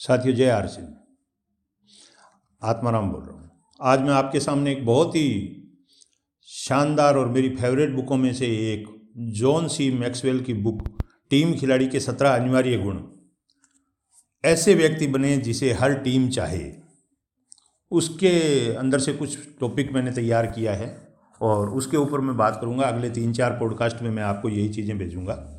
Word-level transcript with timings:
साथियों, 0.00 0.36
जय 0.36 0.50
आर 0.50 0.66
सिंह 0.66 0.88
आत्माराम 2.62 3.10
बोल 3.10 3.22
रहा 3.22 3.32
हूँ। 3.32 3.50
आज 3.80 4.00
मैं 4.00 4.10
आपके 4.10 4.40
सामने 4.40 4.72
एक 4.72 4.86
बहुत 4.86 5.16
ही 5.16 5.62
शानदार 6.44 7.16
और 7.16 7.28
मेरी 7.28 7.48
फेवरेट 7.56 7.90
बुकों 7.90 8.16
में 8.16 8.32
से 8.34 8.46
एक 8.46 8.86
जॉन 9.16 9.68
सी 9.68 9.90
मैक्सवेल 9.90 10.40
की 10.40 10.54
बुक 10.54 11.02
टीम 11.30 11.54
खिलाड़ी 11.54 11.88
के 11.88 12.00
सत्रह 12.00 12.30
अनिवार्य 12.30 12.78
गुण। 12.78 13.02
ऐसे 14.44 14.74
व्यक्ति 14.74 15.06
बने 15.06 15.36
जिसे 15.36 15.72
हर 15.72 15.94
टीम 15.94 16.28
चाहे। 16.28 16.72
उसके 17.90 18.74
अंदर 18.74 18.98
से 18.98 19.12
कुछ 19.12 19.38
टॉपिक 19.60 19.92
मैंने 19.92 20.12
तैयार 20.12 20.46
किया 20.46 20.74
है 20.74 21.16
और 21.40 21.70
उसके 21.70 21.96
ऊपर 21.96 22.20
मैं 22.20 22.36
बात 22.36 22.58
करूँगा। 22.60 22.84
अगले 22.84 23.10
तीन 23.10 23.32
चार 23.32 23.50
पॉडकास्ट 23.50 24.02
में 24.02 24.10
मैं 24.10 24.22
आपको 24.22 24.48
यही 24.48 24.68
चीज़ें 24.68 24.98
भेजूँगा। 24.98 25.57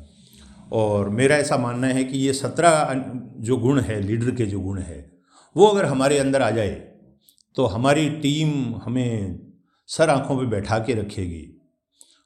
और 0.70 1.08
मेरा 1.10 1.36
ऐसा 1.36 1.56
मानना 1.58 1.86
है 1.88 2.04
कि 2.04 2.18
ये 2.18 2.32
सत्रह 2.34 2.92
जो 3.38 3.56
गुण 3.58 3.80
है, 3.80 4.00
लीडर 4.00 4.30
के 4.30 4.46
जो 4.46 4.60
गुण 4.60 4.78
है, 4.80 5.10
वो 5.56 5.66
अगर 5.66 5.84
हमारे 5.84 6.18
अंदर 6.18 6.42
आ 6.42 6.50
जाए 6.52 6.70
तो 7.56 7.64
हमारी 7.66 8.08
टीम 8.20 8.50
हमें 8.76 9.38
सर 9.88 10.10
आँखों 10.10 10.36
पे 10.38 10.46
बैठा 10.48 10.78
के 10.78 10.94
रखेगी। 10.94 11.46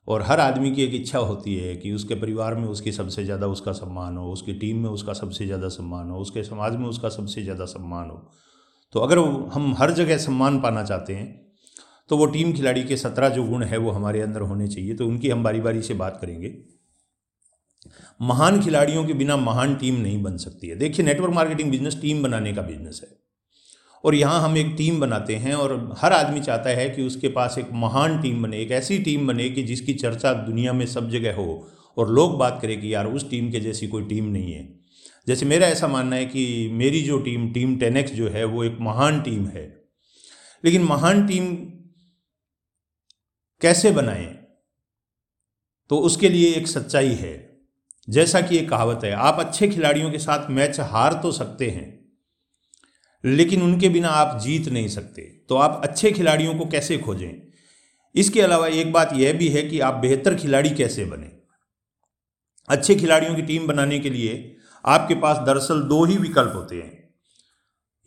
और 0.08 0.22
हर 0.22 0.40
आदमी 0.40 0.70
की 0.72 0.82
एक 0.82 0.94
इच्छा 0.94 1.18
होती 1.20 1.54
है 1.56 1.74
कि 1.76 1.92
उसके 1.92 2.14
परिवार 2.16 2.54
में 2.54 2.66
उसकी 2.66 2.92
सबसे 2.92 3.24
ज़्यादा 3.24 3.46
उसका 3.46 3.72
सम्मान 3.72 4.16
हो, 4.16 4.32
उसकी 4.32 4.52
टीम 4.54 4.82
में 4.82 4.88
उसका 4.90 5.12
सबसे 5.12 5.46
ज़्यादा 5.46 5.68
सम्मान 5.70 6.10
हो, 6.10 6.18
उसके 6.18 6.42
समाज 6.44 6.76
में 6.76 6.86
उसका 6.86 7.08
सबसे 7.10 7.42
ज़्यादा 7.42 7.64
सम्मान 7.66 8.10
हो। 8.10 8.16
तो 8.94 9.00
अगर 9.00 9.18
हम 9.54 9.74
हर 9.78 9.90
जगह 9.92 10.18
सम्मान 10.18 10.60
पाना 10.60 10.84
चाहते 10.84 11.14
हैं 11.14 11.42
तो 12.10 12.16
वो 12.16 12.26
टीम 12.26 12.52
खिलाड़ी 12.52 12.82
के 12.84 12.96
सत्रह 12.96 13.28
जो 13.28 13.44
गुण 13.44 13.62
है, 13.64 13.76
वो 13.78 13.90
हमारे 13.90 14.20
अंदर 14.20 14.40
होने 14.42 14.68
चाहिए। 14.68 14.94
तो 14.94 15.06
उनकी 15.08 15.30
हम 15.30 15.42
बारी 15.42 15.60
बारी 15.60 15.82
से 15.82 15.94
बात 15.94 16.18
करेंगे। 16.20 16.48
महान 18.22 18.62
खिलाड़ियों 18.62 19.04
के 19.04 19.12
बिना 19.12 19.36
महान 19.36 19.74
टीम 19.74 19.94
नहीं 19.94 20.22
बन 20.22 20.36
सकती 20.36 20.68
है। 20.68 20.76
देखिए 20.76 21.06
नेटवर्क 21.06 21.32
मार्केटिंग 21.32 21.70
बिज़नेस 21.70 21.98
टीम 22.02 22.22
बनाने 22.22 22.52
का 22.52 22.62
बिज़नेस 22.62 23.00
है। 23.04 23.24
और 24.04 24.14
यहाँ 24.14 24.40
हम 24.40 24.56
एक 24.56 24.74
टीम 24.78 25.00
बनाते 25.00 25.36
हैं 25.36 25.54
और 25.54 25.94
हर 25.98 26.12
आदमी 26.12 26.40
चाहता 26.40 26.70
है 26.70 26.90
कि 26.90 27.02
उसके 27.02 27.28
पास 27.28 27.58
एक 27.58 27.68
महान 27.72 28.22
टीम 28.22 28.42
बने, 28.42 28.58
एक 28.58 28.70
ऐसी 28.70 28.98
टीम 28.98 29.26
बने 29.26 29.48
कि 29.48 29.62
जिसकी 29.62 29.94
चर्चा 29.94 30.32
दुनिया 30.32 30.72
में 30.72 30.86
सब 30.86 31.10
जगह 31.10 31.34
हो 31.34 31.70
और 31.98 32.10
लोग 32.10 32.38
बात 32.38 32.58
करें 32.62 32.80
कि 32.80 32.94
यार, 32.94 33.06
उस 33.06 33.30
टीम 33.30 33.50
के 33.50 33.60
जैसी 33.60 33.88
कोई 33.88 34.04
टीम 34.04 34.24
नहीं 34.24 34.52
है। 34.52 34.80
जैसे 35.28 35.46
मेरा 35.46 35.66
ऐसा 35.66 35.88
मानना 35.88 36.16
है 36.16 36.26
कि 36.26 36.68
मेरी 36.72 37.02
जो 37.02 37.18
टीम 37.18 37.52
टीम 37.52 37.76
टेनेक्स 37.76 38.12
जो 38.12 38.28
है, 38.28 38.44
वो 38.44 38.64
एक 38.64 38.76
महान 38.80 39.22
टीम 39.22 39.46
है। 39.46 39.84
लेकिन 40.64 40.82
महान 40.82 41.26
टीम 41.26 41.56
कैसे 43.60 43.90
बनाएँ? 43.90 44.44
तो 45.90 45.98
उसके 45.98 46.28
लिए 46.28 46.54
एक 46.54 46.68
सच्चाई 46.68 47.12
है। 47.12 47.53
जैसा 48.08 48.40
कि 48.40 48.56
एक 48.58 48.68
कहावत 48.68 49.04
है, 49.04 49.12
आप 49.12 49.38
अच्छे 49.40 49.68
खिलाड़ियों 49.68 50.10
के 50.10 50.18
साथ 50.18 50.50
मैच 50.50 50.80
हार 50.80 51.12
तो 51.12 51.32
सकते 51.32 51.70
हैं, 51.70 51.86
लेकिन 53.24 53.62
उनके 53.62 53.88
बिना 53.88 54.08
आप 54.08 54.40
जीत 54.40 54.68
नहीं 54.68 54.88
सकते। 54.88 55.22
तो 55.48 55.56
आप 55.56 55.80
अच्छे 55.84 56.10
खिलाड़ियों 56.12 56.54
को 56.54 56.66
कैसे 56.66 56.98
खोजें? 56.98 57.30
इसके 58.14 58.40
अलावा 58.40 58.66
एक 58.66 58.92
बात 58.92 59.12
यह 59.12 59.32
भी 59.32 59.48
है 59.48 59.62
कि 59.62 59.80
आप 59.80 59.94
बेहतर 59.94 60.34
खिलाड़ी 60.34 60.70
कैसे 60.70 61.04
बने? 61.04 61.30
अच्छे 62.68 62.94
खिलाड़ियों 62.94 63.34
की 63.34 63.42
टीम 63.42 63.66
बनाने 63.66 63.98
के 63.98 64.10
लिए 64.10 64.56
आपके 64.84 65.14
पास 65.14 65.38
दरअसल 65.38 65.82
दो 65.82 66.04
ही 66.04 66.16
विकल्प 66.16 66.52
होते 66.54 66.76
हैं। 66.76 67.08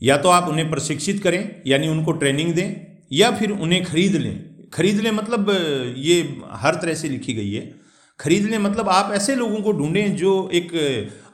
या 0.02 0.18
तो 0.18 0.30
आप 0.30 0.48
उन्हें 0.50 0.70
प्रशिक्षित 0.70 1.22
करें, 1.24 1.62
यानी 1.68 1.88
उनको 1.88 2.12
ट्रेनिंग 2.12 2.54
दें, 2.54 2.74
या 3.12 3.32
फिर 3.32 3.52
उन्हें 3.52 3.84
खरीद 3.86 4.16
लें। 4.16 4.70
खरीद 4.70 5.00
लें 5.00 5.12
मतलब 5.12 5.50
ये 5.98 6.22
हर 6.52 6.76
तरह 6.76 6.94
से 6.94 7.10
लिखी 7.10 7.34
गई 7.34 7.54
है। 7.54 7.87
खरीद 8.20 8.46
लें 8.46 8.58
मतलब 8.58 8.90
आप 8.90 9.14
ऐसे 9.14 9.36
लोगों 9.36 9.62
को 9.62 9.72
ढूंढें 9.72 10.16
जो 10.16 10.50
एक 10.54 10.72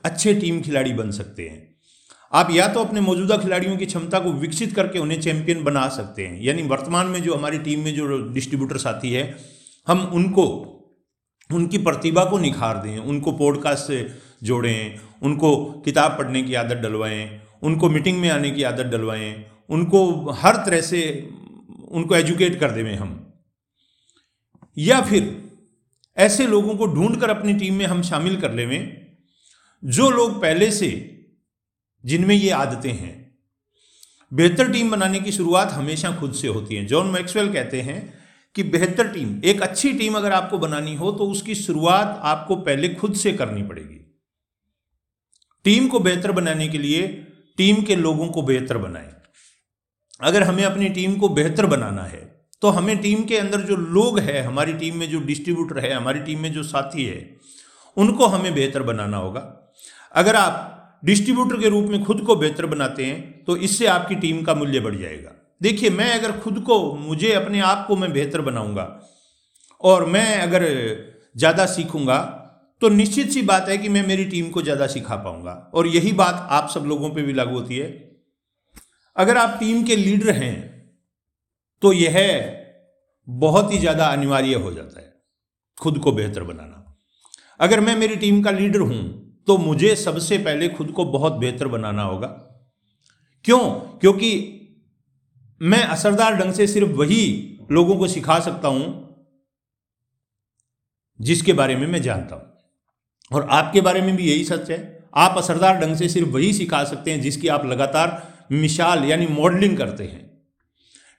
अच्छे 0.06 0.34
टीम 0.34 0.62
खिलाड़ी 0.62 0.94
बन 0.94 1.12
सकते 1.12 1.44
हैं। 1.44 1.76
आप 2.34 2.48
या 2.52 2.68
तो 2.68 2.80
अपने 2.80 3.02
मौजूदा 3.02 3.38
खिलाड़ियों 3.38 3.78
की 3.78 3.86
क्षमता 3.86 4.20
को 4.20 4.32
विकसित 4.32 4.74
करके 4.74 5.00
उन्हें 5.00 5.22
चैंपियन 5.22 5.64
बना 5.64 5.88
सकते 5.90 6.28
हैं। 6.28 6.42
यानी 6.42 6.64
वर्तमान 6.64 7.08
में 7.08 7.24
जो 7.24 7.36
हमारी 7.36 7.58
टीम 7.58 7.80
में 7.80 7.96
जो 7.96 8.34
डिस्ट्रीब्यूटर 8.34 8.78
साथी 8.78 9.14
है, 9.14 9.38
हम 9.88 10.00
उनको, 10.00 10.46
उनकी 11.54 11.78
प्रतिभा 11.78 12.26
को 12.26 12.38
निखार 12.38 12.78
दें, 12.78 12.98
उनको 12.98 13.32
पॉडकास्ट 13.32 13.84
से 13.84 14.08
जोड़ें, 14.44 15.00
उनको 15.22 15.66
किताब 15.86 16.12
पढ़ने 16.12 16.44
की 16.44 16.54
आदत 16.54 16.76
डलवाएँ, 16.76 17.42
उनको 17.64 17.90
मीटिंग 17.90 18.20
में 18.20 18.30
आने 18.30 18.52
की 18.52 18.64
आदत 18.64 18.84
डलवाएँ, 18.84 19.46
उनको 19.70 20.32
हर 20.32 20.56
तरह 20.56 20.82
से, 20.82 21.30
उनको 21.92 22.16
एजुकेट 22.16 22.60
कर 22.60 22.72
देवें 22.72 22.96
हम। 22.96 23.34
या 24.78 25.02
फिर 25.02 25.53
ऐसे 26.18 26.48
लोगों 26.48 26.76
को 26.76 26.86
ढूंढकर 26.86 27.30
अपनी 27.30 27.54
टीम 27.54 27.74
में 27.74 27.86
हम 27.86 28.02
शामिल 28.02 28.42
कर 28.42 28.54
लेवें, 28.54 29.08
जो 29.84 30.10
लोग 30.10 30.42
पहले 30.42 30.72
से 30.72 31.10
जिनमें 32.04 32.36
ये 32.36 32.50
आदतें 32.50 32.92
हैं। 32.92 33.38
बेहतर 34.34 34.72
टीम 34.72 34.92
बनाने 34.92 35.20
की 35.20 35.32
शुरुआत 35.32 35.72
हमेशा 35.72 36.12
खुद 36.12 36.34
से 36.34 36.48
होती 36.48 36.76
है। 36.76 36.86
जॉन 36.86 37.08
मैक्सवेल 37.08 37.54
कहते 37.54 37.82
हैं 37.82 38.14
कि 38.56 38.64
बेहतर 38.64 39.08
टीम, 39.08 39.42
एक 39.44 39.62
अच्छी 39.62 39.94
टीम 39.94 40.16
अगर 40.16 40.32
आपको 40.32 40.58
बनानी 40.58 40.96
हो 40.96 41.12
तो 41.12 41.26
उसकी 41.26 41.56
शुरुआत 41.56 42.20
आपको 42.24 42.56
पहले 42.56 42.90
खुद 42.90 43.16
से 43.16 43.34
करनी 43.34 43.64
पड़ेगी। 43.64 44.00
टीम 45.64 45.88
को 45.88 46.00
बेहतर 46.00 46.32
बनाने 46.32 46.68
के 46.68 46.78
लिए 46.78 47.08
टीम 47.58 47.82
के 47.84 47.96
लोगों 47.96 48.28
को 48.28 48.42
बेहतर 48.42 48.78
बनाएँ। 48.78 49.14
अगर 50.22 50.44
हमें 50.44 50.64
अपनी 50.64 50.90
टीम 50.90 51.16
को 51.16 51.30
बेहतर 51.30 51.66
बनाना 51.66 52.04
है 52.04 52.33
तो 52.64 52.70
हमें 52.70 52.98
टीम 52.98 53.24
के 53.24 53.38
अंदर 53.38 53.62
जो 53.62 53.76
लोग 53.76 54.20
हैं, 54.20 54.42
हमारी 54.44 54.74
टीम 54.76 54.98
में 54.98 55.10
जो 55.10 55.20
डिस्ट्रीब्यूटर 55.22 55.80
है, 55.80 55.92
हमारी 55.94 56.20
टीम 56.22 56.40
में 56.40 56.52
जो 56.54 56.64
साथी 56.66 57.06
है, 57.06 57.20
उनको 57.98 58.26
हमें 58.28 58.54
बेहतर 58.56 58.84
बनाना 58.84 59.18
होगा। 59.18 59.42
अगर 60.16 60.36
आप 60.36 61.02
डिस्ट्रीब्यूटर 61.06 61.60
के 61.62 61.70
रूप 61.70 61.90
में 61.90 62.04
खुद 62.04 62.22
को 62.22 62.36
बेहतर 62.36 62.66
बनाते 62.68 63.06
हैं 63.06 63.44
तो 63.46 63.58
इससे 63.60 63.88
आपकी 63.88 64.16
टीम 64.18 64.42
का 64.44 64.54
मूल्य 64.56 64.80
बढ़ 64.80 64.96
जाएगा। 64.96 65.32
देखिए, 65.62 65.90
मैं 65.90 66.12
अगर 66.14 66.32
खुद 66.40 66.60
को, 66.60 66.94
मुझे 66.94 67.34
अपने 67.34 67.60
आप 67.62 67.86
को 67.88 67.96
मैं 67.96 68.12
बेहतर 68.14 68.42
बनाऊँगा 68.42 68.88
और 69.82 70.06
मैं 70.08 70.38
अगर 70.40 70.66
ज़्यादा 71.38 71.66
सीखूँगा 71.68 72.20
तो 72.82 72.90
निश्चित 72.92 73.30
सी 73.32 73.42
बात 73.44 73.70
है 73.70 73.78
कि 73.78 73.90
मैं 73.90 74.08
मेरी 74.08 74.26
टीम 74.26 74.50
को 74.50 74.62
ज़्यादा 74.62 74.88
सिखा 74.90 75.16
पाऊँगा। 75.18 75.52
और 75.74 75.88
यही 75.90 76.12
बात 76.14 76.48
आप 76.52 76.70
सब 76.70 76.86
लोगों 76.88 77.10
पे 77.10 77.22
भी 77.22 77.34
लागू 77.34 77.60
होती 77.60 77.78
है। 77.78 77.90
अगर 79.16 79.38
आप 79.38 79.58
टीम 79.60 79.84
के 79.84 79.96
लीडर 79.96 80.32
हैं 80.34 80.73
तो 81.84 81.92
यह 81.94 82.18
बहुत 83.28 83.72
ही 83.74 83.78
ज़्यादा 83.78 84.06
अनिवार्य 84.08 84.56
हो 84.56 84.72
जाता 84.74 85.00
है, 85.02 85.14
खुद 85.78 85.98
को 86.00 86.12
बेहतर 86.12 86.44
बनाना। 86.44 86.80
अगर 87.60 87.80
मैं 87.80 87.96
मेरी 87.96 88.16
टीम 88.16 88.42
का 88.44 88.52
लीडर 88.52 88.80
हूँ 88.80 89.02
तो 89.48 89.58
मुझे 89.58 89.96
सबसे 89.96 90.38
पहले 90.38 90.70
खुद 90.70 90.92
को 90.92 91.06
बहुत 91.06 91.34
बेहतर 91.34 91.68
बनाना 91.68 92.04
होगा। 92.04 92.28
क्यों? 93.46 93.60
क्योंकि 94.00 94.32
मैं 95.62 95.84
असरदार 95.84 96.36
ढंग 96.36 96.54
से 96.54 96.68
सिर्फ़ 96.68 96.92
वही 96.92 97.24
लोगों 97.72 97.96
को 97.98 98.08
सिखा 98.08 98.40
सकता 98.40 98.68
हूँ, 98.68 98.86
जिसके 101.20 101.54
बारे 101.54 101.76
में 101.76 101.88
मैं 101.88 102.02
जानता 102.02 102.36
हूँ। 102.36 102.52
और 103.32 103.48
आपके 103.52 103.82
बारे 103.82 104.02
में 104.02 104.16
भी 104.16 104.30
यही 104.32 104.44
सच 104.44 104.70
है। 104.72 104.80
आप 105.16 105.38
असरदार 105.38 105.80
ढंग 105.80 105.96
से 105.96 106.10
सिर्फ़ 106.10 106.30
वही 106.30 106.54
सिखा 106.54 106.84
सकते 106.84 107.12
हैं 107.12 107.22
जिसकी 107.22 107.48
आप 107.48 107.66
लगातार 107.66 108.22
मिसाल 108.52 109.04
यानी 109.06 109.28
मॉडलिंग 109.28 109.78
करते 109.78 110.04
हैं। 110.04 110.33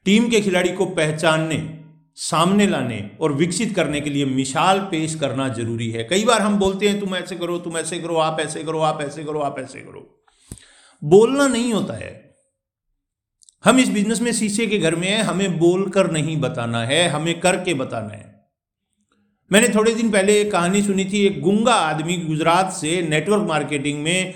टीम 0.05 0.29
के 0.29 0.41
खिलाड़ी 0.41 0.73
को 0.73 0.87
पहचानने, 0.87 1.81
सामने 2.15 2.67
लाने 2.67 3.11
और 3.21 3.33
विकसित 3.33 3.77
करने 3.77 4.01
के 4.01 4.11
लिए 4.11 4.25
मिसाल 4.25 4.81
पेश 4.81 5.15
करना 5.15 5.49
ज़रूरी 5.49 5.91
है। 5.91 6.05
कई 6.05 6.25
बार 6.25 6.43
हम 6.43 6.59
बोलते 6.59 6.89
हैं, 6.89 7.01
तुम 7.01 7.17
ऐसे 7.17 7.37
करो, 7.37 7.59
तुम 7.59 7.79
ऐसे 7.79 7.99
करो, 7.99 8.17
आप 8.17 8.41
ऐसे 8.41 8.65
करो, 8.65 8.79
आप 8.79 9.01
ऐसे 9.01 9.25
करो, 9.25 9.41
आप 9.41 9.59
ऐसे 9.59 9.81
करो। 9.81 10.25
बोलना 11.05 11.49
नहीं 11.49 11.73
होता 11.73 11.95
है। 11.95 12.37
हम 13.65 13.79
इस 13.79 13.89
बिज़नेस 13.89 14.21
में 14.21 14.33
शीशे 14.33 14.67
के 14.67 14.79
घर 14.79 14.95
में 14.95 15.09
हैं, 15.09 15.23
हमें 15.23 15.59
बोलकर 15.59 16.11
नहीं 16.11 16.37
बताना 16.37 16.85
है, 16.85 17.09
हमें 17.09 17.41
करके 17.41 17.75
बताना 17.75 18.09
है। 18.09 18.49
मैंने 19.53 19.69
थोड़े 19.69 19.95
दिन 19.95 20.11
पहले 20.11 20.41
एक 20.41 20.53
कहानी 20.53 20.83
सुनी 20.83 21.05
थी, 21.05 21.27
एक 21.27 21.41
गुंगा 21.41 21.75
आदमी 21.75 22.17
गुजरात 22.17 22.73
से 22.73 23.03
नेटवर्क 23.03 23.43
मार्केटिंग 23.43 24.03
में 24.03 24.35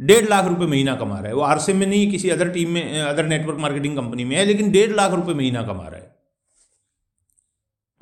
डेढ़ 0.00 0.28
लाख 0.28 0.44
रुपए 0.44 0.66
महीना 0.66 0.94
कमा 0.94 1.18
रहा 1.18 1.28
है। 1.28 1.34
वो 1.34 1.40
आरसे 1.40 1.72
में 1.72 1.86
नहीं, 1.86 2.10
किसी 2.10 2.30
अदर 2.30 2.48
टीम 2.48 2.70
में 2.70 3.02
अदर 3.02 3.26
नेटवर्क 3.26 3.58
मार्केटिंग 3.58 3.96
कंपनी 3.96 4.24
में 4.24 4.36
है, 4.36 4.44
लेकिन 4.44 4.70
डेढ़ 4.70 4.92
लाख 4.92 5.12
रुपए 5.12 5.34
महीना 5.34 5.62
कमा 5.62 5.88
रहा 5.88 6.00
है। 6.00 6.16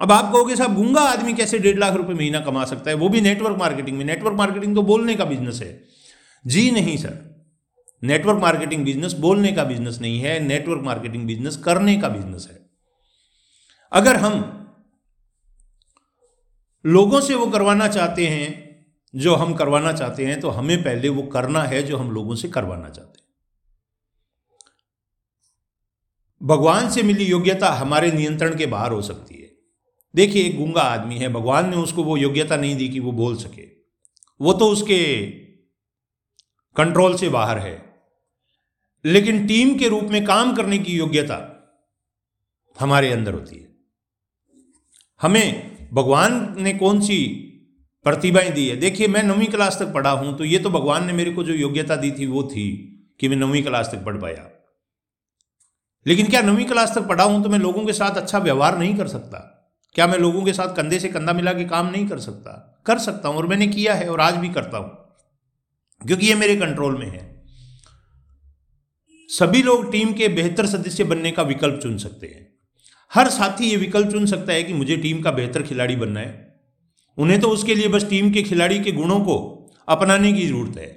अब 0.01 0.13
आप 0.13 0.33
कहोगे, 0.33 0.57
साहब, 0.57 0.75
गुंगा 0.75 1.01
आदमी 1.01 1.33
कैसे 1.33 1.59
डेढ़ 1.59 1.79
लाख 1.79 1.95
रुपए 1.95 2.15
महीना 2.15 2.41
कमा 2.41 2.65
सकता 2.65 2.91
है? 2.91 2.97
वो 2.97 3.09
भी 3.09 3.21
नेटवर्क 3.21 3.57
मार्केटिंग 3.59 3.99
में। 3.99 4.05
नेटवर्क 4.05 4.35
मार्केटिंग 4.35 4.75
तो 4.75 4.83
बोलने 4.83 5.15
का 5.15 5.25
बिज़नेस 5.25 5.61
है। 5.63 5.85
जी 6.47 6.71
नहीं 6.71 6.97
सर 6.97 7.37
नेटवर्क 8.03 8.39
मार्केटिंग 8.39 8.85
बिज़नेस 8.85 9.13
बोलने 9.13 9.53
का 9.53 9.65
बिज़नेस 9.65 10.01
नहीं 10.01 10.21
है। 10.21 10.41
नेटवर्क 10.41 10.83
मार्केटिंग 10.83 11.27
बिज़नेस 11.27 11.57
करने 11.57 11.97
का 11.97 12.09
बिज़नेस 12.09 12.49
है। 12.51 12.71
अगर 13.93 14.17
हम 14.17 14.67
लोगों 16.87 17.21
से 17.21 17.35
वो 17.35 17.47
करवाना 17.47 17.89
चाहते 17.89 18.27
हैं 18.27 18.66
जो 19.17 19.35
हम 19.35 19.55
करवाना 19.55 19.93
चाहते 19.93 20.27
हैं 20.27 20.41
तो 20.41 20.49
हमें 20.49 20.83
पहले 20.83 21.09
वो 21.09 21.23
करना 21.23 21.63
है 21.63 21.83
जो 21.83 21.97
हम 21.97 22.11
लोगों 22.11 22.35
से 22.35 22.49
करवाना 22.49 22.89
चाहते 22.89 23.19
हैं। 23.19 23.27
भगवान 26.43 26.91
से 26.91 27.03
मिली 27.03 27.25
योग्यता 27.25 27.69
हमारे 27.69 28.13
नियंत्रण 28.13 28.59
के 28.59 28.67
बाहर 28.67 28.93
हो 28.93 29.03
सकती 29.03 29.35
है। 29.35 29.53
देखिए, 30.15 30.45
एक 30.45 30.57
गूँगा 30.57 30.81
आदमी 30.81 31.19
है, 31.19 31.29
भगवान 31.29 31.71
ने 31.71 31.77
उसको 31.77 32.05
वो 32.05 32.17
योग्यता 32.17 32.57
नहीं 32.57 32.77
दी 32.77 32.89
कि 32.89 33.01
वो 33.01 33.13
बोल 33.13 33.37
सके। 33.37 33.69
वो 34.41 34.53
तो 34.53 34.69
उसके 34.69 35.27
कंट्रोल 36.77 37.17
से 37.17 37.29
बाहर 37.29 37.59
है। 37.59 38.01
लेकिन 39.05 39.47
टीम 39.47 39.79
के 39.79 39.89
रूप 39.89 40.05
में 40.05 40.25
काम 40.25 40.57
करने 40.57 40.79
की 40.79 40.97
योग्यता 40.97 41.53
हमारे 42.81 43.13
अंदर 43.13 43.35
होती 43.35 43.57
है। 43.57 43.77
हमें 45.23 45.77
भगवान 45.95 46.57
ने 46.59 46.73
कौन 46.73 47.01
सी 47.01 47.43
प्रतिभाएँ 48.07 48.51
दी 48.51 48.67
है। 48.69 48.77
देखिए, 48.77 49.07
मैं 49.09 49.23
नौवीं 49.23 49.47
क्लास 49.47 49.79
तक 49.79 49.93
पढ़ा 49.93 50.11
हूँ 50.11 50.37
तो 50.39 50.45
ये 50.45 50.59
तो 50.59 50.71
भगवान 50.71 51.07
ने 51.07 51.13
मेरे 51.13 51.31
को 51.31 51.45
जो 51.45 51.55
योग्यता 51.55 51.97
दी 51.97 52.11
थी, 52.11 52.27
वो 52.27 52.43
थी 52.45 52.67
कि 53.21 53.29
मैं 53.29 53.37
नौवीं 53.37 53.63
क्लास 53.63 53.91
तक 53.93 54.05
पढ़ 54.05 54.17
पाया। 54.17 54.49
लेकिन 56.07 56.29
क्या 56.29 56.43
नौवीं 56.43 56.65
क्लास 56.65 56.95
तक 56.95 57.07
पढ़ा 57.09 57.25
हूँ 57.25 57.43
तो 57.43 57.49
मैं 57.49 57.59
लोगों 57.59 57.85
के 57.87 57.93
साथ 57.93 58.17
अच्छा 58.17 58.39
व्यवहार 58.39 58.79
नहीं 58.79 58.97
कर 58.97 59.09
सकता? 59.09 59.39
क्या 59.95 60.07
मैं 60.07 60.19
लोगों 60.19 60.45
के 60.45 60.53
साथ 60.53 60.75
कंधे 60.77 60.99
से 60.99 61.09
कंधा 61.09 61.33
मिला 61.33 61.53
के 61.53 61.65
काम 61.65 61.91
नहीं 61.91 62.07
कर 62.09 62.19
सकता? 62.19 62.83
कर 62.87 62.99
सकता 62.99 63.29
हूँ, 63.29 63.37
और 63.37 63.47
मैंने 63.47 63.67
किया 63.67 63.95
है, 63.95 64.09
और 64.09 64.21
आज 64.21 64.35
भी 64.35 64.49
करता 64.49 64.79
हूँ, 64.79 64.91
क्योंकि 66.01 66.27
ये 66.27 66.35
मेरे 66.35 66.57
कंट्रोल 66.57 66.99
में 66.99 67.07
है। 67.07 67.25
सभी 69.31 69.63
लोग 69.63 69.93
टीम 69.93 70.13
के 70.13 70.29
बेहतर 70.29 70.67
सदस्य 70.67 71.05
बनने 71.05 71.31
का 71.31 71.43
विकल्प 71.43 71.81
चुन 71.83 71.99
सकते 71.99 72.27
हैं। 72.27 72.49
हर 73.13 73.29
साथी 73.29 73.71
ये 73.71 73.77
विकल्प 73.77 74.11
चुन 74.11 74.27
सकता 74.27 74.53
है 74.53 74.63
कि 74.63 74.73
मुझे 74.73 74.97
टीम 74.97 75.23
का 75.23 75.31
बेहतर 75.31 75.63
खिलाड़ी 75.63 75.97
बनना 75.97 76.21
है। 76.21 76.46
उन्हें 77.19 77.41
तो 77.41 77.49
उसके 77.49 77.75
लिए 77.75 77.89
बस 77.89 78.09
टीम 78.11 78.31
के 78.33 78.43
खिलाड़ी 78.43 78.79
के 78.79 78.93
गुणों 78.93 79.21
को 79.21 79.37
अपनाने 79.89 80.33
की 80.33 80.47
ज़रूरत 80.47 80.77
है। 80.79 80.91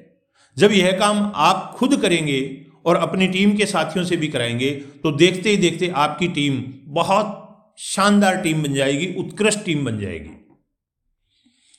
जब 0.57 0.71
यह 0.71 0.91
काम 0.91 1.31
आप 1.35 1.75
खुद 1.77 2.01
करेंगे 2.01 2.39
और 2.85 2.95
अपनी 2.95 3.27
टीम 3.27 3.55
के 3.57 3.65
साथियों 3.65 4.05
से 4.05 4.17
भी 4.17 4.27
कराएँगे 4.27 4.71
तो 5.03 5.11
देखते 5.11 5.49
ही 5.49 5.57
देखते 5.57 5.87
आपकी 5.97 6.27
टीम 6.27 6.63
बहुत 6.93 7.35
शानदार 7.79 8.41
टीम 8.41 8.63
बन 8.63 8.73
जाएगी, 8.73 9.13
उत्कृष्ट 9.15 9.63
टीम 9.65 9.85
बन 9.85 9.99
जाएगी। 9.99 10.35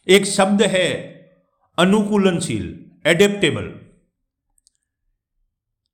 एक 0.07 0.27
शब्द 0.27 0.63
है 0.63 0.89
अनुकूलनशील 1.79 2.75
एडेप्टेबल 3.07 3.73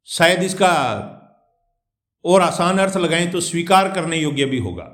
शायद 0.09 0.43
इसका 0.43 0.73
और 2.25 2.43
आसान 2.43 2.79
अर्थ 2.79 2.97
लगाएँ 2.97 3.31
तो 3.31 3.41
स्वीकार 3.41 3.93
करने 3.93 4.17
योग्य 4.17 4.45
भी 4.45 4.59
होगा। 4.59 4.93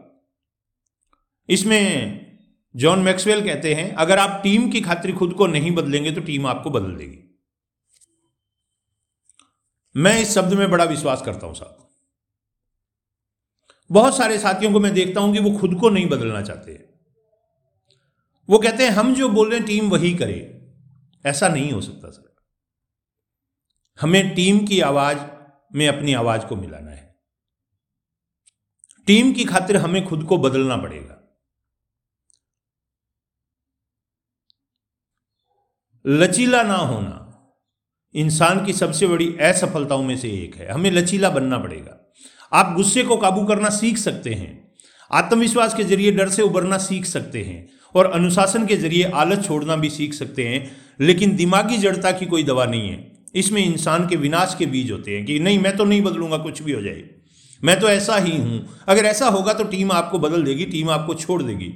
इसमें 1.48 1.80
जॉन 2.74 2.98
मैक्सवेल 2.98 3.44
कहते 3.44 3.74
हैं, 3.74 3.94
अगर 3.94 4.18
आप 4.18 4.40
टीम 4.42 4.70
की 4.70 4.80
खातिर 4.80 5.14
खुद 5.16 5.34
को 5.34 5.46
नहीं 5.46 5.70
बदलेंगे 5.70 6.12
तो 6.12 6.20
टीम 6.20 6.46
आपको 6.46 6.70
बदल 6.70 6.94
देगी। 6.94 7.18
मैं 9.96 10.18
इस 10.20 10.34
शब्द 10.34 10.52
में 10.52 10.70
बड़ा 10.70 10.84
विश्वास 10.84 11.22
करता 11.22 11.46
हूँ 11.46 11.54
साहब। 11.54 11.90
बहुत 13.90 14.16
सारे 14.16 14.38
साथियों 14.38 14.72
को 14.72 14.80
मैं 14.80 14.94
देखता 14.94 15.20
हूँ 15.20 15.32
कि 15.32 15.40
वो 15.40 15.58
खुद 15.58 15.74
को 15.80 15.90
नहीं 15.90 16.06
बदलना 16.06 16.42
चाहते 16.42 16.72
वो 18.48 18.58
कहते 18.58 18.84
हैं, 18.84 18.90
हम 18.90 19.14
जो 19.14 19.28
बोल 19.28 19.50
रहे 19.50 19.58
हैं, 19.58 19.66
टीम 19.66 19.90
वही 19.90 20.14
करे। 20.14 20.68
ऐसा 21.26 21.48
नहीं 21.48 21.72
हो 21.72 21.80
सकता 21.80 22.10
सर। 22.10 22.34
हमें 24.00 24.34
टीम 24.34 24.66
की 24.66 24.80
आवाज़ 24.80 25.18
में 25.74 25.88
अपनी 25.88 26.12
आवाज़ 26.12 26.46
को 26.46 26.56
मिलाना 26.56 26.90
है। 26.90 27.14
टीम 29.06 29.32
की 29.32 29.44
खातिर 29.44 29.76
हमें 29.76 30.04
खुद 30.04 30.24
को 30.24 30.38
बदलना 30.38 30.76
पड़ेगा। 30.76 31.11
लचीला 36.06 36.62
ना 36.62 36.74
होना 36.74 37.18
इंसान 38.14 38.64
की 38.64 38.72
सबसे 38.72 39.06
बड़ी 39.06 39.36
असफलताओं 39.40 40.02
में 40.02 40.16
से 40.16 40.28
एक 40.28 40.54
है। 40.56 40.72
हमें 40.72 40.90
लचीला 40.90 41.30
बनना 41.30 41.58
पड़ेगा। 41.58 42.14
आप 42.52 42.74
गुस्से 42.76 43.02
को 43.02 43.16
काबू 43.16 43.44
करना 43.44 43.68
सीख 43.68 43.98
सकते 43.98 44.34
हैं। 44.34 44.72
आत्मविश्वास 45.10 45.74
के 45.74 45.84
ज़रिए 45.84 46.12
डर 46.12 46.28
से 46.28 46.42
उबरना 46.42 46.78
सीख 46.78 47.04
सकते 47.04 47.42
हैं 47.42 47.68
और 47.94 48.06
अनुशासन 48.06 48.66
के 48.66 48.76
ज़रिए 48.76 49.04
आलस 49.04 49.46
छोड़ना 49.46 49.76
भी 49.76 49.90
सीख 49.90 50.14
सकते 50.14 50.48
हैं, 50.48 50.76
लेकिन 51.00 51.36
दिमागी 51.36 51.78
जड़ता 51.78 52.12
की 52.12 52.26
कोई 52.26 52.42
दवा 52.42 52.64
नहीं 52.64 52.90
है। 52.90 53.12
इसमें 53.34 53.64
इंसान 53.64 54.08
के 54.08 54.16
विनाश 54.16 54.56
के 54.58 54.66
बीज 54.66 54.90
होते 54.90 55.16
हैं 55.16 55.24
कि 55.26 55.38
नहीं, 55.38 55.58
मैं 55.58 55.76
तो 55.76 55.84
नहीं 55.84 56.02
बदलूँगा, 56.02 56.36
कुछ 56.36 56.62
भी 56.62 56.72
हो 56.72 56.82
जाए। 56.82 57.02
मैं 57.64 57.80
तो 57.80 57.88
ऐसा 57.88 58.16
ही 58.16 58.36
हूँ। 58.36 58.68
अगर 58.88 59.04
ऐसा 59.04 59.28
होगा 59.28 59.52
तो 59.52 59.64
टीम 59.64 59.92
आपको 59.92 60.18
बदल 60.18 60.42
देगी, 60.42 60.64
टीम 60.64 60.90
आपको 60.90 61.14
छोड़ 61.14 61.42
देगी। 61.42 61.72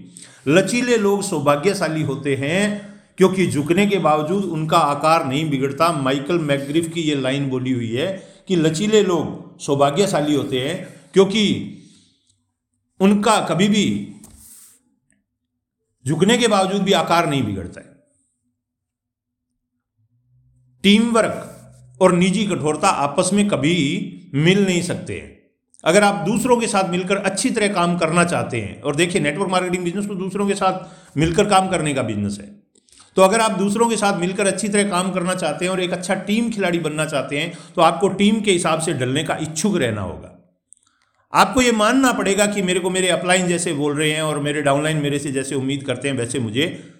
लचीले 0.48 0.96
लोग 0.96 1.22
सौभाग्यशाली 1.22 2.02
होते 2.02 2.36
हैं 2.36 2.95
क्योंकि 3.18 3.46
झुकने 3.46 3.86
के 3.86 3.98
बावजूद 3.98 4.44
उनका 4.44 4.78
आकार 4.78 5.24
नहीं 5.26 5.48
बिगड़ता। 5.50 5.90
माइकल 5.92 6.38
मैकग्रिफ 6.38 6.92
की 6.94 7.00
ये 7.00 7.14
लाइन 7.14 7.48
बोली 7.50 7.72
हुई 7.72 7.90
है 7.90 8.06
कि 8.48 8.56
लचीले 8.56 9.02
लोग 9.02 9.58
सौभाग्यशाली 9.60 10.34
होते 10.34 10.60
हैं, 10.60 10.76
क्योंकि 11.14 11.72
उनका 13.00 13.38
कभी 13.40 13.68
भी 13.68 13.86
झुकने 16.04 16.36
के 16.38 16.48
बावजूद 16.48 16.82
भी 16.82 16.92
आकार 16.92 17.28
नहीं 17.28 17.42
बिगड़ता 17.42 17.80
है। 17.80 17.94
टीम 20.84 21.10
वर्क 21.10 21.98
और 22.00 22.12
निजी 22.12 22.46
कठोरता 22.46 22.88
आपस 22.88 23.30
में 23.32 23.46
कभी 23.48 23.74
मिल 24.34 24.64
नहीं 24.66 24.82
सकते 24.82 25.14
हैं। 25.14 25.34
अगर 25.84 26.04
आप 26.04 26.24
दूसरों 26.26 26.56
के 26.56 26.66
साथ 26.66 26.90
मिलकर 26.90 27.16
अच्छी 27.16 27.50
तरह 27.50 27.68
काम 27.68 27.96
करना 27.98 28.24
चाहते 28.24 28.60
हैं, 28.60 28.80
और 28.80 28.96
देखिए 28.96 29.22
नेटवर्क 29.22 29.50
मार्केटिंग 29.50 29.84
बिज़नेस 29.84 30.06
तो 30.06 30.14
दूसरों 30.14 30.46
के 30.48 30.54
साथ 30.54 31.18
मिलकर 31.18 31.48
काम 31.48 31.68
करने 31.68 31.94
का 31.94 32.02
बिज़नेस 32.02 32.38
है। 32.40 32.55
तो 33.16 33.22
अगर 33.22 33.40
आप 33.40 33.50
दूसरों 33.50 33.88
के 33.88 33.96
साथ 33.96 34.18
मिलकर 34.20 34.46
अच्छी 34.46 34.68
तरह 34.68 34.88
काम 34.90 35.10
करना 35.12 35.34
चाहते 35.34 35.64
हैं 35.64 35.72
और 35.72 35.80
एक 35.80 35.92
अच्छा 35.92 36.14
टीम 36.24 36.50
खिलाड़ी 36.50 36.78
बनना 36.78 37.04
चाहते 37.04 37.38
हैं 37.38 37.52
तो 37.76 37.82
आपको 37.82 38.08
टीम 38.08 38.40
के 38.40 38.52
हिसाब 38.52 38.80
से 38.80 38.94
ढलने 38.94 39.24
का 39.24 39.36
इच्छुक 39.42 39.76
रहना 39.76 40.00
होगा। 40.00 40.32
आपको 41.32 41.62
ये 41.62 41.72
मानना 41.72 42.12
पड़ेगा 42.12 42.46
कि 42.46 42.62
मेरे 42.62 42.80
को 42.80 42.90
मेरे 42.90 43.08
अपलाइन 43.08 43.46
जैसे 43.46 43.72
बोल 43.72 43.96
रहे 43.96 44.10
हैं 44.10 44.22
और 44.22 44.38
मेरे 44.38 44.62
डाउनलाइन 44.62 44.96
मेरे 44.96 45.18
से 45.18 45.32
जैसे 45.32 45.54
उम्मीद 45.54 45.82
करते 45.82 46.08
हैं, 46.08 46.16
वैसे 46.16 46.38
मुझे 46.38 46.92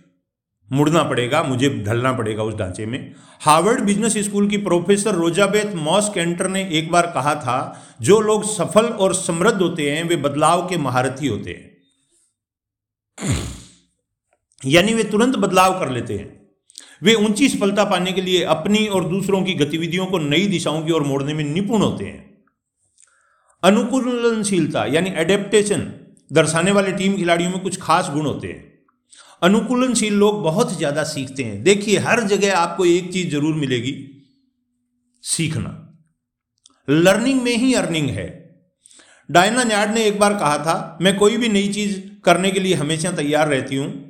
मुड़ना 0.71 1.03
पड़ेगा, 1.03 1.43
मुझे 1.43 1.69
ढलना 1.85 2.13
पड़ेगा 2.13 2.43
उस 2.43 2.55
ढांचे 2.55 2.87
में। 2.87 3.15
हार्वर्ड 3.41 3.81
बिज़नेस 3.81 4.19
स्कूल 4.19 4.49
की 4.49 4.57
प्रोफेसर 4.57 5.15
रोजाबेथ 5.15 5.75
मॉस 5.75 6.11
कैंटर 6.15 6.49
ने 6.49 6.69
एक 6.73 6.91
बार 6.91 7.07
कहा 7.07 7.35
था, 7.35 7.83
जो 8.03 8.21
लोग 8.21 8.45
सफल 8.45 8.87
और 8.87 9.15
समृद्ध 9.15 9.61
होते 9.63 9.91
हैं, 9.91 10.05
वे 10.05 10.17
बदलाव 10.17 10.67
के 10.69 10.77
महारथी 10.79 11.27
होते 11.27 11.51
हैं। 11.51 11.76
यानी 14.63 14.95
वे 14.95 15.05
तुरंत 15.05 15.37
बदलाव 15.37 15.79
कर 15.81 15.91
लेते 15.91 16.15
हैं। 16.15 16.35
वे 17.03 17.15
ऊँची 17.15 17.49
सफलता 17.49 17.85
पाने 17.85 18.13
के 18.13 18.21
लिए 18.21 18.43
अपनी 18.45 18.87
और 18.89 19.09
दूसरों 19.09 19.43
की 19.45 19.55
गतिविधियों 19.55 20.07
को 20.07 20.19
नई 20.19 20.47
दिशाओं 20.47 20.83
की 20.83 20.93
ओर 20.93 21.03
मोड़ने 21.03 21.35
में 21.35 21.45
निपुण 21.45 21.83
होते 21.83 22.05
हैं। 22.05 22.25
अनुकूलनशीलता 23.63 24.85
यानी 24.85 25.11
एडेप्टेशन 25.17 25.81
दर्शाने 26.31 26.73
वाले 26.73 26.93
टीम 26.93 27.17
खिलाड़ियों 27.17 27.51
में 27.51 27.59
कुछ 27.61 27.81
खास 27.81 28.11
गुण 28.15 28.27
होते 28.27 28.49
हैं। 28.49 28.65
अनुकूलनशील 29.43 30.15
लोग 30.15 30.43
बहुत 30.43 30.77
ज़्यादा 30.77 31.03
सीखते 31.05 31.43
हैं। 31.43 31.63
देखिए, 31.63 31.99
हर 31.99 32.23
जगह 32.23 32.57
आपको 32.57 32.85
एक 32.85 33.13
चीज़ 33.13 33.29
ज़रूर 33.31 33.55
मिलेगी, 33.55 33.93
सीखना। 35.25 35.83
लर्निंग 36.89 37.43
में 37.43 37.57
ही 37.57 37.75
अर्निंग 37.75 38.09
है। 38.11 38.27
डायना 39.29 39.65
न्याड 39.65 39.95
ने 39.95 40.05
एक 40.05 40.19
बार 40.19 40.35
कहा 40.35 40.59
था, 40.59 40.99
मैं 41.03 41.17
कोई 41.19 41.37
भी 41.37 41.49
नई 41.49 41.69
चीज़ 41.69 42.01
करने 42.25 42.51
के 42.51 42.61
लिए 42.61 42.75
हमेशा 42.75 43.13
तैयार 43.13 43.49
रहती 43.49 43.77
हूँ। 43.77 44.06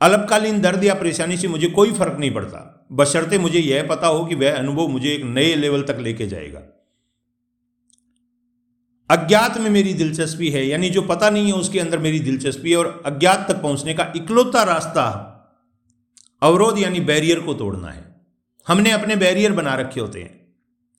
अल्पकालीन 0.00 0.60
दर्द 0.60 0.84
या 0.84 0.94
परेशानी 0.94 1.36
से 1.36 1.48
मुझे 1.48 1.66
कोई 1.66 1.92
फ़र्क 1.92 2.16
नहीं 2.18 2.30
पड़ता। 2.30 2.88
बशर्ते 2.92 3.38
मुझे 3.38 3.58
यह 3.58 3.86
पता 3.86 4.06
हो 4.06 4.24
कि 4.24 4.34
वह 4.34 4.58
अनुभव 4.58 4.88
मुझे 4.88 5.12
एक 5.12 5.24
नए 5.24 5.54
लेवल 5.54 5.82
तक 5.82 5.98
लेके 6.00 6.26
जाएगा। 6.26 6.62
अज्ञात 9.10 9.58
में 9.58 9.70
मेरी 9.70 9.94
दिलचस्पी 9.94 10.50
है, 10.50 10.66
यानी 10.66 10.90
जो 10.90 11.02
पता 11.02 11.30
नहीं 11.30 11.46
है 11.46 11.52
उसके 11.52 11.80
अंदर 11.80 11.98
मेरी 11.98 12.20
दिलचस्पी 12.20 12.70
है 12.70 12.76
और 12.76 13.02
अज्ञात 13.06 13.46
तक 13.48 13.62
पहुँचने 13.62 13.94
का 13.94 14.12
इकलौता 14.16 14.62
रास्ता 14.62 15.06
अवरोध 16.42 16.78
यानी 16.78 17.00
बैरियर 17.00 17.40
को 17.40 17.54
तोड़ना 17.54 17.88
है। 17.88 18.04
हमने 18.66 18.90
अपने 18.90 19.16
बैरियर 19.16 19.52
बना 19.52 19.74
रखे 19.74 20.00
होते 20.00 20.20
हैं 20.20 20.54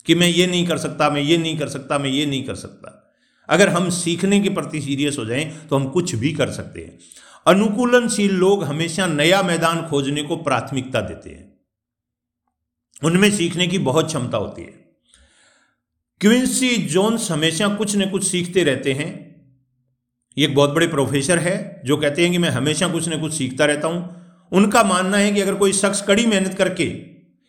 कि 0.05 0.15
मैं 0.15 0.27
ये 0.27 0.47
नहीं 0.47 0.67
कर 0.67 0.77
सकता, 0.77 1.09
मैं 1.09 1.21
ये 1.21 1.37
नहीं 1.37 1.57
कर 1.59 1.67
सकता, 1.67 1.97
मैं 1.97 2.09
ये 2.09 2.25
नहीं 2.25 2.43
कर 2.43 2.55
सकता। 2.55 2.97
अगर 3.49 3.69
हम 3.69 3.89
सीखने 3.89 4.39
के 4.39 4.49
प्रति 4.49 4.81
सीरियस 4.81 5.17
हो 5.17 5.25
जाएँ 5.25 5.45
तो 5.69 5.75
हम 5.75 5.89
कुछ 5.89 6.15
भी 6.15 6.33
कर 6.33 6.51
सकते 6.51 6.81
हैं। 6.81 6.99
अनुकूलनशील 7.45 8.35
लोग 8.35 8.63
हमेशा 8.63 9.07
नया 9.07 9.43
मैदान 9.43 9.87
खोजने 9.87 10.23
को 10.23 10.35
प्राथमिकता 10.35 11.01
देते 11.01 11.29
हैं। 11.29 11.59
उनमें 13.03 13.31
सीखने 13.31 13.67
की 13.67 13.79
बहुत 13.79 14.05
क्षमता 14.05 14.37
होती 14.37 14.61
है। 14.61 14.95
क्विंसी 16.21 16.77
जोन्स 16.77 17.31
हमेशा 17.31 17.67
कुछ 17.67 17.95
न 17.95 18.09
कुछ 18.09 18.27
सीखते 18.27 18.63
रहते 18.63 18.93
हैं। 18.93 19.31
ये 20.37 20.47
एक 20.47 20.55
बहुत 20.55 20.69
बड़े 20.69 20.87
प्रोफेसर 20.87 21.39
है, 21.39 21.81
जो 21.85 21.97
कहते 21.97 22.21
हैं 22.21 22.31
कि 22.31 22.37
मैं 22.37 22.49
हमेशा 22.49 22.87
कुछ 22.87 23.09
न 23.09 23.21
कुछ 23.21 23.33
सीखता 23.33 23.65
रहता 23.65 23.87
हूँ। 23.87 24.21
उनका 24.51 24.83
मानना 24.83 25.17
है 25.17 25.31
कि 25.31 25.41
अगर 25.41 25.55
कोई 25.55 25.73
शख्स 25.73 26.01
कड़ी 26.01 26.25
मेहनत 26.25 26.53
करके 26.53 26.85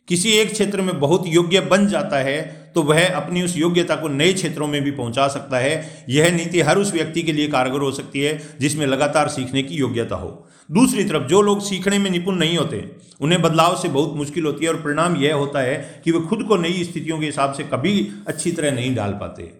किसी 0.09 0.31
एक 0.31 0.53
क्षेत्र 0.53 0.83
में 0.83 1.01
बहुत 1.01 1.25
योग्य 1.27 1.61
बन 1.61 1.87
जाता 1.87 2.17
है 2.17 2.62
तो 2.75 2.83
वह 2.83 3.15
अपनी 3.15 3.43
उस 3.43 3.57
योग्यता 3.57 3.97
को 3.97 4.09
नए 4.09 4.33
क्षेत्रों 4.33 4.67
में 4.67 4.83
भी 4.83 4.91
पहुँचा 4.91 5.29
सकता 5.29 5.59
है। 5.59 6.07
यह 6.09 6.31
नीति 6.31 6.61
हर 6.61 6.79
उस 6.79 6.93
व्यक्ति 6.93 7.23
के 7.23 7.33
लिए 7.33 7.49
कारगर 7.49 7.79
हो 7.79 7.93
सकती 7.93 8.21
है, 8.21 8.57
जिसमें 8.61 8.87
लगातार 8.87 9.29
सीखने 9.29 9.63
की 9.63 9.75
योग्यता 9.75 10.17
हो। 10.17 10.49
दूसरी 10.71 11.05
तरफ़, 11.05 11.23
जो 11.23 11.43
लोग 11.43 11.61
सीखने 11.61 11.99
में 11.99 12.11
निपुण 12.11 12.35
नहीं 12.35 12.59
होते, 12.59 12.91
उन्हें 13.21 13.43
बदलाव 13.43 13.77
से 13.77 13.89
बहुत 13.89 14.17
मुश्किल 14.17 14.45
होती 14.45 14.65
है 14.65 14.71
और 14.71 14.77
परिणाम 14.77 15.17
यह 15.17 15.35
होता 15.35 15.61
है 15.61 16.03
कि 16.05 16.13
वे 16.13 16.21
खुद 16.21 16.43
को 16.43 16.57
नई 16.57 16.85
स्थितियों 16.85 17.19
के 17.19 17.27
हिसाब 17.27 17.53
से 17.53 17.63
कभी 17.63 18.13
अच्छी 18.29 18.53
तरह 18.53 18.71
नहीं 18.71 18.95
डाल 18.95 19.13
पाते। 19.13 19.53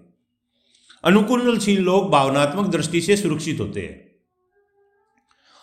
अनुकूलशील 1.05 1.81
लोग 1.81 2.11
भावनात्मक 2.11 2.67
दृष्टि 2.67 3.01
से 3.01 3.17
सुरक्षित 3.17 3.61
होते 3.61 3.81
हैं। 3.81 4.12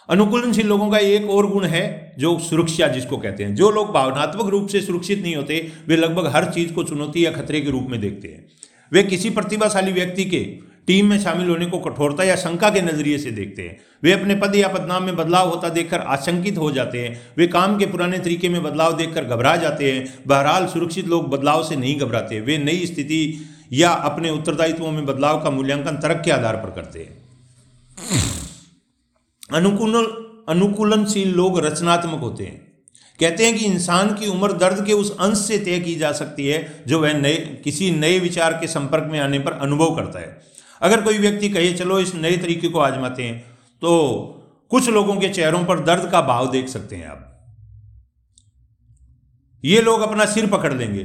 अनुकूलनशील 0.09 0.67
लोगों 0.67 0.89
का 0.89 0.97
एक 0.97 1.29
और 1.29 1.47
गुण 1.47 1.65
है 1.65 2.15
जो 2.19 2.39
सुरक्षा 2.39 2.87
जिसको 2.87 3.17
कहते 3.17 3.43
हैं। 3.43 3.55
जो 3.55 3.71
लोग 3.71 3.91
भावनात्मक 3.91 4.45
रूप 4.45 4.67
से 4.67 4.81
सुरक्षित 4.81 5.21
नहीं 5.21 5.35
होते, 5.35 5.71
वे 5.87 5.95
लगभग 5.95 6.27
हर 6.27 6.45
चीज़ 6.45 6.73
को 6.73 6.83
चुनौती 6.83 7.25
या 7.25 7.31
खतरे 7.31 7.61
के 7.61 7.69
रूप 7.69 7.87
में 7.89 8.01
देखते 8.01 8.27
हैं। 8.27 8.45
वे 8.91 9.03
किसी 9.03 9.29
प्रतिभाशाली 9.29 9.91
व्यक्ति 9.91 10.25
के 10.25 10.69
टीम 10.87 11.05
में 11.05 11.19
शामिल 11.19 11.49
होने 11.49 11.65
को 11.65 11.79
कठोरता 11.79 12.23
या 12.23 12.35
शंका 12.35 12.69
के 12.69 12.81
नज़रिए 12.81 13.17
से 13.17 13.31
देखते 13.31 13.61
हैं। 13.61 13.77
वे 14.03 14.11
अपने 14.11 14.35
पद 14.35 14.55
या 14.55 14.67
पदनाम 14.67 15.03
में 15.03 15.15
बदलाव 15.15 15.49
होता 15.49 15.69
देखकर 15.69 15.99
आशंकित 15.99 16.57
हो 16.57 16.71
जाते 16.71 16.99
हैं। 16.99 17.21
वे 17.37 17.47
काम 17.47 17.77
के 17.77 17.85
पुराने 17.85 18.19
तरीके 18.19 18.49
में 18.49 18.63
बदलाव 18.63 18.97
देखकर 18.97 19.25
घबरा 19.25 19.55
जाते 19.55 19.91
हैं। 19.91 20.13
बहरहाल 20.27 20.67
सुरक्षित 20.67 21.07
लोग 21.07 21.29
बदलाव 21.29 21.63
से 21.63 21.75
नहीं 21.75 21.99
घबराते। 21.99 22.39
वे 22.39 22.57
नई 22.57 22.85
स्थिति 22.85 23.49
या 23.73 23.89
अपने 23.89 24.29
उत्तरदायित्वों 24.29 24.91
में 24.91 25.05
बदलाव 25.05 25.43
का 25.43 25.49
मूल्यांकन 25.49 25.95
तर्क 25.95 26.21
के 26.25 26.31
आधार 26.31 26.55
पर 26.55 26.69
करते 26.71 26.99
हैं। 26.99 27.19
अनुकूल 29.53 29.95
अनुकूलनशील 30.49 31.33
लोग 31.33 31.59
रचनात्मक 31.59 32.19
होते 32.19 32.43
हैं। 32.43 32.67
कहते 33.19 33.45
हैं 33.45 33.57
कि 33.57 33.65
इंसान 33.65 34.13
की 34.13 34.27
उम्र 34.27 34.53
दर्द 34.53 34.85
के 34.85 34.93
उस 34.93 35.15
अंश 35.19 35.37
से 35.37 35.57
तय 35.57 35.79
की 35.79 35.95
जा 35.95 36.11
सकती 36.11 36.47
है, 36.47 36.83
जो 36.87 36.99
वह 36.99 37.13
नए, 37.13 37.35
किसी 37.63 37.91
नए 37.91 38.19
विचार 38.19 38.53
के 38.53 38.67
संपर्क 38.67 39.07
में 39.11 39.19
आने 39.19 39.39
पर 39.39 39.51
अनुभव 39.51 39.95
करता 39.95 40.19
है। 40.19 40.41
अगर 40.81 41.01
कोई 41.01 41.17
व्यक्ति 41.17 41.49
कहे, 41.49 41.73
चलो, 41.73 41.99
इस 41.99 42.15
नए 42.15 42.37
तरीके 42.37 42.67
को 42.67 42.79
आजमाते 42.79 43.23
हैं 43.23 43.39
तो 43.81 43.91
कुछ 44.71 44.89
लोगों 44.89 45.15
के 45.15 45.29
चेहरों 45.29 45.63
पर 45.65 45.79
दर्द 45.79 46.09
का 46.11 46.21
भाव 46.21 46.51
देख 46.51 46.67
सकते 46.67 46.95
हैं 46.95 47.07
आप। 47.07 47.25
ये 49.63 49.81
लोग 49.81 50.01
अपना 50.01 50.25
सिर 50.25 50.47
पकड़ 50.47 50.73
लेंगे। 50.73 51.03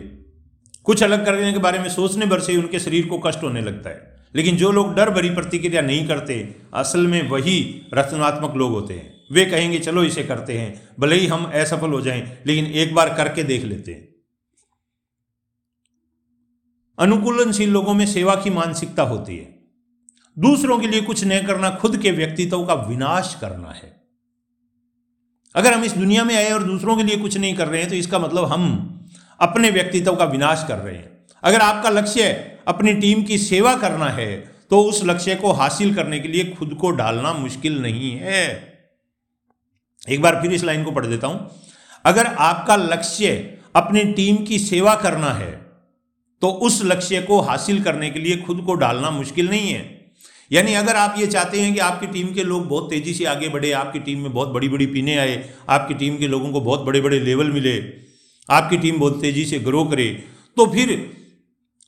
कुछ 0.84 1.02
अलग 1.02 1.24
करने 1.26 1.52
के 1.52 1.58
बारे 1.58 1.78
में 1.78 1.88
सोचने 1.88 2.26
भर 2.26 2.40
से 2.40 2.52
ही 2.52 2.58
उनके 2.58 2.78
शरीर 2.78 3.06
को 3.06 3.18
कष्ट 3.18 3.42
होने 3.42 3.60
लगता 3.60 3.90
है। 3.90 4.13
लेकिन 4.34 4.56
जो 4.56 4.70
लोग 4.72 4.94
डर 4.94 5.10
भरी 5.10 5.30
प्रतिक्रिया 5.30 5.82
नहीं 5.82 6.06
करते, 6.08 6.56
असल 6.74 7.06
में 7.06 7.30
वही 7.30 7.82
रचनात्मक 7.94 8.54
लोग 8.54 8.72
होते 8.72 8.94
हैं। 8.94 9.12
वे 9.32 9.44
कहेंगे, 9.44 9.78
चलो 9.78 10.04
इसे 10.04 10.22
करते 10.24 10.58
हैं, 10.58 10.88
भले 11.00 11.16
ही 11.16 11.26
हम 11.26 11.44
असफल 11.44 11.90
हो 11.90 12.00
जाएँ, 12.00 12.38
लेकिन 12.46 12.66
एक 12.66 12.94
बार 12.94 13.14
करके 13.14 13.42
देख 13.42 13.64
लेते 13.64 13.92
हैं। 13.92 14.08
अनुकूलनशील 16.98 17.70
लोगों 17.70 17.94
में 17.94 18.06
सेवा 18.06 18.34
की 18.34 18.50
मानसिकता 18.50 19.02
होती 19.02 19.36
है। 19.36 19.52
दूसरों 20.36 20.78
के 20.78 20.86
लिए 20.86 21.00
कुछ 21.00 21.24
नहीं 21.24 21.44
करना 21.44 21.70
खुद 21.70 21.96
के 21.96 22.10
व्यक्तित्व 22.10 22.64
का 22.64 22.74
विनाश 22.74 23.36
करना 23.40 23.68
है। 23.68 24.02
अगर 25.54 25.72
हम 25.72 25.84
इस 25.84 25.92
दुनिया 25.92 26.24
में 26.24 26.36
आए 26.36 26.50
और 26.50 26.62
दूसरों 26.62 26.96
के 26.96 27.02
लिए 27.02 27.16
कुछ 27.16 27.36
नहीं 27.36 27.54
कर 27.54 27.68
रहे 27.68 27.80
हैं 27.80 27.88
तो 27.90 27.96
इसका 27.96 28.18
मतलब 28.18 28.44
हम 28.44 28.64
अपने 29.40 29.70
व्यक्तित्व 29.70 30.16
का 30.16 30.24
विनाश 30.24 30.64
कर 30.68 30.78
रहे 30.78 30.94
हैं। 30.94 31.26
अगर 31.42 31.60
आपका 31.60 31.90
लक्ष्य 31.90 32.53
अपनी 32.66 32.94
टीम 32.96 33.22
की 33.22 33.38
सेवा 33.38 33.74
करना 33.76 34.08
है 34.10 34.36
तो 34.70 34.80
उस 34.82 35.02
लक्ष्य 35.04 35.34
को 35.34 35.52
हासिल 35.52 35.94
करने 35.94 36.18
के 36.20 36.28
लिए 36.28 36.44
खुद 36.50 36.74
को 36.74 36.90
डालना 36.92 37.32
मुश्किल 37.32 37.80
नहीं 37.82 38.12
है। 38.18 38.44
एक 40.08 40.22
बार 40.22 40.40
फिर 40.42 40.52
इस 40.52 40.64
लाइन 40.64 40.84
को 40.84 40.90
पढ़ 40.90 41.06
देता 41.06 41.26
हूँ। 41.26 41.50
अगर 42.04 42.26
आपका 42.26 42.76
लक्ष्य 42.76 43.28
अपनी 43.76 44.04
टीम 44.12 44.36
की 44.44 44.58
सेवा 44.60 44.94
करना 44.96 45.30
है 45.32 45.52
तो 46.42 46.48
उस 46.60 46.80
लक्ष्य 46.84 47.20
को 47.22 47.40
हासिल 47.40 47.82
करने 47.82 48.10
के 48.10 48.20
लिए 48.20 48.36
खुद 48.36 48.60
को 48.60 48.74
डालना 48.76 49.10
मुश्किल 49.10 49.48
नहीं 49.48 49.72
है। 49.72 49.82
यानी 50.50 50.74
अगर 50.74 50.96
आप 50.96 51.14
ये 51.18 51.26
चाहते 51.26 51.60
हैं 51.60 51.72
कि 51.74 51.80
आपकी 51.80 52.06
टीम 52.08 52.32
के 52.34 52.42
लोग 52.44 52.66
बहुत 52.68 52.90
तेज़ी 52.90 53.14
से 53.14 53.24
आगे 53.26 53.48
बढ़े, 53.48 53.70
आपकी 53.72 53.98
टीम 54.00 54.20
में 54.20 54.32
बहुत 54.32 54.48
बड़ी 54.48 54.68
बड़ी 54.68 54.86
पीने 54.86 55.16
आए, 55.18 55.48
आपकी 55.68 55.94
टीम 55.94 56.16
के 56.18 56.28
लोगों 56.28 56.50
को 56.52 56.60
बहुत 56.60 56.80
बड़े 56.80 57.00
बड़े 57.00 57.20
लेवल 57.20 57.50
मिले, 57.50 57.76
आपकी 58.48 58.76
टीम 58.76 58.98
बहुत 59.00 59.20
तेज़ी 59.20 59.44
से 59.44 59.58
ग्रो 59.60 59.84
करे 59.84 60.08
तो 60.56 60.66
फिर 60.66 60.90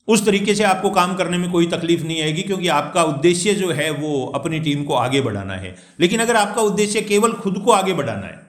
उस 0.08 0.24
तरीके 0.26 0.54
से 0.54 0.64
आपको 0.64 0.90
काम 0.90 1.14
करने 1.16 1.38
में 1.38 1.50
कोई 1.50 1.66
तकलीफ़ 1.66 2.02
नहीं 2.02 2.22
आएगी, 2.22 2.42
क्योंकि 2.42 2.68
आपका 2.70 3.02
उद्देश्य 3.04 3.54
जो 3.54 3.70
है 3.70 3.90
वो 3.92 4.24
अपनी 4.34 4.60
टीम 4.60 4.84
को 4.84 4.94
आगे 4.94 5.20
बढ़ाना 5.20 5.54
है। 5.56 5.74
लेकिन 6.00 6.20
अगर 6.20 6.36
आपका 6.36 6.62
उद्देश्य 6.62 7.00
केवल 7.02 7.32
खुद 7.34 7.62
को 7.64 7.72
आगे 7.72 7.94
बढ़ाना 7.94 8.26
है, 8.26 8.44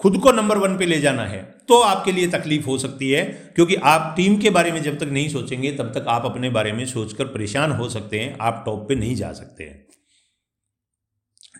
खुद 0.00 0.16
को 0.18 0.32
नंबर 0.32 0.58
वन 0.58 0.76
पे 0.78 0.86
ले 0.86 1.00
जाना 1.00 1.24
है 1.24 1.42
तो 1.68 1.80
आपके 1.80 2.12
लिए 2.12 2.26
तकलीफ़ 2.30 2.66
हो 2.66 2.76
सकती 2.78 3.10
है, 3.10 3.22
क्योंकि 3.54 3.74
आप 3.76 4.12
टीम 4.16 4.36
के 4.36 4.50
बारे 4.50 4.72
में 4.72 4.82
जब 4.82 4.98
तक 4.98 5.08
नहीं 5.08 5.28
सोचेंगे, 5.28 5.72
तब 5.72 5.92
तक 5.94 6.06
आप 6.08 6.24
अपने 6.24 6.50
बारे 6.50 6.72
में 6.72 6.84
सोचकर 6.86 7.24
परेशान 7.26 7.72
हो 7.72 7.88
सकते 7.88 8.20
हैं, 8.20 8.36
आप 8.40 8.62
टॉप 8.66 8.88
पे 8.88 8.94
नहीं 8.94 9.14
जा 9.14 9.32
सकते 9.32 9.64
हैं। 9.64 9.86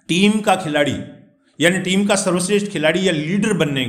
टीम 0.09 0.41
का 0.41 0.57
खिलाड़ी, 0.57 0.97
यानी 1.59 1.79
टीम 1.81 2.07
का 2.07 2.17
सर्वश्रेष्ठ 2.17 2.67
खिलाड़ी 2.67 3.07
या 3.09 3.13
लीडर 3.13 3.53
बनने 3.55 3.85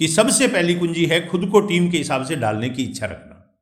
की 0.00 0.08
सबसे 0.08 0.48
पहली 0.48 0.74
कुंजी 0.74 1.06
है 1.06 1.26
खुद 1.26 1.48
को 1.50 1.60
टीम 1.60 1.90
के 1.90 1.98
हिसाब 1.98 2.24
से 2.26 2.36
डालने 2.36 2.70
की 2.70 2.84
इच्छा 2.84 3.06
रखना, 3.06 3.58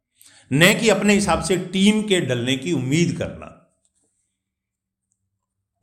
न 0.53 0.81
कि 0.81 0.89
अपने 0.89 1.15
हिसाब 1.15 1.43
से 1.43 1.57
टीम 1.57 2.03
के 2.03 2.21
डलने 2.21 2.57
की 2.57 2.73
उम्मीद 2.73 3.19
करना। 3.19 3.55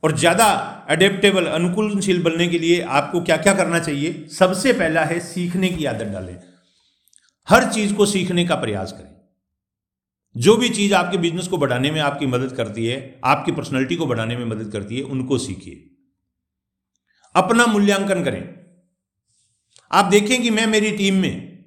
और 0.04 0.18
ज़्यादा 0.18 0.88
एडेप्टेबल 0.90 1.46
अनुकूलशील 1.46 2.24
बनने 2.24 2.48
के 2.48 2.60
लिए 2.60 2.82
आपको 2.82 3.22
क्या 3.22 3.38
क्या 3.38 3.54
करना 3.54 3.80
चाहिए? 3.80 4.28
सबसे 4.28 4.74
पहला 4.74 5.04
है 5.06 5.20
सीखने 5.20 5.70
की 5.70 5.86
आदत 5.86 6.06
डालें। 6.06 6.40
हर 7.50 7.74
चीज़ 7.74 7.94
को 7.94 8.06
सीखने 8.06 8.46
का 8.46 8.56
प्रयास 8.56 8.92
करें। 8.92 9.16
जो 10.38 10.58
भी 10.58 10.70
चीज़ 10.70 10.94
आपके 10.94 11.18
बिज़नेस 11.18 11.48
को 11.48 11.58
बढ़ाने 11.58 11.92
में 11.92 12.02
आपकी 12.02 12.26
मदद 12.26 12.56
करती 12.56 12.86
है, 12.86 13.20
आपकी 13.24 13.52
पर्सनैलिटी 13.52 13.96
को 13.96 14.06
बढ़ाने 14.06 14.38
में 14.38 14.46
मदद 14.46 14.72
करती 14.72 14.98
है, 14.98 15.04
उनको 15.04 15.38
सीखिए। 15.38 15.90
अपना 17.36 17.66
मूल्यांकन 17.66 18.24
करें। 18.24 18.55
आप 19.96 20.06
देखें 20.06 20.42
कि 20.42 20.50
मैं 20.50 20.68
मेरी 20.68 20.92
टीम 20.92 21.16
में 21.16 21.64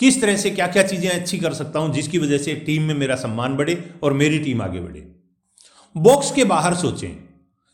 किस 0.00 0.20
तरह 0.20 0.36
से 0.36 0.50
क्या 0.50 0.66
क्या 0.66 0.82
चीज़ें 0.82 1.10
अच्छी 1.10 1.38
कर 1.38 1.52
सकता 1.52 1.78
हूँ, 1.78 1.94
जिसकी 1.94 2.18
वजह 2.18 2.38
से 2.38 2.54
टीम 2.54 2.82
में 2.82 2.94
मेरा 2.94 3.14
सम्मान 3.14 3.56
बढ़े 3.56 3.90
और 4.02 4.12
मेरी 4.12 4.38
टीम 4.38 4.62
आगे 4.62 4.80
बढ़े। 4.80 5.14
बॉक्स 5.96 6.32
के 6.32 6.44
बाहर 6.44 6.74
सोचें। 6.74 7.16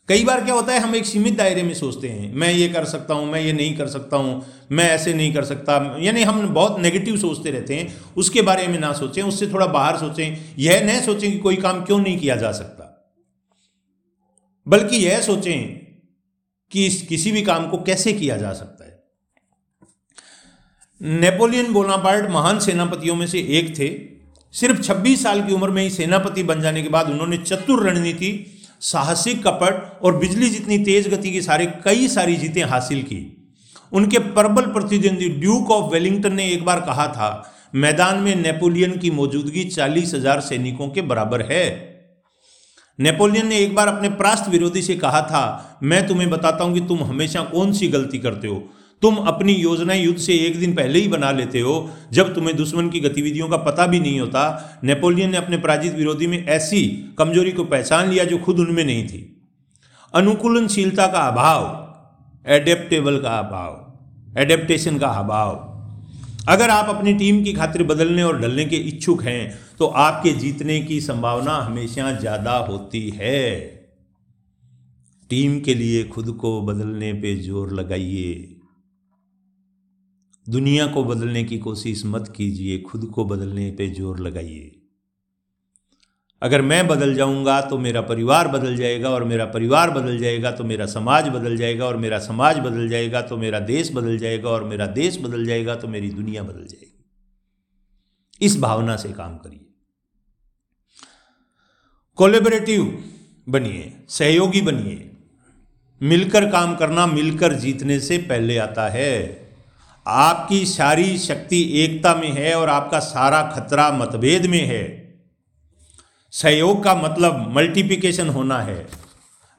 कई 0.09 0.23
बार 0.23 0.43
क्या 0.45 0.53
होता 0.53 0.73
है, 0.73 0.79
हम 0.79 0.95
एक 0.95 1.05
सीमित 1.05 1.37
दायरे 1.37 1.63
में 1.63 1.73
सोचते 1.73 2.07
हैं, 2.07 2.33
मैं 2.33 2.53
ये 2.53 2.67
कर 2.67 2.85
सकता 2.85 3.13
हूँ, 3.13 3.31
मैं 3.31 3.41
ये 3.41 3.53
नहीं 3.53 3.77
कर 3.77 3.87
सकता 3.87 4.17
हूँ, 4.17 4.45
मैं 4.71 4.89
ऐसे 4.89 5.13
नहीं 5.13 5.33
कर 5.33 5.43
सकता। 5.43 5.97
यानी 5.99 6.23
हम 6.23 6.47
बहुत 6.49 6.79
नेगेटिव 6.79 7.17
सोचते 7.17 7.51
रहते 7.51 7.75
हैं, 7.75 7.95
उसके 8.17 8.41
बारे 8.41 8.67
में 8.67 8.79
ना 8.79 8.93
सोचें, 8.93 9.23
उससे 9.23 9.47
थोड़ा 9.47 9.65
बाहर 9.65 9.97
सोचें। 9.97 10.37
यह 10.59 10.85
न 10.85 11.01
सोचें 11.01 11.31
कि 11.31 11.37
कोई 11.37 11.55
काम 11.55 11.83
क्यों 11.83 11.99
नहीं 11.99 12.19
किया 12.19 12.35
जा 12.35 12.51
सकता। 12.51 13.15
बल्कि 14.67 14.97
यह 14.97 15.21
सोचें 15.21 15.67
कि 16.71 16.85
इस 16.85 17.01
किसी 17.01 17.31
भी 17.31 17.41
काम 17.41 17.67
को 17.67 17.77
कैसे 17.77 18.13
किया 18.13 18.37
जा 18.37 18.53
सकता 18.53 18.74
नेपोलियन 21.01 21.71
बोनापार्ट 21.73 22.29
महान 22.29 22.59
सेनापतियों 22.59 23.15
में 23.15 23.25
से 23.27 23.39
एक 23.39 23.73
थे। 23.79 23.87
सिर्फ़ 24.53 24.81
26 24.81 25.23
साल 25.23 25.41
की 25.41 25.53
उम्र 25.53 25.69
में 25.69 25.81
ही 25.83 25.89
सेनापति 25.89 26.43
बन 26.43 26.61
जाने 26.61 26.83
के 26.83 26.89
बाद 26.89 27.09
उन्होंने 27.09 27.37
चतुर 27.37 27.83
रणनीति, 27.83 28.29
साहसिक 28.81 29.41
कपट 29.43 29.99
और 30.03 30.17
बिजली 30.17 30.49
जितनी 30.49 30.77
तेज 30.77 31.07
गति 31.07 31.31
की 31.31 31.41
सारे, 31.41 31.65
कई 31.85 32.07
सारी 32.07 32.35
जीतें 32.35 32.63
हासिल 32.63 33.01
की। 33.01 33.19
उनके 33.91 34.19
प्रबल 34.19 34.65
प्रतिद्वंदी 34.65 35.29
ड्यूक 35.29 35.71
ऑफ़ 35.71 35.91
वेलिंगटन 35.93 36.33
ने 36.33 36.47
एक 36.51 36.63
बार 36.65 36.79
कहा 36.79 37.07
था, 37.07 37.51
मैदान 37.75 38.19
में 38.19 38.35
नेपोलियन 38.35 38.97
की 38.97 39.11
मौजूदगी 39.11 39.63
चालीस 39.63 40.13
हज़ार 40.13 40.41
सैनिकों 40.41 40.87
के 40.89 41.01
बराबर 41.01 41.41
है। 41.41 41.65
नेपोलियन 42.99 43.47
ने 43.47 43.59
एक 43.59 43.75
बार 43.75 43.87
अपने 43.87 44.09
प्रास्त 44.09 44.49
विरोधी 44.49 44.81
से 44.81 44.95
कहा 44.95 45.21
था, 45.21 45.79
मैं 45.83 46.07
तुम्हें 46.07 46.29
बताता 46.29 46.63
हूँ 46.63 46.73
कि 46.73 46.81
तुम 46.87 47.03
हमेशा 47.03 47.41
कौन 47.43 47.73
सी 47.73 47.87
गलती 47.87 48.19
करते 48.19 48.47
हो। 48.47 48.63
तुम 49.05 49.15
अपनी 49.27 49.53
योजनाएँ 49.53 50.01
युद्ध 50.01 50.19
से 50.19 50.33
एक 50.39 50.59
दिन 50.59 50.73
पहले 50.75 50.99
ही 50.99 51.07
बना 51.07 51.31
लेते 51.33 51.59
हो, 51.59 51.73
जब 52.11 52.33
तुम्हें 52.35 52.55
दुश्मन 52.57 52.89
की 52.89 52.99
गतिविधियों 53.01 53.49
का 53.49 53.57
पता 53.63 53.85
भी 53.87 53.99
नहीं 53.99 54.19
होता। 54.19 54.79
नेपोलियन 54.83 55.29
ने 55.31 55.37
अपने 55.37 55.57
पराजित 55.59 55.93
विरोधी 55.95 56.27
में 56.27 56.45
ऐसी 56.45 56.81
कमज़ोरी 57.17 57.51
को 57.51 57.63
पहचान 57.65 58.09
लिया 58.09 58.23
जो 58.25 58.37
खुद 58.39 58.59
उनमें 58.59 58.83
नहीं 58.85 59.07
थी। 59.07 59.21
अनुकूलनशीलता 60.13 61.07
का 61.07 61.19
अभाव 61.27 61.63
एडेप्टेबल 62.45 63.17
का 63.19 63.37
अभाव 63.39 64.39
एडेप्टेशन 64.39 64.97
का 64.97 65.07
अभाव। 65.19 65.53
अगर 66.49 66.69
आप 66.69 66.89
अपनी 66.89 67.13
टीम 67.13 67.43
की 67.43 67.53
खातिर 67.53 67.83
बदलने 67.83 68.23
और 68.23 68.41
ढलने 68.41 68.65
के 68.65 68.75
इच्छुक 68.87 69.23
हैं 69.23 69.59
तो 69.79 69.85
आपके 70.01 70.31
जीतने 70.33 70.79
की 70.81 70.99
संभावना 71.01 71.55
हमेशा 71.59 72.11
ज़्यादा 72.11 72.57
होती 72.67 73.07
है। 73.11 73.45
टीम 75.29 75.59
के 75.59 75.73
लिए 75.75 76.03
खुद 76.09 76.35
को 76.41 76.59
बदलने 76.63 77.13
पे 77.13 77.35
ज़ोर 77.37 77.73
लगाइए। 77.73 78.54
दुनिया 80.47 80.85
को 80.87 81.03
बदलने 81.03 81.43
की 81.43 81.57
कोशिश 81.57 82.05
मत 82.05 82.33
कीजिए, 82.37 82.79
खुद 82.79 83.05
को 83.05 83.25
बदलने 83.25 83.69
पे 83.71 83.87
ज़ोर 83.89 84.19
लगाइए। 84.19 84.71
अगर 86.41 86.61
मैं 86.61 86.87
बदल 86.87 87.13
जाऊँगा 87.15 87.59
तो 87.61 87.77
मेरा 87.77 88.01
परिवार 88.01 88.47
बदल 88.47 88.75
जाएगा 88.77 89.09
और 89.09 89.23
मेरा 89.23 89.45
परिवार 89.45 89.89
बदल 89.91 90.17
जाएगा 90.17 90.51
तो 90.51 90.63
मेरा 90.63 90.85
समाज 90.85 91.27
बदल 91.29 91.55
जाएगा 91.57 91.85
और 91.85 91.97
मेरा 91.97 92.19
समाज 92.19 92.59
बदल 92.59 92.89
जाएगा 92.89 93.21
तो 93.21 93.37
मेरा 93.37 93.59
देश 93.59 93.91
बदल 93.91 94.17
जाएगा 94.17 94.49
और 94.49 94.63
मेरा 94.63 94.85
देश 94.87 95.19
बदल 95.21 95.45
जाएगा 95.45 95.75
तो 95.75 95.87
मेरी 95.87 96.09
दुनिया 96.09 96.43
बदल 96.43 96.65
जाएगी। 96.65 96.91
इस 98.41 98.59
भावना 98.59 98.95
से 98.95 99.09
काम 99.09 99.37
करिए। 99.37 99.65
कोलेबरेटिव 102.17 102.83
बनिए, 103.47 103.93
सहयोगी 104.09 104.61
बनिए। 104.61 105.11
मिलकर 106.01 106.49
काम 106.51 106.75
करना 106.75 107.05
मिलकर 107.07 107.53
जीतने 107.53 107.99
से 107.99 108.17
पहले 108.17 108.57
आता 108.57 108.87
है। 108.89 109.44
आपकी 110.05 110.65
सारी 110.65 111.17
शक्ति 111.17 111.61
एकता 111.83 112.13
में 112.15 112.31
है 112.31 112.53
और 112.55 112.69
आपका 112.69 112.99
सारा 112.99 113.41
खतरा 113.55 113.89
मतभेद 113.91 114.45
में 114.45 114.61
है। 114.61 114.83
सहयोग 116.33 116.83
का 116.83 116.95
मतलब 116.95 117.53
मल्टीप्लिकेशन 117.55 118.29
होना 118.29 118.59
है। 118.59 118.87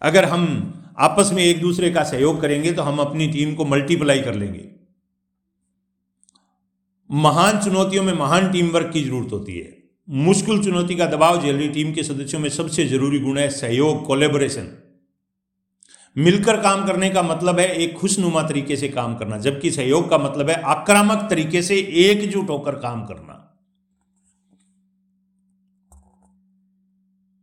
अगर 0.03 0.25
हम 0.25 0.45
आपस 0.99 1.31
में 1.33 1.43
एक 1.45 1.61
दूसरे 1.61 1.91
का 1.91 2.03
सहयोग 2.05 2.41
करेंगे 2.41 2.73
तो 2.73 2.83
हम 2.83 2.99
अपनी 2.99 3.27
टीम 3.29 3.55
को 3.55 3.65
मल्टीप्लाई 3.65 4.21
कर 4.21 4.35
लेंगे। 4.35 4.65
महान 7.11 7.59
चुनौतियों 7.59 8.03
में 8.03 8.13
महान 8.13 8.51
टीम 8.53 8.69
वर्क 8.69 8.91
की 8.93 9.03
ज़रूरत 9.05 9.33
होती 9.33 9.59
है। 9.59 9.73
मुश्किल 10.09 10.63
चुनौती 10.65 10.95
का 10.95 11.07
दबाव 11.07 11.43
झेल 11.43 11.57
रही 11.57 11.69
टीम 11.69 11.93
के 11.93 12.03
सदस्यों 12.03 12.41
में 12.41 12.49
सबसे 12.51 12.87
ज़रूरी 12.87 13.19
गुण 13.21 13.39
है 13.39 13.49
सहयोग 13.51 14.05
कोलेबोरेशन 14.07 14.69
मिलकर 16.17 16.61
काम 16.61 16.87
करने 16.87 17.09
का 17.11 17.23
मतलब 17.23 17.59
है 17.61 17.69
एक 17.75 17.97
खुशनुमा 17.97 18.43
तरीके 18.43 18.77
से 18.77 18.89
काम 18.89 19.15
करना, 19.17 19.39
जबकि 19.39 19.71
सहयोग 19.71 20.09
का 20.11 20.19
मतलब 20.19 20.51
है 20.51 20.61
आक्रामक 20.63 21.27
तरीके 21.31 21.63
से 21.63 21.77
एकजुट 22.05 22.51
होकर 22.51 22.75
काम 22.75 23.05
करना। 23.07 23.43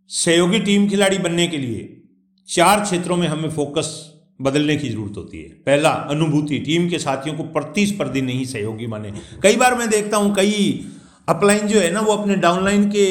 सहयोगी 0.10 0.60
टीम 0.60 0.88
खिलाड़ी 0.90 1.18
बनने 1.18 1.48
के 1.48 1.58
लिए 1.58 2.02
चार 2.50 2.82
क्षेत्रों 2.82 3.18
में 3.18 3.28
हमें 3.28 3.50
फोकस 3.50 4.10
बदलने 4.42 4.76
की 4.76 4.90
ज़रूरत 4.90 5.18
होती 5.18 5.38
है। 5.38 5.50
पहला, 5.50 5.90
अनुभूति, 5.90 6.60
टीम 6.60 6.90
के 6.90 7.00
साथियों 7.00 7.36
को 7.36 7.44
प्रतिस्पर्धी 7.44 8.22
नहीं 8.22 8.46
सहयोगी 8.46 8.88
माने। 8.88 9.12
कई 9.44 9.56
बार 9.56 9.76
मैं 9.78 9.90
देखता 9.90 10.18
हूँ, 10.18 10.34
कई 10.36 10.86
अपलाइन 11.30 11.68
जो 11.68 11.80
है 11.80 11.92
ना, 11.92 12.00
वो 12.00 12.14
अपने 12.14 12.36
डाउनलाइन 12.36 12.90
के 12.96 13.08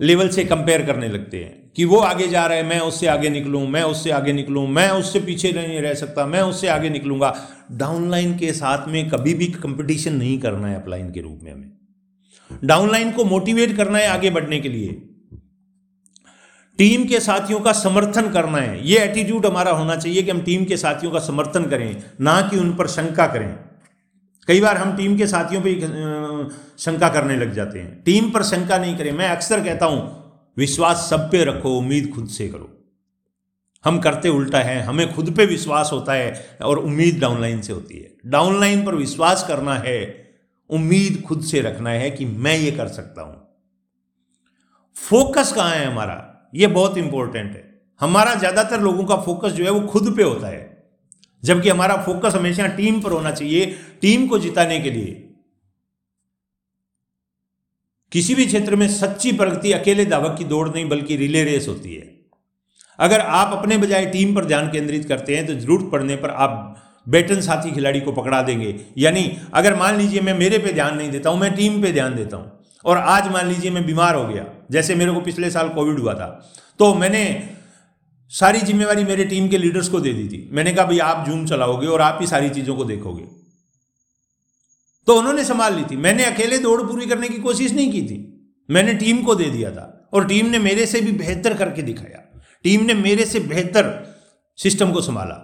लेवल 0.00 0.28
से 0.28 0.44
कंपेयर 0.44 0.86
करने 0.86 1.08
लगते 1.08 1.44
हैं। 1.44 1.59
कि 1.76 1.84
वो 1.84 1.98
आगे 1.98 2.28
जा 2.28 2.46
रहा 2.46 2.56
है, 2.56 2.62
मैं 2.62 2.80
उससे 2.80 3.06
आगे 3.06 3.28
निकलूं, 3.30 3.66
मैं 3.66 3.82
उससे 3.82 4.10
आगे 4.10 4.32
निकलूं, 4.32 4.66
मैं 4.66 4.88
उससे 4.90 5.20
पीछे 5.20 5.52
नहीं 5.52 5.80
रह 5.80 5.94
सकता, 5.94 6.26
मैं 6.26 6.40
उससे 6.40 6.68
आगे 6.68 6.90
निकलूँगा। 6.90 7.34
डाउनलाइन 7.72 8.36
के 8.38 8.52
साथ 8.52 8.88
में 8.88 9.08
कभी 9.10 9.34
भी 9.34 9.46
कंपटीशन 9.46 10.14
नहीं 10.14 10.38
करना 10.38 10.68
है 10.68 10.76
अपलाइन 10.76 11.10
के 11.12 11.20
रूप 11.20 11.40
में 11.42 11.52
हमें। 11.52 11.70
डाउनलाइन 12.64 13.12
को 13.12 13.24
मोटिवेट 13.24 13.76
करना 13.76 13.98
है 13.98 14.08
आगे 14.08 14.30
बढ़ने 14.30 14.60
के 14.60 14.68
लिए। 14.68 14.92
टीम 16.78 17.04
के 17.04 17.20
साथियों 17.20 17.60
का 17.60 17.72
समर्थन 17.72 18.30
करना 18.30 18.58
है। 18.58 18.86
ये 18.88 18.98
एटीट्यूड 18.98 19.46
हमारा 19.46 19.70
होना 19.70 19.96
चाहिए 19.96 20.22
कि 20.22 20.30
हम 20.30 20.40
टीम 20.40 20.64
के 20.64 20.76
साथियों 20.76 21.12
का 21.12 21.18
समर्थन 21.18 21.64
करें, 21.64 22.02
ना 22.20 22.40
कि 22.40 22.58
उन 22.58 22.72
पर 22.72 22.86
शंका 22.86 23.26
करें। 23.26 23.54
कई 24.48 24.60
बार 24.60 24.76
हम 24.76 24.96
टीम 24.96 25.16
के 25.16 25.26
साथियों 25.26 25.62
पर 25.62 26.48
शंका 26.78 27.08
करने 27.08 27.36
लग 27.36 27.52
जाते 27.52 27.78
हैं। 27.78 28.02
टीम 28.02 28.30
पर 28.30 28.42
शंका 28.42 28.78
नहीं 28.78 28.96
करें। 28.98 29.12
मैं 29.12 29.28
अक्सर 29.28 29.64
कहता 29.64 29.86
हूँ 29.86 30.19
विश्वास 30.60 31.06
सब 31.10 31.30
पे 31.32 31.44
रखो, 31.44 31.78
उम्मीद 31.78 32.10
खुद 32.14 32.28
से 32.28 32.48
करो। 32.48 32.76
हम 33.84 33.98
करते 34.00 34.28
उल्टा 34.28 34.58
है, 34.58 34.80
हमें 34.82 35.14
खुद 35.14 35.30
पे 35.36 35.46
विश्वास 35.46 35.90
होता 35.92 36.12
है 36.12 36.58
और 36.62 36.78
उम्मीद 36.78 37.20
डाउनलाइन 37.20 37.60
से 37.60 37.72
होती 37.72 37.98
है। 37.98 38.16
डाउनलाइन 38.26 38.84
पर 38.84 38.94
विश्वास 38.94 39.44
करना 39.48 39.74
है, 39.74 40.30
उम्मीद 40.70 41.22
खुद 41.22 41.42
से 41.42 41.60
रखना 41.60 41.90
है 41.90 42.10
कि 42.10 42.24
मैं 42.24 42.56
ये 42.58 42.70
कर 42.70 42.88
सकता 42.88 43.22
हूँ। 43.22 43.48
फोकस 44.96 45.52
कहाँ 45.52 45.74
है 45.74 45.86
हमारा? 45.86 46.50
ये 46.54 46.66
बहुत 46.66 46.98
इंपॉर्टेंट 46.98 47.50
है। 47.50 47.82
हमारा 48.00 48.34
ज़्यादातर 48.34 48.80
लोगों 48.80 49.04
का 49.04 49.16
फोकस 49.16 49.52
जो 49.52 49.64
है 49.64 49.70
वो 49.70 49.80
खुद 49.80 50.16
पे 50.16 50.22
होता 50.22 50.46
है। 50.46 50.88
जबकि 51.44 51.68
हमारा 51.68 51.96
फोकस 51.96 52.34
हमेशा 52.34 52.66
टीम 52.66 53.00
पर 53.00 53.12
होना 53.12 53.30
चाहिए, 53.30 53.66
टीम 54.00 54.26
को 54.26 54.38
जिताने 54.38 54.80
के 54.80 54.90
लिए। 54.90 55.29
किसी 58.12 58.34
भी 58.34 58.44
क्षेत्र 58.46 58.76
में 58.76 58.86
सच्ची 58.90 59.32
प्रगति, 59.32 59.72
अकेले 59.72 60.04
धावक 60.06 60.36
की 60.38 60.44
दौड़ 60.44 60.68
नहीं, 60.68 60.88
बल्कि 60.88 61.16
रिले 61.16 61.44
रेस 61.44 61.68
होती 61.68 61.94
है। 61.94 62.08
अगर 62.98 63.20
आप 63.20 63.52
अपने 63.52 63.76
बजाय 63.78 64.06
टीम 64.06 64.34
पर 64.34 64.44
ध्यान 64.44 64.70
केंद्रित 64.70 65.04
करते 65.04 65.36
हैं 65.36 65.46
तो 65.46 65.54
ज़रूरत 65.56 65.90
पड़ने 65.92 66.16
पर 66.16 66.30
आप 66.38 66.76
बैटन 67.06 67.40
साथी 67.40 67.70
खिलाड़ी 67.70 68.00
को 68.00 68.12
पकड़ा 68.12 68.40
देंगे। 68.42 68.74
यानी, 68.98 69.30
अगर 69.54 69.76
मान 69.76 69.96
लीजिए 69.98 70.20
मैं 70.20 70.34
मेरे 70.38 70.58
पे 70.58 70.72
ध्यान 70.72 70.96
नहीं 70.96 71.10
देता 71.10 71.30
हूँ, 71.30 71.38
मैं 71.40 71.52
टीम 71.54 71.80
पे 71.82 71.92
ध्यान 71.92 72.16
देता 72.16 72.36
हूँ, 72.36 72.50
और 72.84 72.98
आज 72.98 73.28
मान 73.28 73.48
लीजिए 73.48 73.70
मैं 73.70 73.84
बीमार 73.86 74.14
हो 74.14 74.26
गया, 74.26 74.44
जैसे 74.70 74.94
मेरे 74.94 75.12
को 75.12 75.20
पिछले 75.20 75.50
साल 75.50 75.68
कोविड 75.70 75.98
हुआ 75.98 76.14
था 76.14 76.28
तो 76.80 76.94
मैंने 76.94 77.22
सारी 78.32 78.60
जिम्मेवारी 78.62 79.04
मेरे 79.04 79.24
टीम 79.26 79.48
के 79.48 79.58
लीडर्स 79.58 79.88
को 79.88 80.00
दे 80.00 80.12
दी 80.12 80.26
थी। 80.28 80.48
मैंने 80.52 80.72
कहा, 80.72 80.84
भाई 80.86 80.98
आप 81.00 81.26
जूम 81.26 81.44
चलाओगे 81.46 81.86
और 81.86 82.00
आप 82.00 82.18
ही 82.20 82.26
सारी 82.26 82.48
चीज़ों 82.50 82.76
को 82.76 82.84
देखोगे। 82.86 83.24
तो 85.10 85.18
उन्होंने 85.18 85.44
संभाल 85.44 85.74
ली 85.74 85.84
थी। 85.84 85.96
मैंने 85.96 86.24
अकेले 86.24 86.58
दौड़ 86.58 86.82
पूरी 86.82 87.06
करने 87.06 87.28
की 87.28 87.38
कोशिश 87.38 87.72
नहीं 87.72 87.92
की 87.92 88.02
थी। 88.02 88.18
मैंने 88.70 88.94
टीम 88.94 89.22
को 89.22 89.34
दे 89.34 89.44
दिया 89.44 89.70
था 89.70 90.10
और 90.12 90.26
टीम 90.26 90.46
ने 90.46 90.58
मेरे 90.58 90.86
से 90.86 91.00
भी 91.00 91.12
बेहतर 91.12 91.54
करके 91.54 91.82
दिखाया। 91.82 92.42
टीम 92.62 92.84
ने 92.84 92.94
मेरे 92.94 93.24
से 93.24 93.40
बेहतर 93.40 94.14
सिस्टम 94.56 94.92
को 94.92 95.00
संभाला। 95.00 95.34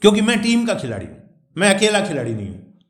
क्योंकि 0.00 0.20
मैं 0.20 0.42
टीम 0.42 0.66
का 0.66 0.74
खिलाड़ी 0.74 1.06
हूँ। 1.06 1.50
मैं 1.56 1.74
अकेला 1.74 2.00
खिलाड़ी 2.00 2.34
नहीं 2.34 2.48
हूँ। 2.48 2.80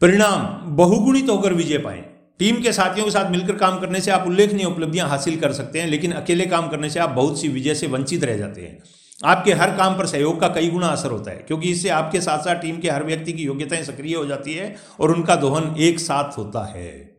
परिणाम, 0.00 0.70
बहुगुणित 0.76 1.28
होकर 1.28 1.52
विजय 1.52 1.78
पाए। 1.78 2.00
टीम 2.38 2.62
के 2.62 2.72
साथियों 2.72 3.04
के 3.04 3.10
साथ 3.10 3.30
मिलकर 3.30 3.56
काम 3.56 3.80
करने 3.80 4.00
से 4.00 4.10
आप 4.10 4.26
उल्लेखनीय 4.26 4.66
उपलब्धियाँ 4.66 5.08
हासिल 5.08 5.40
कर 5.40 5.52
सकते 5.52 5.80
हैं, 5.80 5.86
लेकिन 5.86 6.12
अकेले 6.12 6.46
काम 6.46 6.68
करने 6.68 6.90
से 6.90 7.00
आप 7.00 7.10
बहुत 7.10 7.40
सी 7.40 7.48
विजय 7.48 7.74
से 7.74 7.86
वंचित 7.86 8.24
रह 8.24 8.36
जाते 8.36 8.62
हैं। 8.62 8.82
आपके 9.24 9.52
हर 9.52 9.76
काम 9.76 9.96
पर 9.98 10.06
सहयोग 10.06 10.40
का 10.40 10.48
कई 10.48 10.70
गुना 10.70 10.86
असर 10.86 11.10
होता 11.10 11.30
है, 11.30 11.36
क्योंकि 11.36 11.70
इससे 11.70 11.88
आपके 11.88 12.20
साथ 12.20 12.38
साथ 12.38 12.54
टीम 12.54 12.78
के 12.78 12.90
हर 12.90 13.04
व्यक्ति 13.04 13.32
की 13.32 13.42
योग्यताएँ 13.42 13.82
सक्रिय 13.84 14.14
हो 14.16 14.24
जाती 14.26 14.54
है 14.54 14.76
और 15.00 15.12
उनका 15.12 15.36
दोहन 15.36 15.74
एक 15.78 16.00
साथ 16.00 16.38
होता 16.38 16.64
है। 16.66 17.16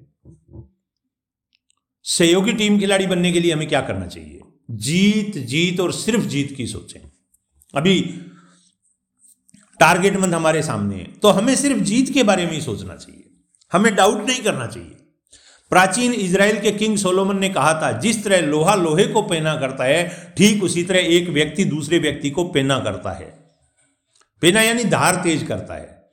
सहयोगी 2.05 2.53
टीम 2.53 2.79
खिलाड़ी 2.79 3.07
बनने 3.07 3.31
के 3.31 3.39
लिए 3.39 3.53
हमें 3.53 3.67
क्या 3.67 3.81
करना 3.81 4.07
चाहिए? 4.07 4.41
जीत 4.71 5.37
जीत 5.37 5.79
और 5.79 5.91
सिर्फ़ 5.93 6.25
जीत 6.25 6.53
की 6.57 6.67
सोचें। 6.67 6.99
अभी 7.73 8.01
टारगेट 9.79 10.15
मंद 10.15 10.35
हमारे 10.35 10.61
सामने 10.63 10.95
है 10.95 11.11
तो 11.13 11.29
हमें 11.29 11.55
सिर्फ़ 11.55 11.81
जीत 11.81 12.13
के 12.13 12.23
बारे 12.23 12.45
में 12.45 12.53
ही 12.53 12.61
सोचना 12.61 12.95
चाहिए। 12.95 13.23
हमें 13.71 13.95
डाउट 13.95 14.27
नहीं 14.27 14.41
करना 14.41 14.67
चाहिए। 14.67 14.97
प्राचीन 15.71 16.13
इज़राइल 16.13 16.59
के 16.59 16.71
किंग 16.71 16.97
सोलोमन 16.97 17.39
ने 17.39 17.49
कहा 17.49 17.73
था, 17.81 17.91
जिस 17.91 18.23
तरह 18.23 18.41
लोहा 18.41 18.75
लोहे 18.75 19.05
को 19.07 19.21
पहना 19.21 19.55
करता 19.55 19.83
है, 19.83 20.33
ठीक 20.37 20.63
उसी 20.63 20.83
तरह 20.83 20.99
एक 20.99 21.29
व्यक्ति 21.29 21.65
दूसरे 21.65 21.99
व्यक्ति 21.99 22.29
को 22.29 22.43
पेना 22.43 22.79
करता 22.79 23.11
है। 23.11 23.27
पेना 24.41 24.61
यानी 24.61 24.83
धार 24.83 25.15
तेज 25.15 25.43
करता 25.43 25.73
है। 25.73 26.11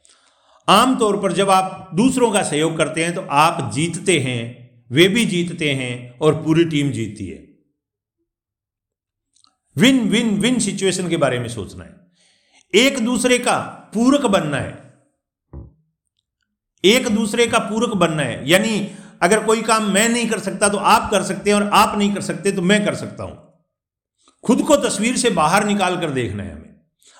आमतौर 0.68 1.16
पर 1.16 1.32
जब 1.32 1.50
आप 1.50 1.90
दूसरों 1.94 2.30
का 2.30 2.42
सहयोग 2.42 2.76
करते 2.76 3.04
हैं 3.04 3.14
तो 3.14 3.20
आप 3.30 3.72
जीतते 3.72 4.18
हैं, 4.18 4.84
वे 4.90 5.08
भी 5.08 5.24
जीतते 5.24 5.72
हैं 5.72 6.18
और 6.18 6.34
पूरी 6.34 6.64
टीम 6.64 6.90
जीतती 6.90 7.26
है। 7.26 7.48
विन 9.76 10.08
विन 10.08 10.30
विन 10.40 10.58
सिचुएशन 10.58 11.08
के 11.08 11.16
बारे 11.16 11.38
में 11.38 11.48
सोचना 11.48 11.84
है। 11.84 11.94
एक 12.74 12.98
दूसरे 12.98 13.38
का 13.38 13.58
पूरक 13.94 14.26
बनना 14.26 14.56
है। 14.56 14.80
एक 16.84 17.08
दूसरे 17.08 17.46
का 17.46 17.58
पूरक 17.58 17.94
बनना 17.94 18.22
है। 18.22 18.50
यानी 18.50 18.90
अगर 19.22 19.44
कोई 19.44 19.62
काम 19.62 19.90
मैं 19.90 20.08
नहीं 20.08 20.28
कर 20.28 20.38
सकता 20.38 20.68
तो 20.68 20.78
आप 20.78 21.11
कर 21.11 21.22
सकते 21.22 21.50
हैं 21.50 21.56
और 21.56 21.68
आप 21.74 21.96
नहीं 21.98 22.14
कर 22.14 22.20
सकते 22.22 22.52
तो 22.52 22.62
मैं 22.62 22.85
कर 22.85 22.94
सकता 22.94 23.24
हूँ। 23.24 23.38
खुद 24.44 24.62
को 24.62 24.76
तस्वीर 24.78 25.16
से 25.16 25.30
बाहर 25.30 25.66
निकाल 25.66 26.00
कर 26.00 26.11
देखना 26.11 26.42
है 26.42 26.52
हमें। 26.52 26.70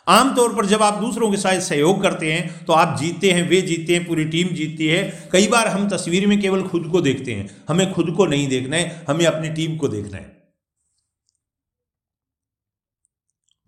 आमतौर 0.07 0.55
पर 0.55 0.67
जब 0.67 0.83
आप 0.83 0.95
दूसरों 1.01 1.31
के 1.31 1.37
साथ 1.37 1.61
सहयोग 1.61 2.03
करते 2.03 2.33
हैं 2.33 2.65
तो 2.65 2.73
आप 2.73 2.97
जीतते 2.99 3.31
हैं, 3.33 3.49
वे 3.49 3.61
जीतते 3.63 3.95
हैं, 3.95 4.07
पूरी 4.07 4.25
टीम 4.25 4.49
जीतती 4.49 4.87
है। 4.87 5.29
कई 5.33 5.49
बार 5.49 5.69
हम 5.69 5.89
तस्वीर 5.89 6.27
में 6.27 6.41
केवल 6.41 6.63
खुद 6.69 6.89
को 6.93 7.01
देखते 7.01 7.35
हैं, 7.35 7.49
हमें 7.69 7.93
खुद 7.93 8.15
को 8.17 8.27
नहीं 8.27 8.49
देखना 8.49 8.77
है, 8.77 9.05
हमें 9.09 9.27
अपनी 9.27 9.51
टीम 9.51 9.77
को 9.77 9.89
देखना 9.89 10.17
है। 10.17 10.31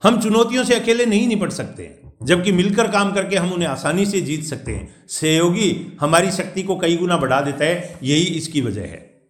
हम 0.03 0.21
चुनौतियों 0.23 0.65
से 0.65 0.75
अकेले 0.75 1.07
नहीं 1.07 1.29
निपट 1.29 1.53
सकते 1.53 1.85
जबकि 2.23 2.53
मिलकर 2.53 2.91
काम 2.91 3.13
करके 3.13 3.37
हम 3.37 3.53
उन्हें 3.53 3.69
आसानी 3.69 4.07
से 4.07 4.21
जीत 4.21 4.45
सकते 4.45 4.75
हैं। 4.75 5.07
सहयोगी 5.09 5.99
हमारी 6.01 6.31
शक्ति 6.31 6.63
को 6.63 6.79
कई 6.79 6.97
गुना 6.97 7.17
बढ़ा 7.17 7.41
देता 7.41 7.65
है, 7.65 7.99
यही 8.03 8.25
इसकी 8.25 8.61
वजह 8.61 8.83
है। 8.83 9.29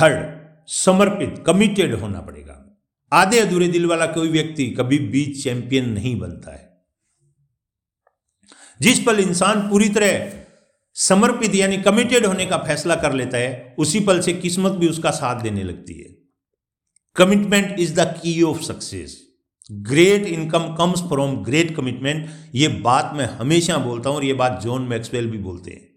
थर्ड 0.00 0.40
समर्पित 0.66 1.44
कमिटेड 1.46 1.94
होना 1.94 2.20
पड़ेगा। 2.20 2.80
आधे 3.12 3.38
अधूरे 3.38 3.68
दिल 3.68 3.86
वाला 3.86 4.06
कोई 4.06 4.28
व्यक्ति 4.28 4.70
कभी 4.70 4.98
बीच 4.98 5.44
चैंपियन 5.44 5.90
नहीं 5.90 6.18
बनता 6.18 6.54
है। 6.54 6.82
जिस 8.80 9.02
पल 9.02 9.20
इंसान 9.20 9.68
पूरी 9.68 9.88
तरह 9.88 10.32
समर्पित 10.94 11.54
यानी 11.54 11.76
कमिटेड 11.76 12.26
होने 12.26 12.46
का 12.46 12.56
फैसला 12.56 12.96
कर 12.96 13.12
लेता 13.12 13.38
है, 13.38 13.74
उसी 13.78 14.00
पल 14.00 14.20
से 14.20 14.32
किस्मत 14.32 14.72
भी 14.72 14.88
उसका 14.88 15.10
साथ 15.10 15.42
देने 15.42 15.62
लगती 15.62 15.94
है। 15.94 16.16
Commitment 17.16 17.80
is 17.80 17.94
the 17.94 18.00
key 18.00 18.42
of 18.42 18.62
success 18.62 19.29
great 19.70 20.26
income 20.26 20.74
comes 20.78 21.00
from 21.00 21.36
great 21.36 21.74
commitment 21.76 22.28
ये 22.54 22.68
बात 22.68 23.12
मैं 23.16 23.26
हमेशा 23.26 23.76
बोलता 23.78 24.08
हूँ 24.10 24.16
और 24.16 24.24
ये 24.24 24.32
बात 24.32 24.60
जॉन 24.62 24.82
मैक्सवेल 24.82 25.30
भी 25.30 25.38
बोलते 25.38 25.70
हैं 25.70 25.88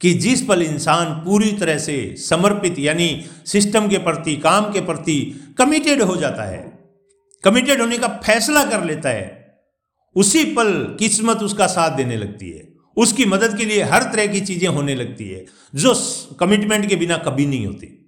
कि 0.00 0.12
जिस 0.14 0.42
पल 0.42 0.62
इंसान 0.62 1.12
पूरी 1.24 1.52
तरह 1.52 1.78
से 1.78 2.16
समर्पित, 2.16 2.78
यानी 2.78 3.24
सिस्टम 3.46 3.88
के 3.88 3.98
प्रति, 3.98 4.36
काम 4.36 4.72
के 4.72 4.80
प्रति 4.80 5.20
कमिटेड 5.58 6.02
हो 6.02 6.16
जाता 6.16 6.42
है 6.42 6.62
कमिटेड 7.44 7.80
होने 7.80 7.98
का 7.98 8.08
फैसला 8.08 8.64
कर 8.64 8.84
लेता 8.84 9.08
है, 9.08 9.58
उसी 10.16 10.44
पल 10.44 10.96
किस्मत 10.98 11.36
उसका 11.36 11.66
साथ 11.66 11.96
देने 11.96 12.16
लगती 12.16 12.50
है। 12.50 12.68
उसकी 12.96 13.24
मदद 13.24 13.56
के 13.58 13.64
लिए 13.64 13.82
हर 13.82 14.02
तरह 14.02 14.26
की 14.26 14.40
चीज़ें 14.40 14.68
होने 14.68 14.94
लगती 14.94 15.28
है, 15.28 15.44
जो 15.74 15.94
कमिटमेंट 16.40 16.88
के 16.88 16.96
बिना 16.96 17.16
कभी 17.16 17.46
नहीं 17.46 17.66
होती। 17.66 17.99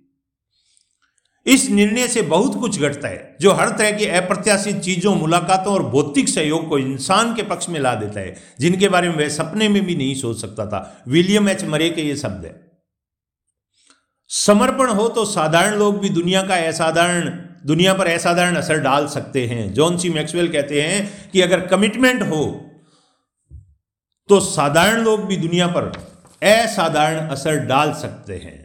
इस 1.46 1.70
निर्णय 1.70 2.08
से 2.08 2.22
बहुत 2.22 2.60
कुछ 2.60 2.80
घटता 2.80 3.08
है, 3.08 3.36
जो 3.40 3.52
हर 3.52 3.68
तरह 3.68 3.90
की 3.92 4.06
अप्रत्याशित 4.06 4.76
चीज़ों, 4.76 5.14
मुलाकातों 5.14 5.72
और 5.74 5.82
भौतिक 5.82 6.28
सहयोग 6.28 6.68
को 6.68 6.78
इंसान 6.78 7.34
के 7.34 7.42
पक्ष 7.42 7.68
में 7.68 7.80
ला 7.80 7.94
देता 7.94 8.20
है। 8.20 8.36
जिनके 8.60 8.88
बारे 8.88 9.08
में 9.08 9.16
वह 9.16 9.28
सपने 9.28 9.68
में 9.68 9.84
भी 9.86 9.94
नहीं 9.96 10.14
सोच 10.14 10.40
सकता 10.40 10.66
था। 10.66 11.02
William 11.08 11.48
H. 11.48 11.64
मरे 11.64 11.90
के 11.90 12.02
ये 12.02 12.16
शब्द 12.16 12.44
है। 12.44 12.72
समर्पण 14.28 14.88
हो 14.88 15.08
तो 15.08 15.24
साधारण 15.24 15.74
लोग 15.74 15.98
भी 16.00 16.08
दुनिया 16.08 16.42
का 16.42 16.56
असाधारण, 16.68 17.28
दुनिया 17.66 17.94
पर 17.94 18.06
असाधारण 18.06 18.56
असर 18.56 18.78
डाल 18.78 19.06
सकते 19.06 19.46
हैं। 19.46 19.72
जॉन 19.74 19.98
सी 19.98 20.10
मैक्सवेल 20.10 20.48
कहते 20.48 20.82
हैं 20.82 21.30
कि 21.30 21.40
अगर 21.40 21.66
कमिटमेंट 21.66 22.22
हो 22.22 22.44
तो 24.28 24.40
साधारण 24.40 25.00
लोग 25.00 25.24
भी 25.24 25.36
दुनिया 25.36 25.66
पर 25.66 25.86
असाधारण 26.42 27.28
असर 27.28 27.56
डाल 27.56 27.92
सकते 27.92 28.34
हैं। 28.34 28.61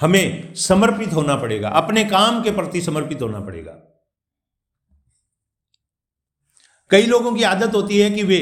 हमें 0.00 0.54
समर्पित 0.54 1.12
होना 1.12 1.34
पड़ेगा, 1.36 1.68
अपने 1.68 2.04
काम 2.04 2.42
के 2.42 2.50
प्रति 2.50 2.80
समर्पित 2.80 3.22
होना 3.22 3.40
पड़ेगा। 3.40 3.72
कई 6.90 7.06
लोगों 7.06 7.34
की 7.34 7.42
आदत 7.42 7.74
होती 7.74 7.98
है 7.98 8.10
कि 8.10 8.22
वे 8.22 8.40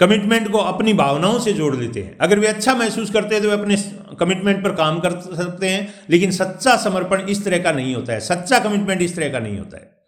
कमिटमेंट 0.00 0.50
को 0.52 0.58
अपनी 0.58 0.92
भावनाओं 0.92 1.38
से 1.38 1.52
जोड़ 1.52 1.74
लेते 1.76 2.02
हैं। 2.02 2.16
अगर 2.18 2.38
वे 2.38 2.46
अच्छा 2.46 2.74
महसूस 2.74 3.10
करते 3.10 3.34
हैं 3.34 3.42
तो 3.44 3.48
वे 3.50 3.54
अपने 3.54 3.76
कमिटमेंट 4.20 4.62
पर 4.64 4.74
काम 4.74 5.00
कर 5.00 5.18
सकते 5.20 5.68
हैं, 5.68 6.04
लेकिन 6.10 6.30
सच्चा 6.30 6.76
समर्पण 6.76 7.28
इस 7.28 7.44
तरह 7.44 7.62
का 7.62 7.72
नहीं 7.72 7.94
होता 7.94 8.12
है। 8.12 8.20
सच्चा 8.20 8.58
कमिटमेंट 8.58 9.02
इस 9.02 9.16
तरह 9.16 9.32
का 9.32 9.38
नहीं 9.38 9.58
होता 9.58 9.76
है। 9.76 9.98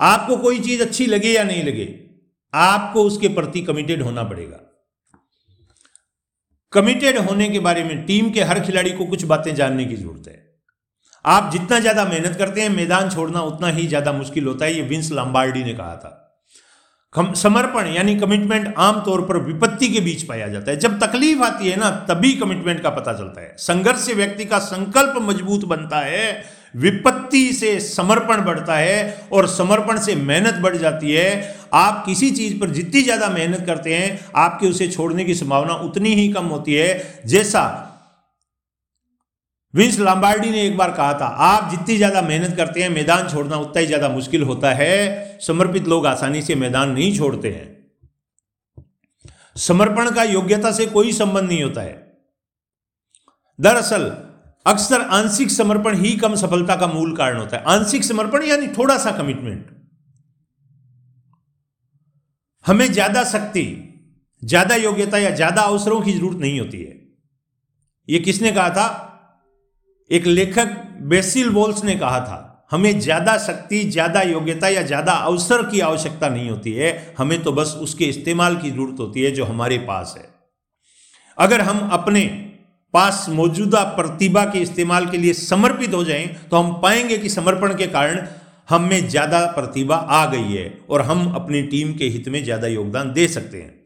आपको 0.00 0.36
कोई 0.36 0.60
चीज़ 0.60 0.82
अच्छी 0.82 1.06
लगे 1.06 1.28
या 1.28 1.44
नहीं 1.44 1.62
लगे, 1.64 1.86
आपको 2.54 3.02
उसके 3.02 3.28
प्रति 3.28 3.60
कमिटेड 3.62 4.02
होना 4.02 4.22
पड़ेगा। 4.24 4.60
कमिटेड 6.72 7.18
होने 7.18 7.48
के 7.48 7.58
बारे 7.58 7.82
में 7.84 8.04
टीम 8.06 8.30
के 8.30 8.42
हर 8.42 8.60
खिलाड़ी 8.60 8.90
को 8.90 9.04
कुछ 9.04 9.24
बातें 9.24 9.54
जानने 9.54 9.84
की 9.84 9.96
ज़रूरत 9.96 10.28
है। 10.28 10.38
आप 11.24 11.50
जितना 11.52 11.78
ज़्यादा 11.80 12.04
मेहनत 12.04 12.36
करते 12.38 12.60
हैं, 12.60 12.68
मैदान 12.68 13.10
छोड़ना 13.10 13.40
उतना 13.42 13.68
ही 13.68 13.86
ज़्यादा 13.86 14.12
मुश्किल 14.12 14.46
होता 14.46 14.64
है, 14.64 14.74
ये 14.74 14.82
विंस 14.82 15.10
लंबार्डी 15.12 15.64
ने 15.64 15.74
कहा 15.74 15.96
था। 15.96 16.16
समर्पण 17.34 17.86
यानी 17.86 18.14
कमिटमेंट 18.16 18.74
आमतौर 18.78 19.20
पर 19.20 19.36
विपत्ति 19.36 19.88
के 19.88 20.00
बीच 20.00 20.22
पाया 20.22 20.46
जाता 20.48 20.70
है। 20.70 20.76
जब 20.78 20.98
तकलीफ़ 21.00 21.42
आती 21.42 21.68
है 21.68 21.76
ना, 21.76 21.90
तभी 22.08 22.32
कमिटमेंट 22.34 22.80
का 22.82 22.90
पता 22.90 23.12
चलता 23.12 23.40
है। 23.40 23.54
संघर्ष 23.58 24.00
से 24.00 24.14
व्यक्ति 24.14 24.44
का 24.44 24.58
संकल्प 24.58 25.14
मज़बूत 25.22 25.64
बनता 25.64 26.00
है, 26.00 26.44
विपत्ति 26.76 27.52
से 27.52 27.78
समर्पण 27.80 28.40
बढ़ता 28.40 28.76
है 28.76 29.28
और 29.32 29.46
समर्पण 29.48 29.98
से 29.98 30.14
मेहनत 30.16 30.60
बढ़ 30.62 30.76
जाती 30.76 31.12
है। 31.12 31.59
आप 31.72 32.02
किसी 32.06 32.30
चीज़ 32.30 32.58
पर 32.60 32.70
जितनी 32.70 33.02
ज़्यादा 33.02 33.28
मेहनत 33.28 33.66
करते 33.66 33.94
हैं, 33.94 34.30
आपके 34.36 34.68
उसे 34.68 34.88
छोड़ने 34.88 35.24
की 35.24 35.34
संभावना 35.34 35.74
उतनी 35.74 36.14
ही 36.14 36.32
कम 36.32 36.44
होती 36.44 36.74
है। 36.74 37.22
जैसा 37.26 37.86
विंस 39.74 39.98
लाम्बार्डी 39.98 40.50
ने 40.50 40.66
एक 40.66 40.76
बार 40.76 40.90
कहा 40.90 41.12
था, 41.14 41.26
आप 41.26 41.70
जितनी 41.70 41.96
ज़्यादा 41.96 42.22
मेहनत 42.22 42.56
करते 42.56 42.82
हैं, 42.82 42.88
मैदान 42.88 43.28
छोड़ना 43.28 43.56
उतना 43.56 43.80
ही 43.80 43.86
ज़्यादा 43.86 44.08
मुश्किल 44.08 44.42
होता 44.42 44.72
है। 44.72 45.38
समर्पित 45.40 45.88
लोग 45.88 46.06
आसानी 46.06 46.42
से 46.42 46.54
मैदान 46.54 46.90
नहीं 46.90 47.16
छोड़ते 47.18 47.50
हैं। 47.50 47.68
समर्पण 49.56 50.10
का 50.10 50.22
योग्यता 50.22 50.72
से 50.72 50.86
कोई 50.86 51.12
संबंध 51.12 51.48
नहीं 51.48 51.62
होता 51.62 51.80
है। 51.80 51.94
दरअसल, 53.58 54.10
अक्सर 54.66 55.00
आंशिक 55.00 55.50
समर्पण 55.50 55.96
ही 55.96 56.16
कम 56.16 56.34
सफलता 56.34 56.76
का 56.76 56.86
मूल 56.86 57.16
कारण 57.16 57.38
होता 57.38 57.56
है। 57.56 57.62
आंशिक 57.68 58.04
समर्पण 58.04 58.42
यानी 58.42 58.66
थोड़ा 58.68 58.96
सा 58.98 59.10
कमिटमेंट 59.10 59.66
हमें 62.64 62.92
ज़्यादा 62.92 63.22
शक्ति, 63.24 63.64
ज़्यादा 64.42 64.74
योग्यता 64.76 65.18
या 65.18 65.30
ज़्यादा 65.32 65.62
अवसरों 65.62 66.00
की 66.00 66.12
ज़रूरत 66.12 66.38
नहीं 66.38 66.58
होती 66.60 66.78
है। 66.78 66.98
यह 68.08 68.18
किसने 68.18 68.50
कहा 68.52 68.68
था? 68.70 69.06
एक 70.10 70.26
लेखक 70.26 70.76
बेसिल 71.04 71.48
वोल्स 71.50 71.84
ने 71.84 71.94
कहा 71.96 72.20
था, 72.20 72.66
हमें 72.70 73.00
ज़्यादा 73.00 73.36
शक्ति, 73.38 73.82
ज़्यादा 73.86 74.22
योग्यता 74.22 74.68
या 74.68 74.82
ज़्यादा 74.82 75.12
अवसर 75.12 75.62
की 75.70 75.80
आवश्यकता 75.82 76.28
नहीं 76.28 76.50
होती 76.50 76.72
है। 76.72 77.14
हमें 77.18 77.42
तो 77.42 77.52
बस 77.52 77.74
उसके 77.80 78.04
इस्तेमाल 78.06 78.56
की 78.56 78.70
ज़रूरत 78.70 79.00
होती 79.00 79.22
है 79.22 79.30
जो 79.30 79.44
हमारे 79.44 79.78
पास 79.88 80.14
है। 80.18 80.28
अगर 81.38 81.60
हम 81.60 81.88
अपने 81.90 82.24
पास 82.94 83.26
मौजूदा 83.30 83.82
प्रतिभा 83.96 84.44
के 84.44 84.58
इस्तेमाल 84.58 85.06
के 85.06 85.18
लिए 85.18 85.32
समर्पित 85.34 85.94
हो 85.94 86.02
जाएँ 86.04 86.26
तो 86.50 86.56
हम 86.56 86.72
पाएँगे 86.82 87.18
कि 87.18 87.28
समर्पण 87.28 87.74
के 87.76 87.86
कारण 87.88 88.26
हम 88.70 88.82
में 88.82 89.08
ज़्यादा 89.08 89.44
प्रतिभा 89.46 89.96
आ 89.96 90.24
गई 90.26 90.52
है 90.52 90.64
और 90.90 91.02
हम 91.02 91.32
अपनी 91.34 91.62
टीम 91.64 91.92
के 91.94 92.04
हित 92.06 92.28
में 92.28 92.42
ज़्यादा 92.44 92.66
योगदान 92.66 93.12
दे 93.12 93.26
सकते 93.28 93.60
हैं। 93.60 93.78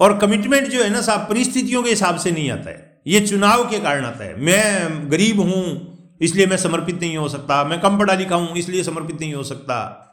और 0.00 0.18
कमिटमेंट 0.18 0.68
जो 0.68 0.82
है 0.82 0.90
ना 0.90 1.00
साहब, 1.02 1.28
परिस्थितियों 1.28 1.82
के 1.82 1.90
हिसाब 1.90 2.16
से 2.16 2.30
नहीं 2.30 2.50
आता 2.50 2.70
है। 2.70 3.02
ये 3.06 3.20
चुनाव 3.20 3.64
के 3.70 3.78
कारण 3.80 4.04
आता 4.04 4.24
है। 4.24 4.36
मैं 4.40 5.10
गरीब 5.10 5.40
हूँ, 5.40 5.64
इसलिए 6.20 6.46
मैं 6.46 6.56
समर्पित 6.56 7.00
नहीं 7.00 7.16
हो 7.16 7.28
सकता। 7.28 7.62
मैं 7.64 7.80
कम 7.80 7.98
पढ़ा 7.98 8.14
लिखा 8.14 8.36
हूँ, 8.36 8.56
इसलिए 8.56 8.82
समर्पित 8.82 9.20
नहीं 9.20 9.34
हो 9.34 9.42
सकता। 9.44 10.04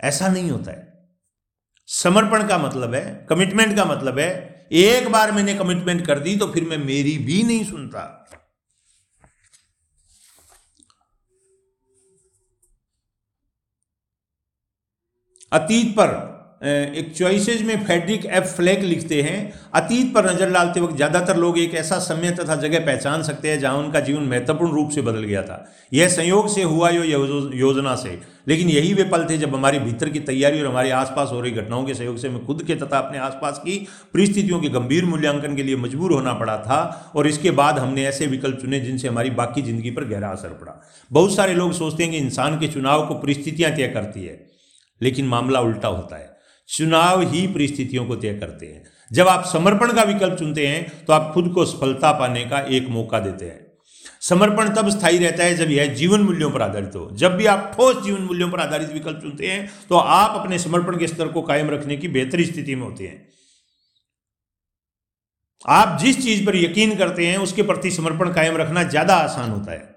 ऐसा 0.00 0.28
नहीं 0.28 0.50
होता 0.50 0.70
है। 0.70 0.92
समर्पण 1.88 2.46
का 2.48 2.58
मतलब 2.58 2.94
है 2.94 3.04
कमिटमेंट 3.30 3.76
का 3.76 3.84
मतलब 3.84 4.18
है, 4.18 4.28
एक 4.72 5.08
बार 5.08 5.32
मैंने 5.32 5.54
कमिटमेंट 5.54 6.06
कर 6.06 6.18
दी 6.18 6.36
तो 6.36 6.46
फिर 6.46 6.64
मैं 6.64 6.78
मेरी 6.78 7.16
भी 7.18 7.42
नहीं 7.42 7.64
सुनता। 7.64 8.02
अतीत 15.54 15.92
पर 15.92 16.22
एक 16.64 17.12
चॉइसेज 17.16 17.62
में 17.62 17.84
फेडरिक 17.84 18.24
एफ़ 18.26 18.44
फ्लैग 18.46 18.82
लिखते 18.82 19.20
हैं, 19.22 19.52
अतीत 19.74 20.12
पर 20.14 20.24
नज़र 20.26 20.50
डालते 20.50 20.80
वक्त 20.80 20.94
ज़्यादातर 20.96 21.36
लोग 21.36 21.58
एक 21.58 21.74
ऐसा 21.74 21.98
समय 22.00 22.30
तथा 22.32 22.54
जगह 22.56 22.84
पहचान 22.86 23.22
सकते 23.22 23.50
हैं 23.50 23.58
जहाँ 23.60 23.78
उनका 23.78 24.00
जीवन 24.00 24.22
महत्वपूर्ण 24.24 24.72
रूप 24.72 24.90
से 24.90 25.02
बदल 25.02 25.22
गया 25.22 25.42
था। 25.42 25.58
यह 25.92 26.08
संयोग 26.08 26.48
से 26.48 26.62
हुआ 26.62 26.90
यो 26.90 27.02
योजना 27.54 27.94
से। 27.96 28.18
लेकिन 28.48 28.68
यही 28.70 28.94
वे 28.94 29.04
पल 29.04 29.26
थे 29.30 29.36
जब 29.38 29.54
हमारे 29.54 29.78
भीतर 29.80 30.08
की 30.08 30.20
तैयारी 30.22 30.60
और 30.60 30.66
हमारे 30.66 30.90
आसपास 30.92 31.28
हो 31.32 31.40
रही 31.40 31.52
घटनाओं 31.52 31.84
के 31.84 31.94
सहयोग 31.94 32.16
से 32.18 32.28
हमें 32.28 32.44
खुद 32.46 32.62
के 32.62 32.74
तथा 32.76 32.98
अपने 32.98 33.18
आसपास 33.20 33.58
की 33.58 33.76
परिस्थितियों 34.14 34.60
के 34.60 34.68
गंभीर 34.70 35.04
मूल्यांकन 35.04 35.56
के 35.56 35.62
लिए 35.62 35.76
मजबूर 35.76 36.12
होना 36.12 36.32
पड़ा 36.34 36.56
था 36.58 37.12
और 37.16 37.26
इसके 37.26 37.50
बाद 37.52 37.78
हमने 37.78 38.06
ऐसे 38.06 38.26
विकल्प 38.28 38.58
चुने 38.60 38.80
जिनसे 38.80 39.08
हमारी 39.08 39.30
बाकी 39.34 39.62
ज़िंदगी 39.62 39.90
पर 39.90 40.04
गहरा 40.06 40.28
असर 40.30 40.58
पड़ा। 40.62 40.80
बहुत 41.10 41.36
सारे 41.36 41.54
लोग 41.54 41.72
सोचते 41.74 42.02
हैं 42.02 42.12
कि 42.12 42.18
इंसान 42.18 42.58
के 42.60 42.68
चुनाव 42.68 43.06
को 43.08 43.14
परिस्थितियाँ 43.16 43.74
तय 43.76 43.88
करती 43.94 44.24
है। 44.24 44.53
लेकिन 45.04 45.26
मामला 45.28 45.60
उल्टा 45.62 45.88
होता 45.90 46.16
है। 46.16 46.32
चुनाव 46.68 47.22
ही 47.24 47.46
परिस्थितियों 47.48 48.06
को 48.06 48.16
तय 48.16 48.34
करते 48.34 48.66
हैं। 48.66 48.82
जब 49.10 49.28
आप 49.28 49.44
समर्पण 49.46 49.92
का 49.92 50.02
विकल्प 50.04 50.38
चुनते 50.38 50.66
हैं 50.66 51.04
तो 51.06 51.12
आप 51.12 51.30
खुद 51.34 51.52
को 51.54 51.64
सफलता 51.66 52.12
पाने 52.18 52.44
का 52.44 52.60
एक 52.70 52.88
मौका 52.90 53.18
देते 53.20 53.44
हैं। 53.44 53.62
समर्पण 54.22 54.68
तब 54.74 54.88
स्थायी 54.90 55.18
रहता 55.18 55.44
है 55.44 55.54
जब 55.54 55.70
यह 55.70 55.94
जीवन 55.94 56.20
मूल्यों 56.20 56.50
पर 56.50 56.62
आधारित 56.62 56.96
हो। 56.96 57.08
जब 57.14 57.36
भी 57.36 57.46
आप 57.46 57.72
ठोस 57.76 58.02
जीवन 58.04 58.22
मूल्यों 58.22 58.50
पर 58.50 58.60
आधारित 58.60 58.92
विकल्प 58.92 59.20
चुनते 59.22 59.46
हैं 59.46 59.70
तो 59.88 59.96
आप 59.96 60.40
अपने 60.40 60.58
समर्पण 60.58 60.98
के 60.98 61.06
स्तर 61.06 61.28
को 61.28 61.42
कायम 61.42 61.70
रखने 61.70 61.96
की 61.96 62.08
बेहतर 62.10 62.44
स्थिति 62.44 62.74
में 62.74 62.82
होते 62.82 63.06
हैं। 63.06 63.22
आप 65.68 65.98
जिस 66.00 66.22
चीज़ 66.24 66.44
पर 66.46 66.56
यकीन 66.56 66.96
करते 66.96 67.26
हैं, 67.26 67.36
उसके 67.38 67.62
प्रति 67.62 67.90
समर्पण 67.90 68.32
कायम 68.32 68.56
रखना 68.56 68.82
ज़्यादा 68.84 69.14
आसान 69.16 69.50
होता 69.50 69.72
है। 69.72 69.93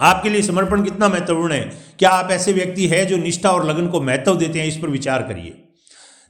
आपके 0.00 0.28
लिए 0.28 0.42
समर्पण 0.42 0.82
कितना 0.82 1.08
महत्वपूर्ण 1.08 1.52
है? 1.52 1.72
क्या 1.98 2.10
आप 2.10 2.30
ऐसे 2.30 2.52
व्यक्ति 2.52 2.86
हैं 2.86 3.06
जो 3.06 3.16
निष्ठा 3.16 3.50
और 3.50 3.66
लगन 3.66 3.88
को 3.88 4.00
महत्व 4.00 4.36
देते 4.36 4.60
हैं? 4.60 4.66
इस 4.66 4.76
पर 4.76 4.88
विचार 4.88 5.22
करिए। 5.22 5.62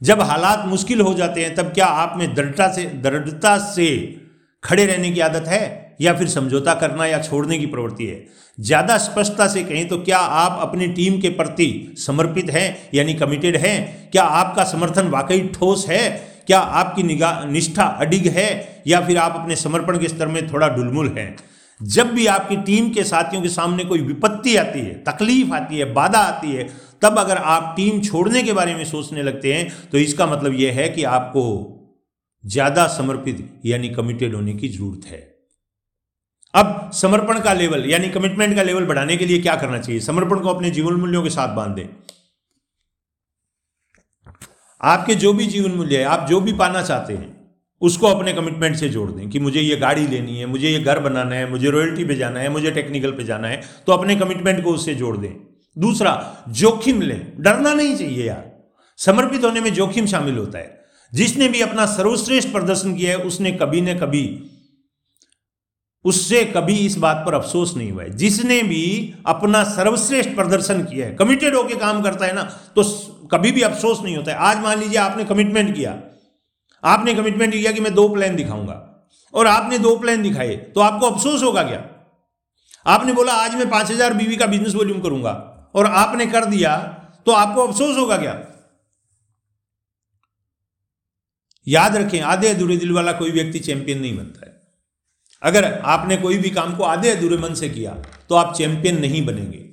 जब 0.03 0.21
हालात 0.21 0.65
मुश्किल 0.67 1.01
हो 1.01 1.15
जाते 1.15 1.45
हैं, 1.45 1.55
तब 1.55 1.73
क्या 1.73 1.87
आप 1.87 2.15
में 2.17 2.35
दृढ़ता 2.35 2.69
से 2.73 2.85
दृढ़ता 2.85 3.57
से 3.73 4.17
खड़े 4.65 4.87
रहने 4.87 5.11
की 5.11 5.21
आदत 5.21 5.49
है? 5.49 5.97
या 6.01 6.13
फिर 6.15 6.29
समझौता 6.29 6.75
करना 6.75 7.07
या 7.07 7.19
छोड़ने 7.23 7.59
की 7.59 7.67
प्रवृत्ति 7.67 8.07
है? 8.07 8.27
ज़्यादा 8.61 8.97
स्पष्टता 8.99 9.47
से 9.47 9.63
कहें 9.65 9.89
तो 9.89 9.99
क्या 9.99 10.19
आप 10.19 10.59
अपनी 10.63 10.87
टीम 10.87 11.21
के 11.21 11.29
प्रति 11.29 11.95
समर्पित 11.99 12.51
हैं, 12.51 12.89
यानी 12.95 13.15
कमिटेड 13.15 13.57
हैं? 13.57 14.11
क्या 14.11 14.23
आपका 14.23 14.65
समर्थन 14.65 15.09
वाकई 15.09 15.41
ठोस 15.55 15.87
है? 15.89 16.11
क्या 16.47 16.59
आपकी 16.59 17.03
निगाह 17.03 17.45
निष्ठा 17.45 17.83
अडिग 17.83 18.27
है? 18.27 18.83
या 18.87 19.01
फिर 19.01 19.19
आप 19.19 19.37
अपने 19.37 19.57
समर्पण 19.57 19.99
के 19.99 20.09
स्तर 20.09 20.27
में 20.27 20.53
थोड़ा 20.53 20.69
डुलमुल 20.69 21.09
हैं? 21.19 21.37
जब 21.81 22.11
भी 22.13 22.27
आपकी 22.27 22.57
टीम 22.57 22.91
के 22.93 23.05
साथियों 23.05 23.43
के 23.43 23.49
सामने 23.49 23.85
कोई 23.85 24.01
विपत्ति 24.03 24.57
आती 24.57 24.81
है, 24.81 24.95
तकलीफ़ 25.05 25.53
आती 25.55 25.79
है, 25.79 25.93
बाधा 25.95 26.19
आती 26.21 26.53
है, 26.53 26.69
तब 27.03 27.19
अगर 27.19 27.37
आप 27.37 27.73
टीम 27.77 28.01
छोड़ने 28.03 28.43
के 28.43 28.53
बारे 28.53 28.75
में 28.75 28.85
सोचने 28.85 29.23
लगते 29.23 29.55
हैं 29.55 29.89
तो 29.91 29.99
इसका 29.99 30.27
मतलब 30.27 30.55
यह 30.55 30.75
है 30.75 30.89
कि 30.89 31.05
आपको 31.07 31.43
ज़्यादा 32.45 32.87
समर्पित 32.89 33.61
यानी 33.67 33.89
कमिटेड 33.91 34.35
होने 34.35 34.55
की 34.55 34.69
ज़रूरत 34.69 35.07
है। 35.07 35.19
अब 36.55 36.91
समर्पण 36.95 37.41
का 37.41 37.53
लेवल 37.53 37.85
यानी 37.87 38.09
कमिटमेंट 38.11 38.55
का 38.57 38.63
लेवल 38.63 38.85
बढ़ाने 38.87 39.17
के 39.17 39.27
लिए 39.27 39.41
क्या 39.43 39.57
करना 39.57 39.79
चाहिए? 39.79 40.01
समर्पण 40.01 40.41
को 40.41 40.49
अपने 40.49 40.71
जीवन 40.71 40.95
मूल्यों 40.95 41.23
के 41.23 41.31
साथ 41.31 41.55
बाँध। 41.57 41.77
दें 41.77 41.89
आपके 44.81 45.15
जो 45.15 45.33
भी 45.33 45.47
जीवन 45.47 45.71
मूल्य 45.71 45.99
है, 45.99 46.05
आप 46.05 46.27
जो 46.29 46.41
भी 46.41 46.53
पाना 46.55 46.83
चाहते 46.83 47.15
हैं 47.15 47.40
उसको 47.81 48.07
अपने 48.07 48.33
कमिटमेंट 48.33 48.77
से 48.77 48.89
जोड़ 48.89 49.11
दें 49.13 49.29
कि 49.31 49.39
मुझे 49.39 49.61
ये 49.61 49.77
गाड़ी 49.77 50.07
लेनी 50.07 50.39
है, 50.39 50.47
मुझे 50.47 50.71
ये 50.71 50.81
घर 50.81 50.99
बनाना 50.99 51.35
है, 51.35 51.51
मुझे 51.51 51.71
रॉयल्टी 51.71 52.05
पे 52.05 52.15
जाना 52.15 52.41
है, 52.41 52.49
मुझे 52.49 52.71
टेक्निकल 52.71 53.11
पे 53.11 53.25
जाना 53.25 53.49
है 53.49 53.61
तो 53.87 53.93
अपने 53.93 54.17
कमिटमेंट 54.17 54.63
को 54.65 54.71
उससे 54.71 54.95
जोड़ 54.95 55.17
दें। 55.17 55.33
दूसरा, 55.77 56.45
जोखिम 56.49 57.01
लें। 57.01 57.27
डरना 57.39 57.73
नहीं 57.75 57.97
चाहिए 57.97 58.27
यार। 58.27 58.45
समर्पित 58.99 59.45
होने 59.45 59.61
में 59.61 59.73
जोखिम 59.75 60.07
शामिल 60.07 60.39
होता 60.39 60.59
है। 60.59 60.79
जिसने 61.13 61.49
भी 61.49 61.61
अपना 61.61 61.87
सर्वश्रेष्ठ 61.87 62.49
प्रदर्शन 62.49 62.95
किया 62.95 63.11
है, 63.11 63.17
उसने 63.17 63.51
कभी 63.53 63.81
न 63.81 63.99
कभी, 63.99 64.25
उससे 66.05 66.45
कभी 66.47 66.77
इस 66.77 66.97
बात 66.99 67.23
पर 67.27 67.35
अफसोस 67.35 67.75
नहीं 67.77 67.91
हुआ 67.93 68.03
है। 68.03 68.17
जिसने 68.17 68.63
भी 68.63 69.15
अपना 69.27 69.63
सर्वश्रेष्ठ 69.65 70.31
प्रदर्शन 70.31 70.83
किया 70.85 71.07
है 71.07 71.15
कमिटेड 71.15 71.55
होकर 71.55 71.77
काम 71.77 72.01
करता 72.03 72.27
है 72.27 72.35
ना 72.35 72.43
तो 72.77 72.83
कभी 73.27 73.53
भी 73.53 73.63
अफसोस 73.63 74.01
नहीं 74.05 74.17
होता 74.17 74.33
है। 74.33 74.39
आज 74.39 74.59
मान 74.59 74.79
लीजिए 74.81 74.99
आपने 74.99 75.25
कमिटमेंट 75.25 75.75
किया 75.77 75.93
आपने 76.85 77.15
कमिटमेंट 77.15 77.53
किया 77.53 77.73
कि 77.73 77.81
मैं 77.81 77.95
दो 77.95 78.09
प्लान 78.09 78.37
दिखाऊँगा। 78.37 78.87
और 79.35 79.47
आपने 79.47 79.79
दो 79.81 79.97
प्लान 79.99 80.23
दिखाए 80.23 80.55
तो 80.75 80.81
आपको 80.81 81.07
अफसोस 81.07 81.43
होगा 81.43 81.63
क्या? 81.63 81.85
आपने 82.87 83.13
बोला, 83.13 83.33
आज 83.35 83.55
मैं 83.55 83.69
पाँच 83.71 83.91
हज़ार 83.91 84.15
बीवी 84.15 84.37
का 84.37 84.47
बिज़नेस 84.49 84.75
वॉल्यूम 84.75 85.01
करूँगा। 85.01 85.33
और 85.75 85.87
आपने 85.87 86.27
कर 86.29 86.45
दिया 86.47 86.77
तो 87.27 87.33
आपको 87.35 87.63
अफसोस 87.63 87.97
होगा 87.99 88.17
क्या? 88.17 88.33
याद 91.67 91.97
रखें, 91.97 92.21
आधे 92.23 92.49
अधूरे 92.49 92.77
दिल 92.77 92.93
वाला 92.93 93.13
कोई 93.15 93.31
व्यक्ति 93.33 93.59
चैंपियन 93.61 94.01
नहीं 94.01 94.17
बनता 94.17 94.47
है। 94.47 94.59
अगर 95.43 95.65
आपने 95.87 96.17
कोई 96.17 96.39
भी 96.39 96.51
काम 96.51 96.75
को 96.77 96.85
आधे 96.85 97.11
अधूरे 97.11 97.37
मन 97.39 97.55
से 97.55 97.69
किया 97.69 97.93
तो 98.29 98.35
आप 98.35 98.55
चैंपियन 98.55 99.01
नहीं 99.01 99.25
बनेंगे। 99.27 99.65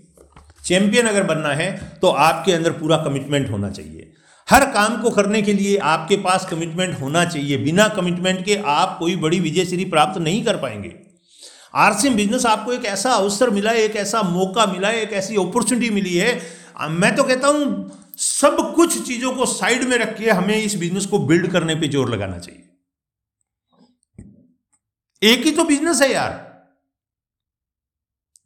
चैंपियन 0.63 1.07
अगर 1.07 1.23
बनना 1.25 1.53
है 1.53 1.71
तो 1.99 2.07
आपके 2.21 2.53
अंदर 2.53 2.71
पूरा 2.73 2.97
कमिटमेंट 3.03 3.49
होना 3.51 3.69
चाहिए। 3.71 4.13
हर 4.47 4.65
काम 4.73 5.01
को 5.01 5.09
करने 5.11 5.41
के 5.41 5.53
लिए 5.53 5.77
आपके 5.85 6.17
पास 6.17 6.45
कमिटमेंट 6.49 6.99
होना 6.99 7.23
चाहिए। 7.25 7.57
बिना 7.57 7.87
कमिटमेंट 7.95 8.43
के 8.45 8.55
आप 8.67 8.95
कोई 8.99 9.15
बड़ी 9.17 9.39
विजय 9.39 9.65
श्री 9.65 9.85
प्राप्त 9.85 10.17
नहीं 10.19 10.43
कर 10.45 10.57
पाएँगे। 10.57 10.95
आरसीएम 11.75 12.15
बिज़नेस 12.15 12.45
आपको 12.45 12.73
एक 12.73 12.85
ऐसा 12.87 13.11
अवसर 13.13 13.49
मिला 13.49 13.71
है 13.71 13.81
एक 13.81 13.95
ऐसा 13.97 14.21
मौका 14.25 14.65
मिला 14.65 14.89
है 14.89 15.01
एक 15.01 15.13
ऐसी 15.13 15.35
अपॉर्चुनिटी 15.37 15.89
मिली 15.89 16.15
है। 16.15 16.89
मैं 16.91 17.15
तो 17.15 17.23
कहता 17.23 17.47
हूँ, 17.47 17.91
सब 18.17 18.73
कुछ 18.75 19.01
चीज़ों 19.07 19.31
को 19.31 19.45
साइड 19.47 19.83
में 19.83 19.97
रख 19.97 20.17
के 20.17 20.29
हमें 20.31 20.55
इस 20.55 20.75
बिज़नेस 20.75 21.05
को 21.05 21.19
बिल्ड 21.27 21.51
करने 21.51 21.75
पे 21.75 21.87
ज़ोर 21.87 22.09
लगाना 22.09 22.39
चाहिए। 22.39 22.63
एक 25.21 25.45
ही 25.45 25.51
तो 25.51 25.63
बिज़नेस 25.65 26.01
है 26.01 26.11
यार। 26.11 26.45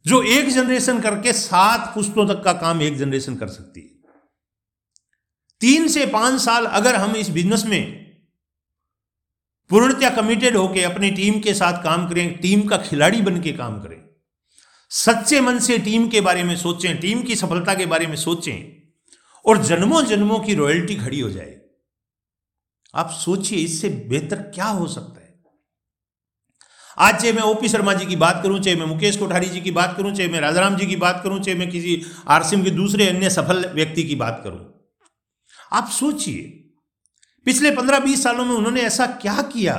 जो 0.06 0.22
एक 0.24 0.48
जनरेशन 0.50 1.00
करके 1.00 1.32
सात 1.32 1.92
पुस्तों 1.94 2.26
तक 2.26 2.42
का 2.44 2.52
काम 2.60 2.82
एक 2.82 2.96
जनरेशन 2.98 3.36
कर 3.36 3.48
सकती 3.48 3.80
है। 3.80 3.90
तीन 5.62 5.88
से 5.88 6.06
पाँच 6.08 6.40
साल 6.40 6.64
अगर 6.66 6.96
हम 6.96 7.16
इस 7.16 7.28
बिज़नेस 7.30 7.64
में 7.66 7.82
पूर्णतया 9.70 10.10
कमिटेड 10.10 10.56
होकर 10.56 10.84
अपनी 10.84 11.10
टीम 11.10 11.38
के 11.40 11.54
साथ 11.54 11.82
काम 11.82 12.08
करें 12.08 12.36
टीम 12.38 12.62
का 12.68 12.76
खिलाड़ी 12.78 13.20
बन 13.22 13.40
के 13.40 13.52
काम 13.52 13.80
करें, 13.80 14.00
सच्चे 14.90 15.40
मन 15.40 15.58
से 15.58 15.78
टीम 15.78 16.08
के 16.08 16.20
बारे 16.20 16.42
में 16.44 16.54
सोचें 16.56 17.00
टीम 17.00 17.22
की 17.22 17.36
सफलता 17.36 17.74
के 17.74 17.86
बारे 17.86 18.06
में 18.06 18.16
सोचें, 18.16 18.58
और 19.44 19.62
जन्मों 19.64 20.02
जन्मों 20.04 20.38
की 20.38 20.54
रॉयल्टी 20.54 20.96
खड़ी 20.96 21.20
हो 21.20 21.30
जाए, 21.30 21.56
आप 22.94 23.10
सोचिए 23.14 23.58
इससे 23.58 23.88
बेहतर 24.08 24.42
क्या 24.54 24.66
हो 24.66 24.86
सकता 24.88 25.20
है। 25.20 25.30
आज 26.98 27.20
चाहे 27.20 27.32
मैं 27.32 27.42
ओपी 27.44 27.68
शर्मा 27.68 27.94
जी 27.94 28.06
की 28.06 28.16
बात 28.16 28.42
करूँ, 28.42 28.60
चाहे 28.60 28.76
मैं 28.76 28.86
मुकेश 28.86 29.16
कोठारी 29.16 29.48
जी 29.48 29.60
की 29.60 29.70
बात 29.72 29.96
करूँ, 29.96 30.14
चाहे 30.14 30.28
मैं 30.28 30.40
राजाराम 30.40 30.76
जी 30.76 30.86
की 30.86 30.96
बात 30.98 31.20
करूँ, 31.24 31.40
चाहे 31.40 31.58
मैं 31.58 31.70
किसी 31.70 32.00
आरसीएम 32.28 32.64
के 32.64 32.70
दूसरे 32.72 33.08
अन्य 33.08 33.30
सफल 33.30 33.66
व्यक्ति 33.74 34.04
की 34.04 34.14
बात 34.16 34.40
करूँ 34.44 34.60
आप 35.72 35.88
सोचिए, 35.90 36.42
पिछले 37.46 37.70
पंद्रह 37.70 37.98
बीस 37.98 38.22
सालों 38.22 38.44
में 38.44 38.54
उन्होंने 38.54 38.80
ऐसा 38.80 39.06
क्या 39.06 39.42
किया 39.42 39.76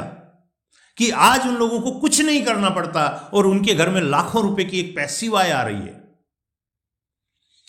कि 0.98 1.10
आज 1.10 1.48
उन 1.48 1.56
लोगों 1.56 1.82
को 1.82 1.92
कुछ 1.92 2.22
नहीं 2.22 2.44
करना 2.44 2.70
पड़ता 2.70 3.32
और 3.34 3.48
उनके 3.48 3.74
घर 3.74 3.90
में 3.90 4.02
लाखों 4.02 4.44
रुपए 4.44 4.64
की 4.64 4.80
एक 4.80 4.96
पैसिव 4.96 5.38
आय 5.38 5.52
आ 5.52 5.64
रही 5.64 5.76
है। 5.76 6.02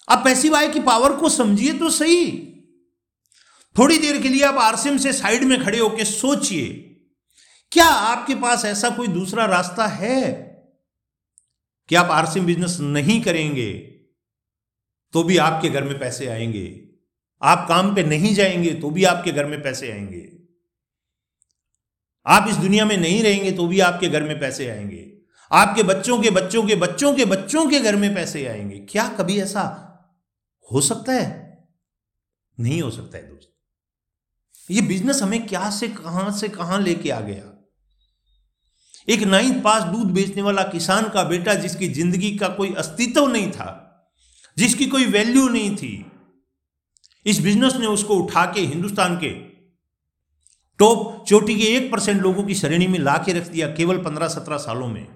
आप 0.09 0.25
पैसिव 0.25 0.57
आय 0.57 0.69
की 0.69 0.81
पावर 0.81 1.17
को 1.17 1.29
समझिए 1.29 1.73
तो 1.73 1.91
सही। 1.91 2.27
थोड़ी 3.79 3.99
देर 3.99 4.21
के 4.23 4.29
लिए 4.29 4.43
आप 4.43 4.55
आरसीएम 4.55 4.99
से 4.99 5.13
साइड 5.13 5.45
में 5.45 5.65
खड़े 5.65 5.79
होकर 5.79 6.05
सोचिए, 6.05 6.73
क्या 7.73 7.87
आपके 7.87 8.35
पास 8.35 8.65
ऐसा 8.65 8.91
कोई 8.91 9.09
दूसरा 9.09 9.45
रास्ता 9.47 9.87
है 9.87 10.33
कि 11.89 11.95
आप 11.95 12.11
आरसीएम 12.11 12.47
बिज़नेस 12.47 12.79
नहीं 12.81 13.21
करेंगे 13.23 13.73
तो 15.13 15.23
भी 15.23 15.37
आपके 15.37 15.69
घर 15.69 15.85
में 15.85 15.99
पैसे 15.99 16.27
आएँगे? 16.27 16.94
आप 17.45 17.67
काम 17.69 17.95
पे 17.95 18.03
नहीं 18.03 18.35
जाएँगे 18.35 18.75
तो 18.75 18.91
भी 18.91 19.05
आपके 19.05 19.33
घर 19.33 19.47
में 19.47 19.63
पैसे 19.63 19.93
आएँगे। 19.93 20.31
आप 22.27 22.49
इस 22.49 22.57
दुनिया 22.57 22.85
में 22.85 22.97
नहीं 22.97 23.23
रहेंगे 23.23 23.53
तो 23.53 23.67
भी 23.67 23.81
आपके 23.81 24.09
घर 24.09 24.23
में 24.23 24.39
पैसे 24.41 24.69
आएँगे। 24.71 25.19
आपके 25.51 25.83
बच्चों 25.83 26.19
के 26.23 26.31
बच्चों 26.31 26.63
के 26.67 26.75
बच्चों 26.75 27.15
के 27.15 27.25
बच्चों 27.25 27.71
के 27.71 27.81
घर 27.81 27.97
में 27.97 28.15
पैसे 28.15 28.47
आएँगे। 28.47 28.79
क्या 28.79 29.09
कभी 29.09 29.41
ऐसा 29.41 29.63
हो 30.73 30.81
सकता 30.81 31.13
है? 31.13 31.69
नहीं 32.61 32.83
हो 32.83 32.91
सकता 32.91 33.19
है 33.19 33.29
दोस्त। 33.29 33.51
ये 34.71 34.81
बिज़नेस 34.81 35.23
हमें 35.23 35.47
क्या 35.47 35.71
से, 35.71 35.89
कहाँ 35.89 36.31
से, 36.33 36.49
कहाँ 36.49 36.81
लेके 36.81 37.11
आ 37.11 37.21
गया? 37.21 37.51
एक 39.09 39.21
नाइन्थ 39.21 39.63
पास 39.63 39.83
दूध 39.83 40.11
बेचने 40.11 40.43
वाला 40.43 40.63
किसान 40.63 41.09
का 41.09 41.25
बेटा 41.25 41.55
जिसकी 41.55 41.89
ज़िंदगी 41.89 42.37
का 42.39 42.49
कोई 42.49 42.75
अस्तित्व 42.75 43.27
नहीं 43.27 43.51
था, 43.53 43.71
जिसकी 44.59 44.87
कोई 44.87 45.07
वैल्यू 45.07 45.49
नहीं 45.49 45.77
थी 45.77 46.11
इस 47.27 47.41
बिज़नेस 47.41 47.77
ने 47.77 47.87
उसको 47.87 48.15
उठा 48.15 48.45
के 48.47 48.61
हिंदुस्तान 48.61 49.17
के 49.17 49.29
टॉप 50.79 51.25
चोटी 51.29 51.57
के 51.57 51.65
एक 51.67 51.93
परसेंट 51.93 52.23
लोगों 52.23 52.45
की 52.45 52.55
श्रेणी 52.55 52.87
में 52.87 52.99
ला 52.99 53.17
के 53.19 53.33
रख 53.33 53.49
दिया, 53.49 53.67
केवल 53.67 53.99
पंद्रह 53.99 54.29
सत्रह 54.29 54.57
सालों 54.57 54.89
में। 54.89 55.07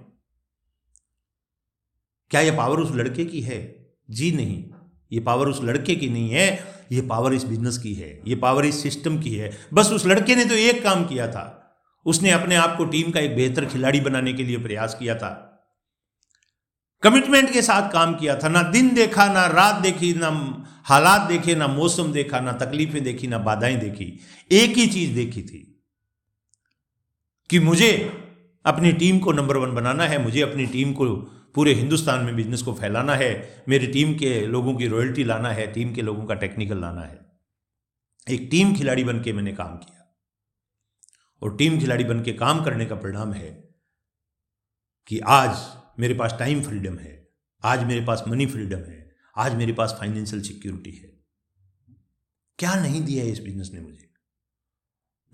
क्या 2.30 2.40
यह 2.40 2.56
पावर 2.56 2.80
उस 2.80 2.90
लड़के 2.90 3.24
की 3.24 3.40
है? 3.40 3.88
जी 4.10 4.32
नहीं। 4.32 4.64
ये 5.12 5.20
पावर 5.20 5.48
उस 5.48 5.62
लड़के 5.62 5.94
की 5.96 6.08
नहीं 6.08 6.30
है, 6.30 6.64
ये 6.92 7.00
पावर 7.00 7.34
इस 7.34 7.44
बिज़नेस 7.44 7.78
की 7.78 7.94
है, 7.94 8.22
ये 8.26 8.34
पावर 8.34 8.64
इस 8.64 8.82
सिस्टम 8.82 9.18
की 9.18 9.34
है। 9.34 9.58
बस 9.74 9.90
उस 9.92 10.06
लड़के 10.06 10.36
ने 10.36 10.44
तो 10.44 10.54
एक 10.54 10.82
काम 10.82 11.04
किया 11.04 11.28
था। 11.28 11.54
उसने 12.06 12.30
अपने 12.30 12.56
आप 12.56 12.76
को 12.78 12.84
टीम 12.84 13.10
का 13.10 13.20
एक 13.20 13.36
बेहतर 13.36 13.66
खिलाड़ी 13.66 14.00
बनाने 14.00 14.32
के 14.32 14.44
लिए 14.44 14.58
प्रयास 14.58 14.96
किया 14.98 15.14
था। 15.14 15.47
कमिटमेंट 17.02 17.52
के 17.52 17.62
साथ 17.62 17.92
काम 17.92 18.14
किया 18.14 18.36
था, 18.36 18.48
ना 18.48 18.62
दिन 18.62 18.94
देखा, 18.94 19.32
ना 19.32 19.46
रात 19.46 19.74
देखी, 19.74 20.14
ना 20.14 20.64
हालात 20.84 21.20
देखे, 21.20 21.54
ना 21.54 21.66
मौसम 21.66 22.12
देखा, 22.12 22.40
ना 22.40 22.52
तकलीफें 22.52 23.04
देखी, 23.04 23.26
ना 23.26 23.38
बाधाएँ 23.38 23.76
देखी। 23.76 24.20
एक 24.52 24.70
ही 24.70 24.86
चीज़ 24.86 25.14
देखी 25.14 25.42
थी 25.42 25.84
कि 27.50 27.58
मुझे 27.58 28.12
अपनी 28.64 28.92
टीम 28.92 29.18
को 29.18 29.32
नंबर 29.32 29.56
वन 29.56 29.74
बनाना 29.74 30.04
है, 30.04 30.22
मुझे 30.22 30.40
अपनी 30.40 30.66
टीम 30.66 30.92
को 30.92 31.16
पूरे 31.54 31.74
हिंदुस्तान 31.74 32.24
में 32.24 32.36
बिज़नेस 32.36 32.62
को 32.62 32.74
फैलाना 32.74 33.14
है, 33.14 33.64
मेरी 33.68 33.86
टीम 33.86 34.14
के 34.14 34.46
लोगों 34.46 34.74
की 34.74 34.86
रॉयल्टी 34.86 35.24
लाना 35.24 35.48
है, 35.48 35.72
टीम 35.72 35.94
के 35.94 36.02
लोगों 36.02 36.24
का 36.24 36.34
टेक्निकल 36.34 36.80
लाना 36.80 37.00
है। 37.00 37.26
एक 38.30 38.48
टीम 38.50 38.76
खिलाड़ी 38.76 39.04
बन 39.04 39.22
के 39.22 39.32
मैंने 39.32 39.52
काम 39.52 39.76
किया। 39.76 40.16
और 41.42 41.56
टीम 41.56 41.80
खिलाड़ी 41.80 42.04
बन 42.04 42.22
के 42.22 42.32
काम 42.32 42.64
करने 42.64 42.86
का 42.86 42.94
परिणाम 42.94 43.32
है 43.32 43.68
कि 45.06 45.18
आज 45.18 45.77
मेरे 46.00 46.14
पास 46.14 46.36
टाइम 46.38 46.62
फ्रीडम 46.62 46.98
है। 46.98 47.28
आज 47.64 47.84
मेरे 47.84 48.04
पास 48.04 48.24
मनी 48.28 48.46
फ्रीडम 48.46 48.78
है। 48.78 49.16
आज 49.36 49.54
मेरे 49.54 49.72
पास 49.72 49.96
फाइनेंशियल 50.00 50.42
सिक्योरिटी 50.42 50.90
है। 50.90 51.18
क्या 52.58 52.74
नहीं 52.74 53.04
दिया 53.04 53.24
है 53.24 53.30
इस 53.30 53.40
बिज़नेस 53.40 53.70
ने 53.74 53.80
मुझे? 53.80 54.10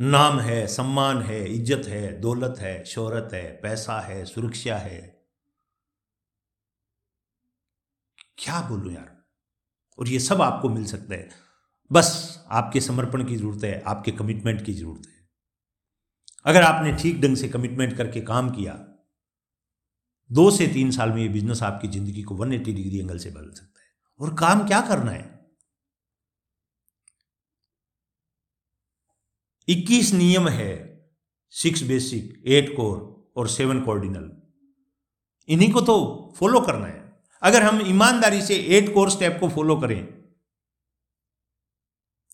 नाम 0.00 0.40
है, 0.40 0.66
सम्मान 0.66 1.22
है, 1.22 1.54
इज़्ज़त 1.54 1.88
है, 1.88 2.20
दौलत 2.20 2.54
है, 2.58 2.84
शोहरत 2.84 3.30
है, 3.34 3.60
पैसा 3.62 4.00
है, 4.00 4.24
सुरक्षा 4.24 4.76
है। 4.76 5.24
क्या 8.38 8.60
बोलूँ 8.60 8.92
यार? 8.92 9.24
और 9.98 10.08
ये 10.08 10.18
सब 10.18 10.42
आपको 10.42 10.68
मिल 10.68 10.84
सकता 10.84 11.14
है। 11.14 11.28
बस 11.92 12.44
आपके 12.50 12.80
समर्पण 12.80 13.24
की 13.24 13.36
ज़रूरत 13.36 13.64
है, 13.64 13.82
आपके 13.82 14.12
कमिटमेंट 14.12 14.64
की 14.64 14.72
ज़रूरत 14.72 15.02
है। 15.06 15.28
अगर 16.44 16.62
आपने 16.62 16.92
ठीक 16.92 17.20
ढंग 17.20 17.36
से 17.36 17.48
कमिटमेंट 17.48 17.96
करके 17.96 18.20
काम 18.20 18.50
किया 18.50 18.93
दो 20.30 20.50
से 20.50 20.66
तीन 20.68 20.90
साल 20.90 21.10
में 21.12 21.20
ये 21.22 21.28
बिज़नेस 21.28 21.62
आपकी 21.62 21.88
ज़िंदगी 21.88 22.22
को 22.22 22.34
180 22.36 22.72
डिग्री 22.74 22.98
एंगल 23.00 23.18
से 23.18 23.30
बदल 23.30 23.50
सकता 23.50 23.80
है। 23.80 23.86
और 24.20 24.34
काम 24.34 24.66
क्या 24.68 24.80
करना 24.80 25.10
है? 25.10 25.22
21 29.68 30.12
नियम 30.14 30.48
है 30.50 30.72
सिक्स 31.54 31.82
बेसिक 31.82 32.42
एट 32.48 32.74
कोर 32.76 33.32
और 33.36 33.48
सेवन 33.48 33.80
कोर्डिनल 33.80 34.30
इन्हीं 35.48 35.70
को 35.72 35.80
तो 35.80 35.94
फॉलो 36.36 36.60
करना 36.60 36.86
है। 36.86 37.02
अगर 37.42 37.62
हम 37.62 37.80
ईमानदारी 37.86 38.42
से 38.42 38.56
एट 38.76 38.92
कोर 38.94 39.10
स्टेप 39.10 39.36
को 39.40 39.48
फॉलो 39.48 39.76
करें 39.76 40.02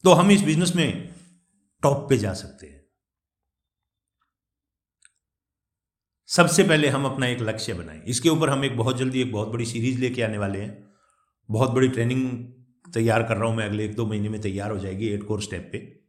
तो 0.04 0.12
हम 0.12 0.30
इस 0.30 0.42
बिज़नेस 0.42 0.74
में 0.76 1.14
टॉप 1.82 2.08
पे 2.08 2.16
जा 2.18 2.32
सकते 2.34 2.66
हैं। 2.66 2.79
सबसे 6.30 6.62
पहले 6.62 6.88
हम 6.88 7.04
अपना 7.04 7.26
एक 7.26 7.40
लक्ष्य 7.40 7.74
बनाएँ। 7.74 8.02
इसके 8.02 8.28
ऊपर 8.28 8.50
हम 8.50 8.64
एक 8.64 8.76
बहुत 8.76 8.98
जल्दी, 8.98 9.20
एक 9.20 9.32
बहुत 9.32 9.48
बड़ी 9.48 9.64
सीरीज़ 9.66 10.00
लेके 10.00 10.22
आने 10.22 10.38
वाले 10.38 10.58
हैं। 10.58 10.90
बहुत 11.50 11.70
बड़ी 11.70 11.88
ट्रेनिंग 11.88 12.52
तैयार 12.94 13.22
कर 13.22 13.36
रहा 13.36 13.48
हूँ 13.48 13.56
मैं 13.56 13.64
अगले 13.64 13.84
एक 13.84 13.94
दो 13.94 14.06
महीने 14.06 14.28
में, 14.28 14.40
तैयार 14.40 14.70
हो 14.70 14.78
जाएगी 14.78 15.08
एट 15.08 15.22
कोर 15.22 15.42
स्टेप 15.42 15.68
पे। 15.72 16.00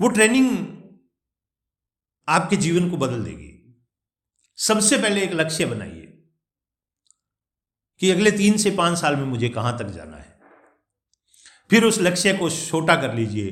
वो 0.00 0.08
ट्रेनिंग 0.08 0.66
आपके 2.28 2.56
जीवन 2.56 2.90
को 2.90 2.96
बदल 2.96 3.24
देगी। 3.24 3.82
सबसे 4.56 4.98
पहले 4.98 5.22
एक 5.22 5.32
लक्ष्य 5.32 5.66
बनाइए 5.66 6.28
कि 8.00 8.10
अगले 8.10 8.30
तीन 8.30 8.56
से 8.56 8.70
पाँच 8.70 8.98
साल 8.98 9.16
में 9.16 9.24
मुझे 9.24 9.48
कहाँ 9.48 9.78
तक 9.78 9.84
जाना 9.84 10.16
है। 10.16 10.40
फिर 11.70 11.84
उस 11.84 11.98
लक्ष्य 11.98 12.32
को 12.32 12.50
छोटा 12.50 12.96
कर 12.96 13.14
लीजिए 13.14 13.50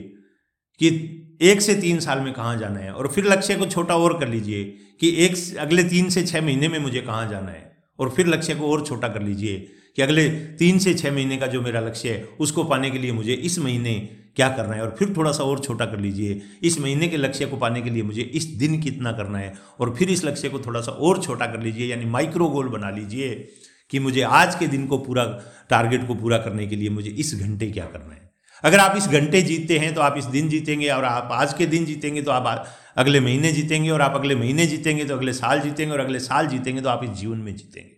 कि 0.78 1.16
एक 1.40 1.60
से 1.60 1.74
तीन 1.74 2.00
साल 2.00 2.20
में 2.20 2.32
कहाँ 2.32 2.58
जाना 2.58 2.78
है? 2.78 2.92
और 2.92 3.08
फिर 3.08 3.24
लक्ष्य 3.24 3.56
को 3.56 3.66
छोटा 3.66 3.96
और 3.96 4.18
कर 4.18 4.28
लीजिए 4.28 4.64
कि 5.00 5.08
एक 5.24 5.58
अगले 5.58 5.84
तीन 5.84 6.08
से 6.08 6.22
छः 6.22 6.42
महीने 6.42 6.68
में 6.68 6.78
मुझे 6.78 7.00
कहाँ 7.00 7.28
जाना 7.28 7.50
है? 7.50 7.72
और 7.98 8.10
फिर 8.10 8.26
लक्ष्य 8.26 8.54
को 8.54 8.72
और 8.72 8.86
छोटा 8.86 9.08
कर 9.08 9.22
लीजिए 9.22 9.56
कि 9.96 10.02
अगले 10.02 10.28
तीन 10.30 10.78
से 10.78 10.94
छः 10.94 11.12
महीने 11.12 11.36
का 11.36 11.46
जो 11.46 11.60
मेरा 11.60 11.80
लक्ष्य 11.80 12.08
है, 12.08 12.28
उसको 12.40 12.64
पाने 12.64 12.90
के 12.90 12.98
लिए 12.98 13.12
मुझे 13.12 13.32
इस 13.32 13.58
महीने 13.58 13.94
क्या 14.36 14.48
करना 14.48 14.74
है? 14.74 14.82
और 14.82 14.96
फिर 14.98 15.14
थोड़ा 15.16 15.32
सा 15.32 15.44
और 15.44 15.58
छोटा 15.58 15.86
कर 15.86 16.00
लीजिए, 16.00 16.42
इस 16.62 16.80
महीने 16.80 17.08
के 17.08 17.16
लक्ष्य 17.16 17.46
को 17.46 17.56
पाने 17.56 17.82
के 17.82 17.90
लिए 17.90 18.02
मुझे 18.02 18.22
इस 18.22 18.44
दिन 18.44 18.80
कितना 18.82 19.12
करना 19.12 19.38
है? 19.38 19.54
और 19.80 19.94
फिर 19.96 20.10
इस 20.10 20.24
लक्ष्य 20.24 20.48
को 20.48 20.58
थोड़ा 20.58 20.80
सा 20.80 20.92
और 20.92 21.22
छोटा 21.22 21.46
कर 21.46 21.60
लीजिए, 21.60 21.86
यानी 21.86 22.04
माइक्रो 22.04 22.48
गोल 22.48 22.68
बना 22.68 22.90
लीजिए 22.90 23.48
कि 23.90 23.98
मुझे 23.98 24.22
आज 24.22 24.54
के 24.54 24.66
दिन 24.66 24.86
को 24.86 24.98
पूरा 24.98 25.24
टारगेट 25.70 26.06
को 26.06 26.14
पूरा 26.14 26.38
करने 26.38 26.66
के 26.66 26.76
लिए 26.76 26.90
मुझे 26.90 27.10
इस 27.10 27.34
घंटे 27.40 27.66
क्या 27.66 27.84
करना 27.84 28.14
है? 28.14 28.19
अगर 28.64 28.78
आप 28.78 28.96
इस 28.96 29.06
घंटे 29.08 29.42
जीतते 29.42 29.78
हैं 29.78 29.94
तो 29.94 30.00
आप 30.00 30.16
इस 30.18 30.24
दिन 30.24 30.48
जीतेंगे 30.48 30.88
और 30.88 31.04
आप 31.04 31.32
आज 31.32 31.54
के 31.54 31.66
दिन 31.66 31.84
जीतेंगे 31.84 32.22
तो 32.22 32.30
आप 32.30 32.66
अगले 32.96 33.20
महीने 33.20 33.52
जीतेंगे 33.52 33.90
और 33.90 34.02
आप 34.02 34.14
अगले 34.14 34.34
महीने 34.34 34.66
जीतेंगे 34.66 35.04
तो 35.04 35.16
अगले 35.16 35.32
साल 35.32 35.60
जीतेंगे 35.60 35.92
और 35.92 36.00
अगले 36.00 36.20
साल 36.20 36.46
जीतेंगे 36.46 36.82
तो 36.82 36.88
आप 36.88 37.04
इस 37.04 37.10
जीवन 37.10 37.38
में 37.38 37.54
जीतेंगे। 37.56 37.96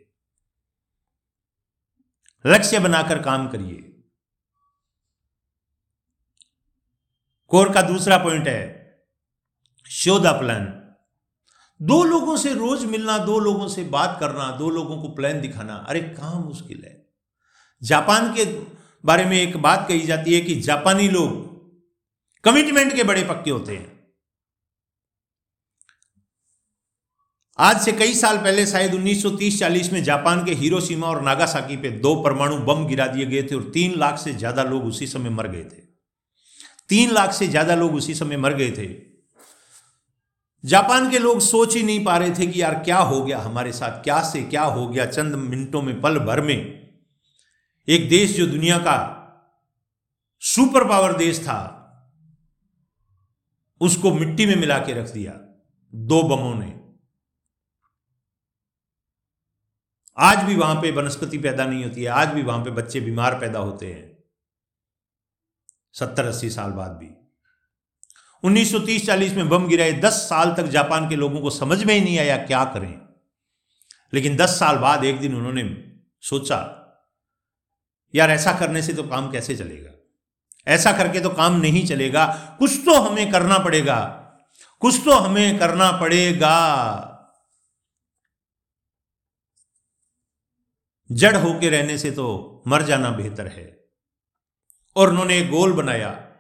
लक्ष्य 2.45 2.79
बनाकर 2.79 3.23
काम 3.23 3.49
करिए। 3.49 3.89
कोर 7.51 7.73
का 7.73 7.83
दूसरा 7.83 8.17
पॉइंट 8.19 8.49
है 8.49 8.61
शो 9.87 10.19
द 10.19 10.27
प्लान। 10.39 10.65
दो 11.81 12.03
लोगों 12.05 12.37
से 12.37 12.53
रोज 12.55 12.85
मिलना, 12.85 13.19
दो 13.19 13.39
लोगों 13.39 13.69
से 13.69 13.85
बात 13.85 14.17
करना, 14.21 14.51
दो 14.51 14.69
लोगों 14.71 15.01
को 15.03 15.09
प्लान 15.09 15.41
दिखाना, 15.41 15.75
अरे 15.89 16.01
कहाँ 16.01 16.41
मुश्किल 16.41 16.83
है। 16.85 17.07
जापान 17.83 18.33
के 18.35 18.45
बारे 19.05 19.25
में 19.25 19.37
एक 19.39 19.57
बात 19.57 19.87
कही 19.89 20.01
जाती 20.03 20.35
है 20.35 20.41
कि 20.41 20.55
जापानी 20.63 21.09
लोग 21.09 21.41
कमिटमेंट 22.45 22.95
के 22.97 23.05
बड़े 23.05 23.23
पक्के 23.25 23.51
होते 23.51 23.77
हैं। 23.77 23.91
आज 27.59 27.81
से 27.81 27.93
कई 27.93 28.15
साल 28.15 28.39
पहले, 28.39 28.65
शायद 28.67 28.95
1930-40 28.95 29.93
में 29.93 30.03
जापान 30.05 30.45
के 30.45 30.53
हीरोशिमा 30.55 31.07
और 31.07 31.23
नागासाकी 31.23 31.77
पे 31.77 31.91
दो 32.01 32.15
परमाणु 32.23 32.57
बम 32.59 32.87
गिरा 32.87 33.07
दिए 33.07 33.27
गए 33.27 33.43
थे 33.43 33.55
और 33.55 33.71
तीन 33.75 33.99
लाख 33.99 34.19
से 34.19 34.33
ज़्यादा 34.35 34.63
लोग 34.65 34.85
उसी 34.85 35.07
समय 35.07 35.31
मर 35.31 35.49
गए 35.49 35.65
थे। 35.65 35.81
तीन 36.89 37.11
लाख 37.11 37.33
से 37.33 37.47
ज़्यादा 37.49 37.75
लोग 37.75 37.95
उसी 37.95 38.15
समय 38.15 38.37
मर 38.37 38.55
गए 38.55 38.71
थे। 38.71 38.87
जापान 40.65 41.11
के 41.11 41.19
लोग 41.19 41.41
सोच 41.41 41.75
ही 41.77 41.83
नहीं 41.83 42.05
पा 42.05 42.17
रहे 42.17 42.31
थे 42.31 42.47
कि 42.47 42.63
यार 42.63 42.75
क्या 42.85 42.99
हो 42.99 43.23
गया, 43.23 43.39
हमारे 43.39 43.73
साथ 43.73 44.03
क्या 44.05 44.21
से 44.23 44.43
क्या 44.43 44.63
हो 44.63 44.87
गया, 44.89 45.07
चंद 45.07 45.35
मिनटों 45.35 45.83
में 45.83 46.01
पल 46.01 46.19
भर 46.19 46.41
में। 46.41 46.82
एक 47.89 48.09
देश 48.09 48.37
जो 48.37 48.47
दुनिया 48.47 48.79
का 48.79 49.19
सुपर 50.41 50.89
पावर 50.89 51.17
देश 51.17 51.41
था, 51.41 51.79
उसको 53.81 54.15
मिट्टी 54.15 54.47
में 54.47 54.57
मिला 54.57 54.79
के 54.79 54.93
रख 54.93 55.11
दिया, 55.11 55.33
दो 55.95 56.23
बमों 56.23 56.55
ने। 56.55 56.81
आज 60.19 60.45
भी 60.45 60.57
वहाँ 60.57 60.75
पे 60.75 60.91
वनस्पति 60.91 61.39
पैदा 61.39 61.67
नहीं 61.67 61.85
होती 61.85 62.03
है, 62.03 62.09
आज 62.09 62.29
भी 62.29 62.43
वहाँ 62.43 62.65
पे 62.65 62.71
बच्चे 62.71 63.01
बीमार 63.01 63.41
पैदा 63.41 63.59
होते 63.59 63.93
हैं। 63.93 64.25
सत्तर 65.93 66.27
अस्सी 66.27 66.51
साल 66.51 66.71
बाद 66.71 66.91
भी। 66.91 67.11
1930-40 68.45 69.35
में 69.35 69.49
बम 69.49 69.69
गिराए 69.69 69.93
10 69.93 70.13
साल 70.13 70.55
तक 70.55 70.63
जापान 70.63 71.09
के 71.09 71.17
लोगों 71.17 71.41
को 71.41 71.51
समझ 71.51 71.85
में 71.85 71.95
ही 71.95 72.01
नहीं 72.01 72.19
आया 72.19 72.37
क्या 72.37 72.65
करें। 72.65 73.01
लेकिन 74.15 74.37
10 74.37 74.49
साल 74.49 74.77
बाद 74.77 75.05
एक 75.05 75.21
दिन 75.21 75.35
उन्होंने 75.35 75.95
सोचा 76.21 76.79
यार 78.15 78.31
ऐसा 78.31 78.53
करने 78.53 78.83
से 78.83 78.95
तो 78.95 79.03
काम 79.03 79.31
कैसे 79.31 79.57
चलेगा? 79.57 79.91
ऐसा 80.69 80.93
करके 80.93 81.21
तो 81.21 81.29
काम 81.31 81.61
नहीं 81.61 81.87
चलेगा। 81.87 82.57
कुछ 82.59 82.73
तो 82.85 82.95
हमें 82.95 83.33
करना 83.33 83.59
पड़ेगा। 83.59 84.19
कुछ 84.81 85.05
तो 85.05 85.11
हमें 85.11 85.59
करना 85.59 85.93
पड़ेगा। 85.93 87.09
जड़ 91.13 91.37
होके 91.37 91.71
रहने 91.71 91.99
से 91.99 92.11
तो 92.11 92.63
मर 92.67 92.83
जाना 92.83 93.11
बेहतर 93.11 93.47
है। 93.47 93.85
और 94.97 95.09
उन्होंने 95.09 95.39
एक 95.39 95.51
गोल 95.51 95.73
बनाया। 95.73 96.33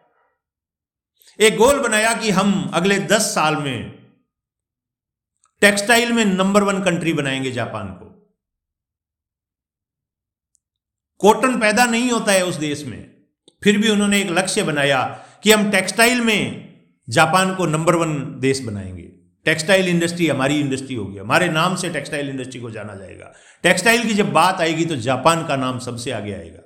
एक 1.40 1.56
गोल 1.56 1.80
बनाया 1.80 2.14
कि 2.14 2.30
हम 2.30 2.70
अगले 2.74 2.98
दस 2.98 3.22
साल 3.22 3.56
में 3.56 4.02
टेक्सटाइल 5.60 6.12
में 6.12 6.24
नंबर 6.24 6.62
वन 6.62 6.82
कंट्री 6.82 7.12
बनाएँगे 7.12 7.52
जापान 7.52 7.88
को। 7.88 8.11
कॉटन 11.22 11.60
पैदा 11.60 11.84
नहीं 11.84 12.10
होता 12.10 12.32
है 12.32 12.46
उस 12.46 12.54
देश 12.54 12.84
में। 12.84 13.16
फिर 13.64 13.78
भी 13.78 13.88
उन्होंने 13.88 14.20
एक 14.20 14.30
लक्ष्य 14.30 14.62
बनाया 14.62 15.26
कि 15.42 15.52
हम 15.52 15.70
टेक्सटाइल 15.70 16.20
में 16.20 16.72
जापान 17.08 17.54
को 17.54 17.66
नंबर 17.66 17.94
वन 17.94 18.40
देश 18.40 18.60
बनाएँगे। 18.60 19.02
टेक्सटाइल 19.44 19.88
इंडस्ट्री 19.88 20.28
हमारी 20.28 20.60
इंडस्ट्री 20.60 20.94
होगी। 20.94 21.18
हमारे 21.18 21.48
नाम 21.48 21.76
से 21.76 21.90
टेक्सटाइल 21.90 22.28
इंडस्ट्री 22.28 22.60
को 22.60 22.70
जाना 22.70 22.94
जाएगा। 22.94 23.34
टेक्सटाइल 23.62 24.02
की 24.02 24.14
जब 24.14 24.32
बात 24.32 24.60
आएगी 24.60 24.84
तो 24.84 24.96
जापान 24.96 25.46
का 25.46 25.56
नाम 25.56 25.78
सबसे 25.78 26.10
आगे 26.10 26.32
आएगा। 26.32 26.60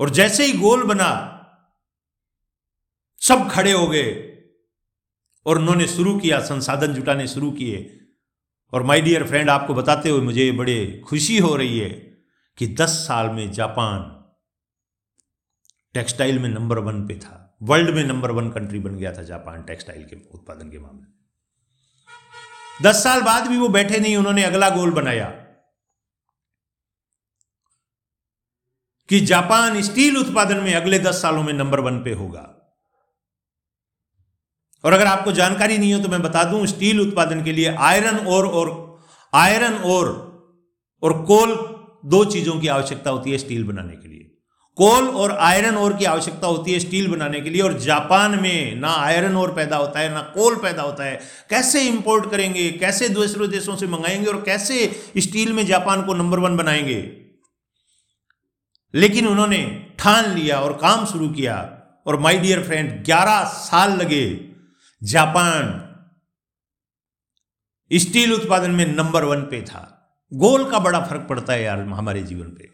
और 0.00 0.10
जैसे 0.10 0.44
ही 0.44 0.52
गोल 0.52 0.84
बना, 0.84 1.36
सब 3.18 3.50
खड़े 3.50 3.72
हो 3.72 3.88
गए 3.88 4.38
और 5.46 5.58
उन्होंने 5.58 5.86
शुरू 5.86 6.18
किया, 6.18 6.40
संसाधन 6.40 6.94
जुटाने 6.94 7.26
शुरू 7.26 7.50
किए। 7.50 8.00
और 8.72 8.82
माय 8.82 9.00
डियर 9.00 9.26
फ्रेंड, 9.26 9.50
आपको 9.50 9.74
बताते 9.74 10.08
हुए 10.08 10.20
मुझे 10.20 10.52
बड़े 10.52 11.02
खुशी 11.06 11.38
हो 11.38 11.56
रही 11.56 11.78
है 11.78 12.09
कि 12.60 12.66
10 12.66 12.88
साल 12.88 13.28
में 13.28 13.52
जापान 13.52 14.24
टेक्सटाइल 15.94 16.38
में 16.38 16.48
नंबर 16.48 16.78
वन 16.78 17.08
पे 17.08 17.18
था। 17.18 17.58
वर्ल्ड 17.62 17.90
में 17.90 18.04
नंबर 18.04 18.30
वन 18.30 18.50
कंट्री 18.50 18.78
बन 18.78 18.96
गया 18.96 19.12
था 19.12 19.22
जापान 19.22 19.62
टेक्सटाइल 19.62 20.04
के 20.04 20.16
उत्पादन 20.34 20.70
के 20.70 20.78
मामले। 20.78 21.02
में 21.02 21.12
दस 22.82 23.04
साल 23.04 23.22
बाद 23.22 23.46
भी 23.46 23.58
वो 23.58 23.68
बैठे 23.68 24.00
नहीं, 24.00 24.16
उन्होंने 24.16 24.44
अगला 24.44 24.70
गोल 24.70 24.90
बनाया 24.90 25.26
कि 29.08 29.20
जापान 29.20 29.82
स्टील 29.82 30.16
उत्पादन 30.16 30.56
में 30.56 30.74
अगले 30.74 30.98
दस 30.98 31.22
सालों 31.22 31.42
में 31.42 31.52
नंबर 31.52 31.80
वन 31.80 32.04
पे 32.04 32.12
होगा। 32.12 32.74
और 34.84 34.92
अगर 34.92 35.06
आपको 35.06 35.32
जानकारी 35.32 35.78
नहीं 35.78 35.94
हो 35.94 36.00
तो 36.00 36.08
मैं 36.08 36.22
बता 36.22 36.44
दूँ, 36.44 36.66
स्टील 36.66 37.00
उत्पादन 37.00 37.44
के 37.44 37.52
लिए 37.52 37.76
आयरन 37.76 38.26
और 38.26 38.46
और, 38.46 39.00
आयरन 39.34 39.74
और 39.74 40.30
और 41.02 41.26
कोल 41.26 41.79
दो 42.04 42.24
चीज़ों 42.24 42.60
की 42.60 42.68
आवश्यकता 42.68 43.10
होती 43.10 43.30
है 43.30 43.38
स्टील 43.38 43.64
बनाने 43.64 43.96
के 43.96 44.08
लिए। 44.08 44.26
कोल 44.76 45.08
और 45.08 45.32
आयरन 45.32 45.76
ओर 45.76 45.96
की 45.96 46.04
आवश्यकता 46.04 46.46
होती 46.46 46.72
है 46.72 46.78
स्टील 46.78 47.08
बनाने 47.08 47.40
के 47.40 47.50
लिए, 47.50 47.62
और 47.62 47.80
जापान 47.80 48.40
में 48.40 48.76
ना 48.76 48.88
आयरन 48.88 49.36
ओर 49.36 49.52
पैदा 49.52 49.76
होता 49.76 50.00
है, 50.00 50.14
ना 50.14 50.20
कोल 50.20 50.56
पैदा 50.56 50.82
होता 50.82 51.04
है। 51.04 51.20
कैसे 51.50 51.82
इंपोर्ट 51.82 52.30
करेंगे, 52.30 52.70
कैसे 52.72 53.08
दूसरे 53.08 53.48
देशों 53.48 53.76
से 53.76 53.86
मंगाएँगे, 53.86 54.26
और 54.26 54.42
कैसे 54.42 55.02
स्टील 55.16 55.52
में 55.52 55.66
जापान 55.66 56.02
को 56.02 56.14
नंबर 56.14 56.38
वन 56.38 56.56
बनाएँगे? 56.56 57.16
लेकिन 58.94 59.26
उन्होंने 59.26 59.86
ठान 59.98 60.34
लिया 60.34 60.60
और 60.60 60.72
काम 60.72 61.06
शुरू 61.06 61.28
किया, 61.28 61.82
और 62.06 62.20
माय 62.20 62.38
डियर 62.38 62.62
फ्रेंड 62.62 63.04
11 63.04 63.44
साल 63.44 63.92
लगे 63.92 64.40
जापान 65.02 65.86
स्टील 67.92 68.32
उत्पादन 68.32 68.70
में 68.70 68.86
नंबर 68.86 69.24
वन 69.24 69.40
पे 69.40 69.62
था। 69.62 69.96
गोल 70.32 70.70
का 70.70 70.78
बड़ा 70.78 71.00
फ़र्क 71.00 71.26
पड़ता 71.30 71.52
है 71.52 71.62
यार 71.62 71.78
हमारे 71.78 72.22
जीवन 72.22 72.48
पे। 72.48 72.68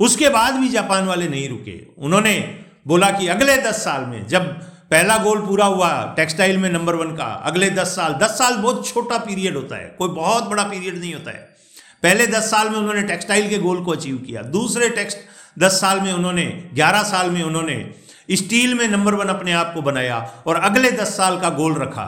उसके 0.00 0.28
बाद 0.28 0.54
भी 0.54 0.68
जापान 0.68 1.04
वाले 1.04 1.28
नहीं 1.28 1.48
रुके। 1.48 1.78
उन्होंने 1.98 2.64
बोला 2.86 3.10
कि 3.10 3.26
अगले 3.28 3.56
दस 3.56 3.84
साल 3.84 4.04
में, 4.06 4.26
जब 4.26 4.46
पहला 4.90 5.16
गोल 5.18 5.40
पूरा 5.46 5.64
हुआ 5.64 6.14
टेक्सटाइल 6.16 6.58
में 6.58 6.68
नंबर 6.70 6.94
वन 6.94 7.16
का, 7.16 7.24
अगले 7.24 7.70
दस 7.70 7.86
साल 7.86 8.14
दस 8.14 8.30
साल 8.30 8.56
बहुत 8.56 8.88
छोटा 8.88 9.18
पीरियड 9.18 9.56
होता 9.56 9.76
है, 9.76 9.88
कोई 9.98 10.08
बहुत 10.08 10.44
बड़ा 10.44 10.62
पीरियड 10.62 10.98
नहीं 10.98 11.14
होता 11.14 11.30
है। 11.30 11.56
पहले 12.02 12.26
दस 12.26 12.50
साल 12.50 12.68
में 12.68 12.76
उन्होंने 12.78 13.02
टेक्सटाइल 13.02 13.48
के 13.48 13.58
गोल 13.58 13.84
को 13.84 13.92
अचीव 13.92 14.16
किया। 14.16 14.42
दूसरे 14.42 14.88
टेक्स्ट 14.88 15.18
दस 15.58 15.80
साल 15.80 16.00
में 16.00 16.12
उन्होंने, 16.12 16.70
ग्यारह 16.74 17.02
साल 17.02 17.30
में 17.30 17.42
उन्होंने 17.42 17.94
स्टील 18.30 18.74
में 18.74 18.88
नंबर 18.88 19.14
वन 19.14 19.28
अपने 19.28 19.52
आप 19.52 19.72
को 19.74 19.82
बनाया 19.82 20.18
और 20.46 20.56
अगले 20.56 20.90
दस 20.90 21.16
साल 21.16 21.40
का 21.40 21.50
गोल 21.50 21.74
रखा 21.74 22.06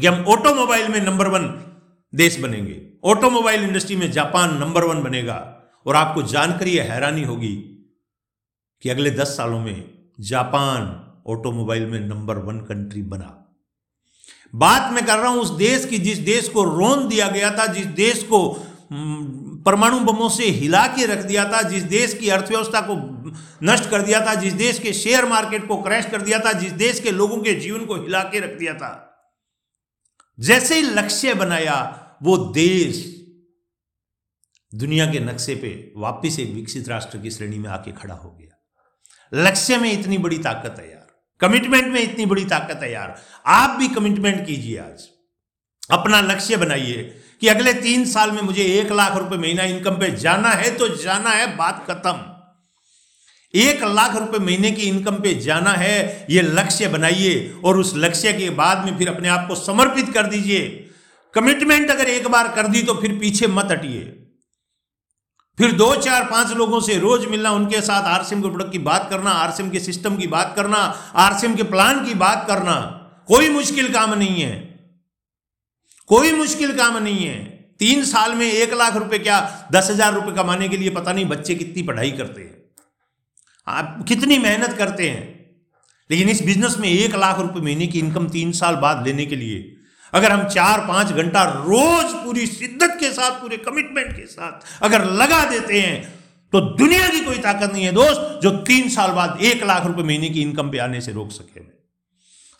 कि 0.00 0.06
हम 0.06 0.24
ऑटोमोबाइल 0.24 0.88
में 0.88 1.00
नंबर 1.00 1.28
वन 1.28 1.48
देश 2.14 2.38
बनेंगे। 2.40 2.80
ऑटोमोबाइल 3.04 3.62
इंडस्ट्री 3.62 3.96
में 3.96 4.10
जापान 4.12 4.56
नंबर 4.58 4.84
वन 4.84 5.02
बनेगा 5.02 5.36
और 5.86 5.96
आपको 5.96 6.22
जानकर 6.22 6.68
यह 6.68 6.92
हैरानी 6.92 7.22
होगी 7.22 7.54
कि 8.82 8.88
अगले 8.88 9.10
दस 9.10 9.28
सालों 9.28 9.60
में 9.60 10.08
जापान 10.20 10.82
ऑटोमोबाइल 11.26 11.86
में 11.86 12.00
नंबर 12.00 12.38
वन 12.38 12.60
कंट्री 12.60 13.02
बना। 13.02 13.38
बात 14.54 14.92
मैं 14.92 15.06
कर 15.06 15.18
रहा 15.18 15.28
हूँ 15.28 15.40
उस 15.40 15.50
देश 15.50 15.84
की 15.84 15.98
जिस 15.98 16.18
देश 16.18 16.48
को 16.48 16.64
रोन 16.64 17.08
दिया 17.08 17.28
गया 17.28 17.50
था, 17.50 17.66
जिस 17.66 17.86
देश 17.86 18.22
को 18.22 18.68
परमाणु 19.66 20.00
बमों 20.00 20.28
से 20.28 20.44
हिला 20.44 20.86
के 20.86 21.06
रख 21.06 21.18
दिया 21.18 21.44
था, 21.44 21.62
जिस 21.62 21.82
देश 21.82 22.14
की 22.14 22.28
अर्थव्यवस्था 22.28 22.80
को 22.80 22.94
नष्ट 23.62 23.90
कर 23.90 24.02
दिया 24.02 24.26
था, 24.26 24.34
जिस 24.34 24.52
देश 24.52 24.78
के 24.78 24.92
शेयर 24.92 25.24
मार्केट 25.24 25.68
को 25.68 25.82
क्रैश 25.82 26.06
कर 26.06 26.22
दिया 26.22 26.38
था, 26.38 26.52
जिस 26.52 26.72
देश 26.72 27.00
के 27.00 27.10
लोगों 27.10 27.38
के 27.38 27.54
जीवन 27.54 27.86
को 27.86 27.94
हिला 27.94 28.22
के 28.22 28.40
रख 28.40 28.58
दिया 28.58 28.74
था। 28.74 29.08
जैसे 30.38 30.74
ही 30.74 30.82
लक्ष्य 30.82 31.34
बनाया 31.34 32.01
वो 32.22 32.36
देश 32.36 33.22
दुनिया 34.74 35.06
के 35.12 35.20
नक्शे 35.20 35.54
पे 35.54 35.92
वापिस 35.96 36.38
एक 36.38 36.50
विकसित 36.50 36.88
राष्ट्र 36.88 37.18
की 37.18 37.30
श्रेणी 37.30 37.58
में 37.58 37.70
आके 37.70 37.92
खड़ा 37.92 38.14
हो 38.14 38.30
गया। 38.30 38.68
लक्ष्य 39.44 39.76
में 39.76 40.00
इतनी 40.00 40.18
बड़ी 40.18 40.38
ताकत 40.38 40.76
है 40.78 40.90
यार। 40.90 41.06
कमिटमेंट 41.40 41.92
में 41.92 42.00
इतनी 42.00 42.26
बड़ी 42.26 42.44
ताकत 42.44 42.80
है 42.82 42.92
यार। 42.92 43.22
आप 43.46 43.78
भी 43.78 43.88
कमिटमेंट 43.88 44.46
कीजिए 44.46 44.78
आज। 44.78 45.08
अपना 45.90 46.20
लक्ष्य 46.20 46.56
बनाइए 46.56 47.22
कि 47.40 47.48
अगले 47.48 47.74
तीन 47.74 48.04
साल 48.04 48.30
में 48.30 48.42
मुझे 48.42 48.62
एक 48.62 48.92
लाख 48.92 49.16
रुपए 49.16 49.36
महीना 49.36 49.64
इनकम 49.64 49.94
पे 49.94 50.10
जाना 50.10 50.48
है 50.48 50.76
तो 50.76 50.88
जाना 50.96 51.30
है, 51.30 51.56
बात 51.56 51.84
खत्म। 51.90 52.32
एक 53.58 53.84
लाख 53.84 54.16
रुपए 54.16 54.38
महीने 54.38 54.70
की 54.70 54.82
इनकम 54.82 55.14
पे 55.14 55.34
जाना 55.34 55.70
है, 55.70 56.26
ये 56.30 56.42
लक्ष्य 56.42 56.88
बनाइए 56.88 57.60
और 57.64 57.78
उस 57.78 57.92
लक्ष्य 57.96 58.32
के 58.32 58.50
बाद 58.50 58.84
में 58.84 58.98
फिर 58.98 59.08
अपने 59.08 59.28
आप 59.28 59.48
को 59.48 59.54
समर्पित 59.54 60.08
कर 60.14 60.26
दीजिए। 60.26 60.88
कमिटमेंट 61.34 61.90
अगर 61.90 62.08
एक 62.08 62.26
बार 62.28 62.48
कर 62.48 62.66
दी 62.68 62.82
तो 62.82 62.94
फिर 62.94 63.18
पीछे 63.18 63.46
मत 63.46 63.68
हटिए। 63.70 64.00
फिर 65.58 65.72
दो, 65.72 65.94
चार, 65.96 66.24
पाँच 66.24 66.52
लोगों 66.52 66.80
से 66.80 66.98
रोज 66.98 67.24
मिलना, 67.26 67.50
उनके 67.50 67.80
साथ 67.80 68.02
आरसीएम 68.08 68.42
के 68.42 68.48
प्रोडक्ट 68.48 68.72
की 68.72 68.78
बात 68.80 69.06
करना 69.10 69.30
आरसीएम 69.30 69.70
के 69.70 69.80
सिस्टम 69.80 70.16
की 70.16 70.26
बात 70.26 70.52
करना 70.56 70.76
आरसीएम 71.16 71.54
के 71.54 71.62
प्लान 71.62 72.04
की 72.04 72.14
बात 72.14 72.44
करना, 72.48 72.74
कोई 73.28 73.48
मुश्किल 73.48 73.92
काम 73.92 74.14
नहीं 74.14 74.42
है। 74.42 74.54
कोई 76.08 76.32
मुश्किल 76.32 76.76
काम 76.76 76.96
नहीं 76.98 77.26
है। 77.26 77.38
तीन 77.78 78.04
साल 78.04 78.34
में 78.34 78.46
एक 78.46 78.72
लाख 78.74 78.96
रुपए 78.96 79.18
क्या 79.18 79.68
दस 79.72 79.90
हज़ार 79.90 80.14
रुपए 80.14 80.32
कमाने 80.32 80.68
के 80.68 80.76
लिए 80.76 80.90
पता 80.90 81.12
नहीं 81.12 81.24
बच्चे 81.24 81.54
कितनी 81.54 81.82
पढ़ाई 81.82 82.10
करते 82.10 82.40
हैं। 82.40 82.62
आप 83.66 84.04
कितनी 84.08 84.38
मेहनत 84.38 84.76
करते 84.78 85.08
हैं। 85.10 85.22
लेकिन 86.10 86.28
इस 86.28 86.42
बिज़नेस 86.42 86.76
में 86.78 86.88
एक 86.88 87.14
लाख 87.14 87.38
रुपए 87.38 87.60
महीने 87.60 87.86
की 87.86 87.98
इनकम 87.98 88.28
तीन 88.28 88.52
साल 88.52 88.76
बाद 88.76 89.06
लेने 89.06 89.26
के 89.26 89.36
लिए 89.36 89.71
अगर 90.12 90.32
हम 90.32 90.48
चार 90.48 90.80
पाँच 90.88 91.12
घंटा 91.12 91.42
रोज 91.44 92.12
पूरी 92.14 92.46
शिद्दत 92.48 92.96
के 93.00 93.10
साथ, 93.12 93.40
पूरे 93.40 93.56
कमिटमेंट 93.58 94.16
के 94.16 94.26
साथ 94.28 94.82
अगर 94.82 95.04
लगा 95.12 95.44
देते 95.50 95.80
हैं 95.80 96.20
तो 96.52 96.60
दुनिया 96.60 97.08
की 97.08 97.20
कोई 97.20 97.38
ताकत 97.40 97.72
नहीं 97.72 97.84
है 97.84 97.92
दोस्त, 97.92 98.40
जो 98.42 98.50
तीन 98.62 98.88
साल 98.90 99.10
बाद 99.12 99.38
एक 99.42 99.62
लाख 99.64 99.86
रुपए 99.86 100.02
महीने 100.02 100.28
की 100.28 100.42
इनकम 100.42 100.70
पे 100.70 100.78
आने 100.78 101.00
से 101.00 101.12
रोक 101.12 101.30
सके 101.32 101.60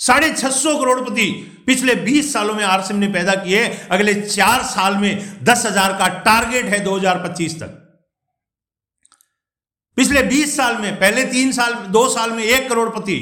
साढ़े 0.01 0.31
छह 0.33 0.51
सौ 0.51 0.79
करोड़पति 0.79 1.27
पिछले 1.67 1.95
बीस 1.97 2.33
सालों 2.33 2.55
में 2.55 2.65
आरसीएम 2.65 3.01
ने 3.01 3.09
पैदा 3.09 3.35
किए, 3.35 3.67
अगले 3.91 4.15
चार 4.15 4.63
साल 4.65 4.97
में 4.97 5.45
दस 5.45 5.67
हज़ार 5.67 5.93
का 5.93 6.09
टारगेट 6.21 6.67
है 6.67 6.83
2025 6.85 7.55
तक। 7.61 7.79
पिछले 9.97 10.23
20 10.25 10.57
साल 10.57 10.77
में, 10.77 10.97
पहले 10.97 11.25
तीन 11.27 11.53
साल, 11.53 11.75
दो 11.75 12.09
साल 12.09 12.31
में 12.31 12.43
एक 12.45 12.69
करोड़पति, 12.69 13.19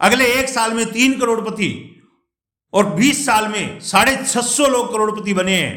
अगले 0.00 0.26
एक 0.34 0.48
साल 0.48 0.72
में 0.72 0.86
तीन 0.92 1.18
करोड़पति 1.20 1.93
और 2.74 2.94
20 2.96 3.24
साल 3.26 3.48
में 3.48 3.80
साढ़े 3.82 4.16
छह 4.24 4.66
लोग 4.68 4.92
करोड़पति 4.92 5.34
बने 5.34 5.56
हैं। 5.56 5.72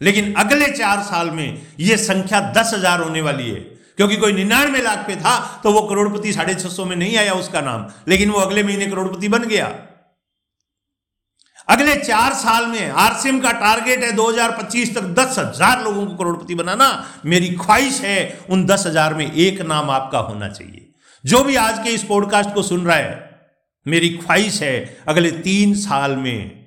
लेकिन 0.00 0.32
अगले 0.34 0.66
चार 0.72 1.02
साल 1.02 1.30
में 1.30 1.66
यह 1.80 1.96
संख्या 1.98 2.40
दस 2.52 2.70
हज़ार 2.74 3.00
होने 3.00 3.20
वाली 3.20 3.50
है। 3.50 3.60
क्योंकि 3.98 4.16
कोई 4.16 4.32
निन्यानवे 4.32 4.80
लाख 4.82 4.98
पे 5.06 5.16
था 5.16 5.60
तो 5.62 5.72
वो 5.72 5.80
करोड़पति 5.82 6.32
साढ़े 6.32 6.54
छह 6.54 6.68
सौ 6.68 6.84
में 6.84 6.96
नहीं 6.96 7.16
आया 7.16 7.32
उसका 7.34 7.60
नाम। 7.60 7.86
लेकिन 8.08 8.30
वो 8.30 8.40
अगले 8.40 8.62
महीने 8.62 8.86
करोड़पति 8.86 9.28
बन 9.28 9.44
गया। 9.44 9.66
अगले 11.68 11.94
चार 11.96 12.34
साल 12.34 12.66
में 12.66 12.90
आरसीएम 12.90 13.40
का 13.40 13.50
टारगेट 13.54 14.04
है 14.04 14.12
2025 14.12 14.94
तक 14.94 15.08
दस 15.14 15.38
हज़ार 15.38 15.82
लोगों 15.84 16.06
को 16.06 16.14
करोड़पति 16.16 16.54
बनाना। 16.54 16.86
मेरी 17.26 17.48
ख्वाहिश 17.56 18.00
है, 18.00 18.46
उन 18.50 18.64
दस 18.66 18.86
हज़ार 18.86 19.14
में 19.14 19.32
एक 19.32 19.60
नाम 19.62 19.90
आपका 19.90 20.18
होना 20.20 20.48
चाहिए। 20.48 20.88
जो 21.24 21.42
भी 21.44 21.56
आज 21.56 21.78
के 21.84 21.90
इस 21.90 22.04
पॉडकास्ट 22.04 22.54
को 22.54 22.62
सुन 22.62 22.86
रहा 22.86 22.96
है 22.96 23.27
मेरी 23.88 24.08
ख्वाहिश 24.16 24.62
है 24.62 24.76
अगले 25.08 25.30
तीन 25.42 25.74
साल 25.74 26.16
में 26.16 26.58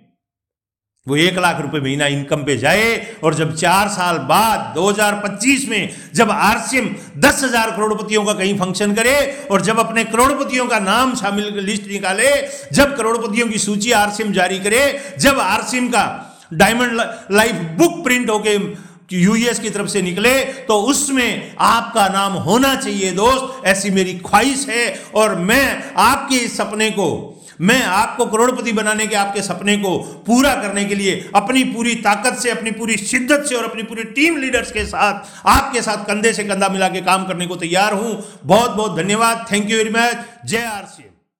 वो 1.08 1.16
एक 1.18 1.38
लाख 1.38 1.62
रुपए 1.62 1.80
महीना 1.80 2.08
इनकम 2.08 2.44
पे 2.44 2.56
जाए 2.58 2.90
और 3.24 3.36
जब 3.36 3.56
चार 3.56 3.88
साल 3.88 4.18
बाद 4.30 4.76
2025 4.78 5.68
में 5.70 5.96
जब 6.14 6.32
आरसीएम 6.32 6.90
दस 7.18 7.44
हज़ार 7.44 7.72
करोड़पतियों 7.72 8.24
का 8.26 8.34
कहीं 8.34 8.58
फ़ंक्शन 8.60 8.94
करे 8.94 9.16
और 9.52 9.62
जब 9.62 9.80
अपने 9.80 10.04
करोड़पतियों 10.04 10.68
का 10.68 10.80
नाम 10.80 11.16
शामिल 11.16 11.60
लिस्ट 11.60 11.88
निकाले, 11.88 12.30
जब 12.74 12.96
करोड़पतियों 12.98 13.48
की 13.48 13.58
सूची 13.58 13.92
आरसीएम 13.92 14.34
जारी 14.34 14.60
करे, 14.60 14.84
जब 15.18 15.40
आरसीएम 15.40 15.88
का 15.88 16.06
डायमंड 16.54 17.02
लाइफ 17.32 17.56
बुक 17.78 18.04
प्रिंट 18.04 18.30
होके 18.30 18.58
यूएस 19.14 19.60
की 19.60 19.70
तरफ़ 19.70 19.88
से 19.88 20.02
निकले 20.02 20.38
तो 20.66 20.82
उसमें 20.84 21.56
आपका 21.62 22.08
नाम 22.10 22.34
होना 22.44 22.76
चाहिए, 22.76 23.12
दोस्त। 23.12 23.66
ऐसी 23.68 23.90
मेरी 23.92 24.14
ख्वाहिश 24.20 24.66
है 24.70 24.88
और 25.16 25.36
मैं 25.38 25.94
आपके 26.00 26.36
इस 26.38 26.58
सपने 26.58 26.90
को, 26.92 27.08
मैं 27.62 27.82
आपको 27.84 28.26
करोड़पति 28.26 28.72
बनाने 28.74 29.08
के 29.08 29.16
आपके 29.16 29.42
सपने 29.42 29.76
को 29.78 29.98
पूरा 30.28 30.54
करने 30.56 30.86
के 30.86 30.96
लिए 30.96 31.30
अपनी 31.36 31.64
पूरी 31.66 31.96
ताकत 31.98 32.40
से, 32.40 32.50
अपनी 32.50 32.72
पूरी 32.72 32.98
शिद्दत 32.98 33.46
से 33.50 33.56
और 33.56 33.64
अपनी 33.64 33.84
पूरी 33.84 34.04
टीम 34.12 34.38
लीडर्स 34.38 34.72
के 34.72 34.86
साथ, 34.86 35.48
आपके 35.48 35.82
साथ 35.82 36.06
कंधे 36.06 36.34
से 36.34 36.44
कंधा 36.44 36.70
मिला 36.70 36.88
के 36.88 37.02
काम 37.04 37.26
करने 37.26 37.48
को 37.48 37.56
तैयार 37.58 37.94
हूँ। 37.94 38.20
बहुत 38.46 38.72
बहुत 38.72 38.98
धन्यवाद। 38.98 39.48
Thank 39.52 39.72
you 39.72 39.78
very 39.78 39.90
much. 39.92 40.26
जय 40.46 40.66
आर 40.66 40.86